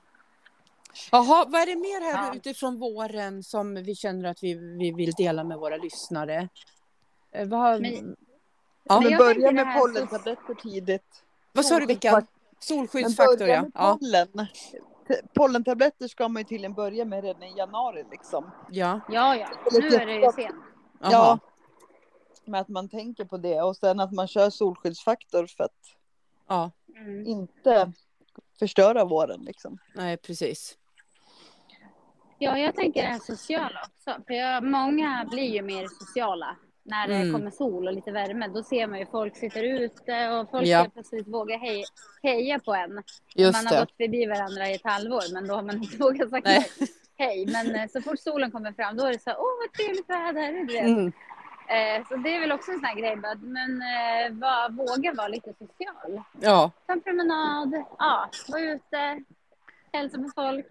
Jaha, 1.12 1.46
vad 1.48 1.62
är 1.62 1.66
det 1.66 1.76
mer 1.76 2.14
här 2.14 2.28
Ja. 2.28 2.36
utifrån 2.36 2.80
våren 2.80 3.44
som 3.44 3.76
vi 3.76 3.96
känner 3.96 4.30
att 4.30 4.44
vi, 4.44 4.54
vi 4.54 4.92
vill 4.92 5.12
dela 5.12 5.44
med 5.44 5.58
våra 5.58 5.78
lyssnare? 5.78 6.50
Eh, 7.32 7.48
Vad, 7.48 7.82
Men- 7.82 8.16
ja, 8.84 9.00
Men 9.00 9.10
Men 9.10 9.18
börja 9.18 9.52
med 9.52 9.80
pollentabletter 9.82 10.54
tidigt. 10.54 11.24
vad 11.52 11.66
sa 11.66 11.80
du 11.80 11.86
Vickan? 11.86 12.14
Men 12.14 12.28
Solskyddsfaktor 12.60 13.48
ja. 13.48 13.62
med 13.62 13.72
ja. 13.76 13.98
pollen. 14.02 14.48
T- 15.08 15.22
Pollentabletter 15.34 16.08
ska 16.08 16.28
man 16.28 16.42
ju 16.42 16.48
till 16.48 16.66
en 16.66 16.74
börja 16.74 17.06
med 17.06 17.24
redan 17.24 17.44
i 17.44 17.58
januari 17.58 18.06
liksom. 18.12 18.52
Ja. 18.72 19.00
Ja, 19.10 19.36
ja. 19.36 19.48
Nu 19.72 19.88
är 19.88 20.06
det 20.06 20.14
ju 20.14 20.32
sent. 20.32 20.56
Ja. 21.02 21.40
Med 22.46 22.62
att 22.62 22.68
man 22.68 22.90
tänker 22.90 23.26
på 23.26 23.38
det 23.38 23.62
och 23.62 23.78
sen 23.78 24.00
att 24.00 24.12
man 24.12 24.28
kör 24.28 24.50
solskyddsfaktor 24.50 25.48
för 25.48 25.64
att 25.64 25.96
ja. 26.48 26.72
Mm. 26.96 27.26
inte 27.28 27.92
förstöra 28.60 29.06
våren 29.06 29.42
liksom. 29.42 29.78
Nej, 29.96 30.18
precis. 30.18 30.78
Ja, 32.40 32.58
jag 32.58 32.76
tänker 32.76 33.02
det 33.02 33.08
här 33.08 33.20
sociala 33.20 33.80
också. 33.88 34.22
För 34.28 34.34
jag, 34.34 34.64
många 34.64 35.28
blir 35.32 35.54
ju 35.54 35.62
mer 35.62 35.88
sociala 35.88 36.56
när 36.84 37.08
det 37.08 37.16
Mm. 37.16 37.34
kommer 37.34 37.52
sol 37.52 37.88
och 37.88 37.94
lite 37.94 38.12
värme. 38.12 38.48
Då 38.48 38.64
ser 38.64 38.88
man 38.88 39.00
ju 39.00 39.06
folk 39.06 39.38
sitter 39.38 39.64
ute 39.64 40.30
och 40.30 40.50
folk 40.50 40.68
Ja. 40.68 40.88
plötsligt 40.94 41.28
vågar 41.28 41.58
hej, 41.58 41.84
heja 42.24 42.60
på 42.60 42.74
en. 42.74 43.04
Just 43.36 43.58
man 43.58 43.68
har 43.68 43.74
det. 43.74 43.80
gått 43.80 43.98
förbi 43.98 44.26
varandra 44.26 44.70
i 44.70 44.76
ett 44.76 44.84
halvår, 44.84 45.34
men 45.34 45.48
då 45.48 45.54
har 45.56 45.62
man 45.64 45.76
inte 45.84 45.98
vågat 46.04 46.44
Nej. 46.44 46.66
hej. 47.18 47.46
Men 47.46 47.76
eh, 47.76 47.88
så 47.90 48.02
fort 48.02 48.20
solen 48.20 48.52
kommer 48.52 48.74
fram, 48.74 48.98
då 48.98 49.06
är 49.06 49.12
det 49.14 49.20
så 49.20 49.30
här, 49.30 49.40
åh 49.40 49.46
vad 49.60 49.74
trevligt 49.74 50.10
väder. 50.10 50.80
Mm. 50.86 51.12
Eh, 51.70 52.08
så 52.08 52.16
det 52.16 52.36
är 52.36 52.40
väl 52.40 52.52
också 52.52 52.72
en 52.72 52.78
sån 52.78 52.86
här 52.86 52.96
grej, 52.96 53.16
men 53.42 53.82
eh, 53.82 54.40
var, 54.40 54.70
våga 54.70 55.14
vara 55.14 55.28
lite 55.28 55.54
social. 55.54 56.22
Ja, 56.40 56.72
Ta 56.88 56.94
en 56.94 57.02
promenad, 57.02 57.84
ja, 58.00 58.30
vara 58.48 58.62
ute, 58.62 59.24
hälsa 59.94 60.18
på 60.18 60.30
folk, 60.36 60.66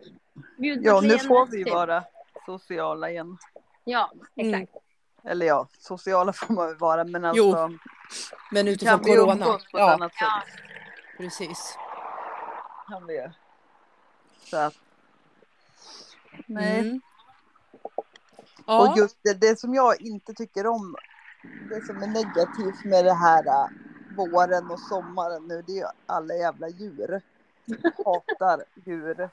bjud 0.59 0.79
Ja, 0.83 1.01
nu 1.01 1.19
får 1.19 1.47
vi 1.47 1.65
typ. 1.65 1.75
vara 1.75 2.05
sociala 2.47 3.11
igen. 3.11 3.39
Ja, 3.85 4.11
Mm. 4.37 4.55
exakt. 4.55 4.85
Eller 5.25 5.47
ja, 5.47 5.69
sociala 5.79 6.33
får 6.33 6.55
man 6.55 6.67
väl 6.67 6.77
vara, 6.77 7.05
men 7.05 7.25
alltså 7.25 7.71
men 8.51 8.69
utifrån 8.69 8.99
kan 8.99 9.05
vi 9.05 9.17
corona. 9.17 9.33
umgås 9.33 9.71
på 9.71 9.79
ett 9.79 9.83
Ja, 9.83 9.95
annat 9.95 10.13
Ja. 10.21 10.43
sätt. 10.47 10.61
precis. 11.19 11.79
Kan 12.89 13.07
vi 13.07 13.15
ju. 13.15 13.31
Så 14.45 14.57
att, 14.57 14.75
nej. 16.47 16.81
Mm. 16.81 17.01
Ja, 18.69 18.91
Och 18.93 18.99
just 18.99 19.17
det, 19.25 19.35
det 19.35 19.59
som 19.61 19.75
jag 19.75 20.01
inte 20.01 20.35
tycker 20.35 20.67
om, 20.67 20.97
det 21.71 21.87
som 21.87 22.03
är 22.03 22.07
negativt 22.07 22.85
med 22.85 23.05
det 23.05 23.15
här 23.15 23.47
äh, 23.47 23.67
våren 24.17 24.71
och 24.71 24.81
sommaren 24.81 25.43
nu, 25.49 25.63
det 25.67 25.73
är 25.73 25.77
ju 25.77 25.85
alla 26.07 26.35
jävla 26.35 26.69
djur. 26.69 27.23
Hatar 28.05 28.65
djur. 28.87 29.31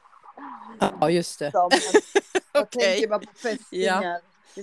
ja, 1.00 1.10
just 1.10 1.40
det. 1.40 1.52
Som, 1.52 1.70
jag 2.54 2.70
tänker 2.72 3.08
bara 3.08 3.20
på 3.20 3.34
fästingar. 3.44 4.02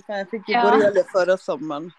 Fan, 0.07 0.17
Jag 0.17 0.29
fick 0.29 0.49
ju 0.49 0.53
Ja. 0.55 0.71
borrelia 0.71 1.03
förra 1.03 1.37
sommaren. 1.37 1.91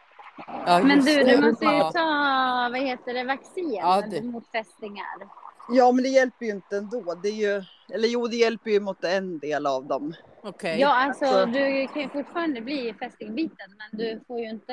Ja, 0.66 0.80
Men 0.84 1.04
du, 1.04 1.24
det. 1.24 1.36
du 1.36 1.50
måste 1.50 1.64
ju 1.64 1.70
Ja. 1.70 1.92
ta, 1.92 2.68
vad 2.72 2.80
heter 2.80 3.14
det, 3.14 3.24
vaccin 3.24 3.74
Ja, 3.74 4.02
det- 4.10 4.22
mot 4.22 4.46
fästingar. 4.52 5.28
Ja, 5.68 5.92
men 5.92 6.02
det 6.04 6.08
hjälper 6.10 6.46
ju 6.46 6.52
inte 6.52 6.76
ändå. 6.76 7.14
Det 7.14 7.28
är 7.28 7.32
ju, 7.58 7.62
eller 7.94 8.08
jo, 8.08 8.26
det 8.26 8.36
hjälper 8.36 8.70
ju 8.70 8.80
mot 8.80 9.04
en 9.04 9.38
del 9.38 9.66
av 9.66 9.84
dem. 9.86 10.14
Okej. 10.44 10.80
Ja, 10.80 10.88
alltså 10.94 11.24
Så- 11.26 11.46
du 11.46 11.86
kan 11.88 12.02
ju 12.02 12.08
fortfarande 12.08 12.60
bli 12.60 12.94
fästingbiten, 12.98 13.76
men 13.78 13.98
du 14.00 14.20
får 14.26 14.40
ju 14.40 14.48
inte 14.50 14.72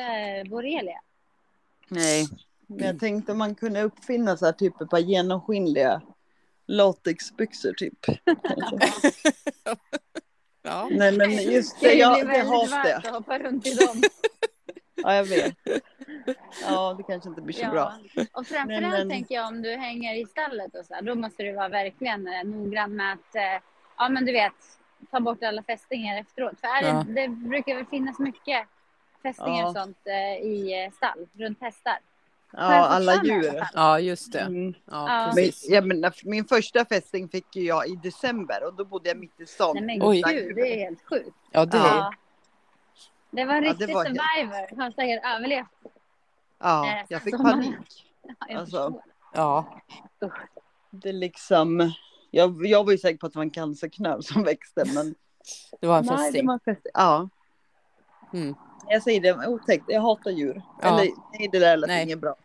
borrelia. 0.50 1.02
Nej. 1.88 2.26
Men 2.68 2.86
jag 2.88 3.00
tänkte 3.00 3.32
om 3.32 3.38
man 3.38 3.56
kunde 3.56 3.82
uppfinna 3.82 4.38
så 4.38 4.46
här 4.46 4.54
typ 4.54 4.82
ett 4.82 4.90
par 4.90 5.00
genomskinliga 5.00 6.02
latexbyxor 6.68 7.74
typ. 7.74 8.00
Ja. 10.64 10.88
Nej 10.92 11.18
men 11.18 11.32
just 11.32 11.80
Det 11.82 11.94
jag, 11.94 12.28
det 12.28 12.44
varmt 12.44 12.84
det. 12.86 12.96
att 12.98 13.08
hoppa 13.08 13.40
runt 13.40 13.68
i 13.68 13.74
dem. 13.74 14.02
Ja 15.04 15.16
jag 15.16 15.24
vet. 15.24 15.54
Ja 16.68 16.94
det 16.98 17.04
kanske 17.04 17.30
inte 17.30 17.42
blir 17.42 17.56
så 17.56 17.70
bra. 17.72 17.94
Ja. 18.16 18.26
Och 18.34 18.48
framförallt 18.48 18.82
Men- 18.82 18.92
men- 18.92 19.10
tänker 19.10 19.36
jag 19.36 19.48
om 19.48 19.62
du 19.62 19.76
hänger 19.76 20.16
i 20.22 20.26
stallet 20.26 20.76
och 20.76 20.86
så 20.86 20.94
här, 20.94 21.02
då 21.02 21.16
måste 21.16 21.44
du 21.44 21.52
vara 21.52 21.70
verkligen 21.70 22.28
eh, 22.28 22.44
noggrann 22.44 22.96
med 22.96 23.14
att, 23.14 23.36
eh, 23.36 23.62
ja 23.98 24.10
men 24.10 24.26
du 24.26 24.32
vet, 24.32 24.54
ta 25.12 25.20
bort 25.20 25.44
alla 25.44 25.64
fästingar 25.64 26.20
efteråt. 26.22 26.60
För 26.60 26.68
är 26.68 26.84
Ja. 26.84 27.04
det, 27.08 27.14
det 27.22 27.28
brukar 27.28 27.76
väl 27.76 27.86
finnas 27.86 28.20
mycket 28.20 28.68
fästingar 29.24 29.62
Ja. 29.62 29.68
och 29.68 29.76
sånt 29.76 29.98
eh, 30.06 30.46
i 30.48 30.84
eh, 30.86 30.92
stall, 30.92 31.28
runt 31.34 31.62
hästar. 31.62 32.00
Ja 32.54 32.60
alla 32.88 33.24
djur. 33.24 33.64
ja, 33.74 34.00
just 34.00 34.32
det. 34.34 34.40
Mm. 34.40 34.74
Ja, 34.86 34.92
Ja. 34.92 35.26
Men, 35.26 35.36
precis. 35.36 35.70
jag 35.70 35.88
menar, 35.88 36.14
min 36.24 36.46
första 36.46 36.86
fästing 36.86 37.30
fick 37.30 37.56
jag 37.56 37.88
i 37.88 37.96
december 37.96 38.64
och 38.68 38.74
då 38.74 38.86
bodde 38.86 39.10
jag 39.10 39.18
mitt 39.18 39.40
i 39.40 39.46
stan. 39.46 39.76
Nej 39.76 39.98
men 39.98 40.08
Oj. 40.08 40.22
gud, 40.28 40.56
det 40.56 40.74
är 40.74 40.80
helt 40.86 41.02
sjukt. 41.10 41.36
Ja, 41.52 41.66
det 41.66 41.78
är... 41.78 41.82
Ja. 41.98 42.14
Det 43.32 43.46
var 43.46 43.56
en 43.56 43.64
Ja, 43.64 43.70
riktig 43.72 43.88
det 43.88 43.94
var 43.94 44.06
helt- 44.06 44.20
survivor. 44.22 44.82
Har 44.84 44.92
säkert 44.92 45.26
överlevt. 45.26 45.68
Ja, 46.60 46.88
Eh, 46.88 47.06
jag 47.10 47.22
fick 47.22 47.38
panik. 47.38 48.06
Ja, 48.24 48.34
jag 48.50 48.58
Alltså. 48.60 49.02
Ja. 49.34 49.82
Det 50.92 51.10
är 51.10 51.14
liksom, 51.14 51.92
jag, 52.32 52.66
jag 52.66 52.84
var 52.84 52.92
ju 52.92 52.98
säker 52.98 53.18
på 53.18 53.26
att 53.26 53.34
det 53.34 53.40
var 53.40 53.44
en 53.44 53.50
cancerknöl 53.52 54.24
som 54.24 54.44
växte 54.52 54.84
men 54.96 55.16
Det 55.82 55.88
var 55.88 55.98
en 55.98 56.06
Nej, 56.06 56.18
det 56.18 56.24
fästing. 56.24 56.48
var 56.48 56.54
en 56.54 56.60
fästing. 56.60 56.92
Ja. 56.94 57.30
Mm. 58.34 58.56
Jag 58.88 59.04
säger 59.04 59.22
det, 59.22 59.48
otäckt. 59.48 59.86
Jag 59.88 60.02
hatar 60.02 60.32
djur. 60.32 60.62
Ja. 60.82 60.88
Eller 60.88 61.12
nej, 61.34 61.50
det 61.52 61.60
där 61.60 61.78
lät 61.78 61.88
Nej. 61.88 62.04
inget 62.04 62.20
bra. 62.20 62.36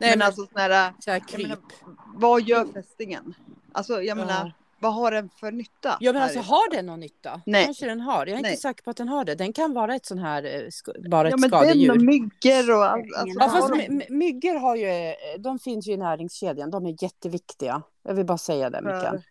Nej, 0.00 0.10
men, 0.10 0.18
men 0.18 0.26
alltså 0.26 0.40
sån 0.46 0.60
här, 0.60 0.92
så 1.00 1.10
här 1.10 1.18
kryp. 1.28 1.42
menar, 1.48 1.58
vad 2.14 2.42
gör 2.42 2.64
fästingen? 2.74 3.34
Alltså 3.72 4.02
jag 4.02 4.16
menar, 4.16 4.44
Ja. 4.44 4.50
vad 4.80 4.94
har 4.94 5.10
den 5.10 5.30
för 5.40 5.52
nytta? 5.52 5.96
Ja 6.00 6.12
men 6.12 6.22
alltså 6.22 6.40
har 6.40 6.70
den 6.70 6.86
någon 6.86 7.00
nytta? 7.00 7.40
Nej. 7.46 7.64
Kanske 7.64 7.86
den 7.86 8.00
har. 8.00 8.26
Jag 8.26 8.38
är 8.38 8.42
Nej. 8.42 8.50
inte 8.50 8.62
säker 8.62 8.82
på 8.84 8.90
att 8.90 8.96
den 8.96 9.08
har 9.08 9.24
det. 9.24 9.34
Den 9.34 9.52
kan 9.52 9.74
vara 9.74 9.94
ett 9.94 10.06
sån 10.06 10.18
här, 10.18 10.42
eh, 10.44 11.08
bara 11.10 11.28
ett 11.28 11.32
Ja 11.32 11.36
men 11.36 11.50
den 11.50 11.60
skadedjur. 11.60 11.90
och 11.90 12.02
myggor 12.02 12.76
och 12.76 12.84
allt. 12.84 13.04
Alltså, 13.16 13.38
Ja, 13.40 13.48
fast 13.50 13.68
har 13.70 13.76
de 13.76 13.88
my- 13.88 13.88
my- 13.88 14.16
myggor 14.16 14.54
har 14.58 14.76
ju, 14.76 14.86
eh, 14.88 15.14
de 15.38 15.58
finns 15.58 15.88
ju 15.88 15.92
i 15.92 15.96
näringskedjan. 15.96 16.70
De 16.70 16.86
är 16.86 16.96
jätteviktiga. 17.02 17.82
Jag 18.02 18.14
vill 18.14 18.26
bara 18.26 18.38
säga 18.38 18.70
det 18.70 18.82
för- 18.82 18.96
Mikael. 18.96 19.22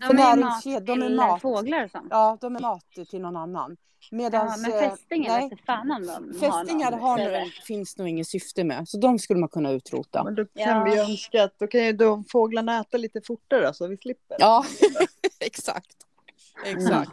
De 0.00 0.06
ju 0.08 0.14
mat 0.22 0.36
näringsked- 0.38 0.80
de 0.80 1.02
är 1.02 1.10
mat. 1.16 1.40
fåglar 1.42 1.84
och 1.84 1.90
sånt. 1.90 2.06
Ja, 2.10 2.38
de 2.40 2.56
är 2.56 2.60
mat 2.60 2.84
till 3.10 3.20
någon 3.20 3.36
annan. 3.36 3.76
Ja, 4.10 4.16
Medans, 4.16 4.62
men 4.62 4.72
eh, 4.72 4.78
fästingar 4.90 5.38
nej. 5.38 5.48
vet 5.48 5.60
fan 5.66 5.90
om 5.90 6.06
de 6.32 6.38
fästingar 6.40 6.90
någon 6.90 7.00
har 7.00 7.18
nog, 7.40 7.52
finns 7.66 7.98
nog 7.98 8.08
inget 8.08 8.28
syfte 8.28 8.64
med. 8.64 8.88
Så 8.88 8.98
de 8.98 9.18
skulle 9.18 9.40
man 9.40 9.48
kunna 9.48 9.70
utrota. 9.70 10.24
Men 10.24 10.34
då 10.34 10.44
kan 10.44 10.52
Ja. 10.76 10.84
vi 10.84 10.98
önska 10.98 11.44
att 11.44 11.58
då 11.58 11.66
kan 11.66 11.84
ju 11.84 11.92
de 11.92 12.24
fåglarna 12.24 12.80
äta 12.80 12.96
lite 12.96 13.20
fortare 13.26 13.74
så 13.74 13.88
vi 13.88 13.96
slipper. 13.96 14.36
Ja, 14.40 14.64
exakt. 15.40 15.96
Exakt. 16.64 17.10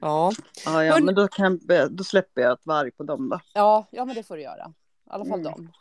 Ja. 0.00 0.32
Ja, 0.64 0.84
ja 0.84 0.92
Hörni- 0.92 1.04
men 1.04 1.14
då, 1.14 1.28
kan, 1.28 1.60
då 1.90 2.04
släpper 2.04 2.42
jag 2.42 2.52
ett 2.52 2.66
varg 2.66 2.90
på 2.90 3.02
dem 3.02 3.28
då. 3.28 3.40
Ja, 3.54 3.86
ja, 3.90 4.04
men 4.04 4.14
det 4.14 4.22
får 4.22 4.36
du 4.36 4.42
göra. 4.42 4.72
I 5.06 5.10
alla 5.10 5.24
fall 5.24 5.40
Mm. 5.40 5.52
dem. 5.52 5.72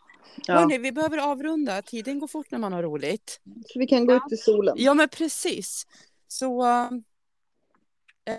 Ja. 0.48 0.54
Hörni, 0.54 0.78
vi 0.78 0.92
behöver 0.92 1.18
avrunda. 1.18 1.82
Tiden 1.82 2.20
går 2.20 2.28
fort 2.28 2.52
när 2.52 2.60
man 2.60 2.74
har 2.74 2.84
roligt. 2.84 3.42
Så 3.66 3.80
vi 3.80 3.88
kan 3.88 4.06
gå 4.06 4.14
Ja. 4.14 4.18
ut 4.28 4.34
i 4.34 4.38
solen. 4.38 4.76
Ja, 4.78 4.94
men 4.94 5.10
precis. 5.10 5.88
Så... 6.28 6.66
Eh, 6.66 8.38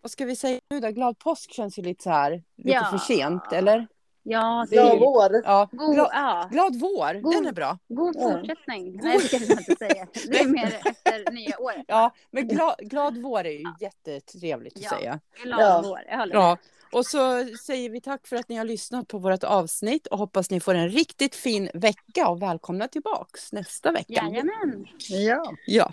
vad 0.00 0.10
ska 0.10 0.24
vi 0.24 0.36
säga 0.36 0.60
nu 0.70 0.80
då? 0.80 0.88
Glad 0.90 1.18
påsk 1.18 1.52
känns 1.52 1.78
ju 1.78 1.82
lite 1.82 2.02
så 2.02 2.10
här, 2.10 2.30
lite 2.56 2.70
Ja. 2.70 2.84
för 2.90 2.98
sent, 2.98 3.52
eller? 3.52 3.88
Ja, 4.22 4.66
Det 4.70 4.76
Ja, 4.76 4.92
ju- 4.94 4.98
vår. 5.00 5.42
Ja. 5.44 5.68
god, 5.72 5.94
Glad, 5.94 6.08
ja, 6.12 6.48
glad 6.52 6.76
vår, 6.80 7.20
God- 7.20 7.32
den 7.34 7.46
är 7.46 7.52
bra. 7.52 7.78
god 7.88 8.16
Ja. 8.18 8.20
fortsättning. 8.32 8.96
Nej, 9.02 9.18
det 9.22 9.28
kan 9.28 9.40
jag 9.48 9.58
inte 9.60 9.76
säga. 9.76 10.06
Det 10.30 10.38
är 10.40 10.48
mer 10.48 10.80
efter 10.84 11.32
nya 11.32 11.58
året. 11.58 11.84
Ja, 11.88 12.14
men 12.30 12.48
glad, 12.48 12.74
glad 12.78 13.16
vår 13.18 13.44
är 13.46 13.50
ju 13.50 13.64
jättetrevligt 13.80 14.76
att 14.76 14.82
Ja. 14.82 14.90
säga. 14.90 15.20
Glad 15.42 15.60
Ja. 15.60 15.82
vår, 15.84 16.00
jag 16.08 16.18
håller 16.18 16.34
Ja, 16.34 16.48
med. 16.48 16.58
Och 16.92 17.06
så 17.06 17.44
säger 17.66 17.90
vi 17.90 18.00
tack 18.00 18.26
för 18.26 18.36
att 18.36 18.48
ni 18.48 18.56
har 18.56 18.64
lyssnat 18.64 19.08
på 19.08 19.18
vårt 19.18 19.44
avsnitt 19.44 20.06
och 20.06 20.18
hoppas 20.18 20.50
ni 20.50 20.60
får 20.60 20.74
en 20.74 20.88
riktigt 20.88 21.34
fin 21.34 21.70
vecka 21.74 22.28
och 22.28 22.42
välkomna 22.42 22.88
tillbaks 22.88 23.52
nästa 23.52 23.92
vecka. 23.92 24.12
Jajamän. 24.12 24.86
Ja, 25.08 25.52
Ja, 25.66 25.92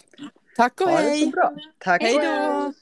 tack 0.56 0.82
och 0.82 0.88
ha 0.90 0.98
det 0.98 1.04
så 1.04 1.10
hej! 1.10 1.28
bra. 1.28 1.56
Tack 1.78 2.02
Hej 2.02 2.14
då! 2.14 2.74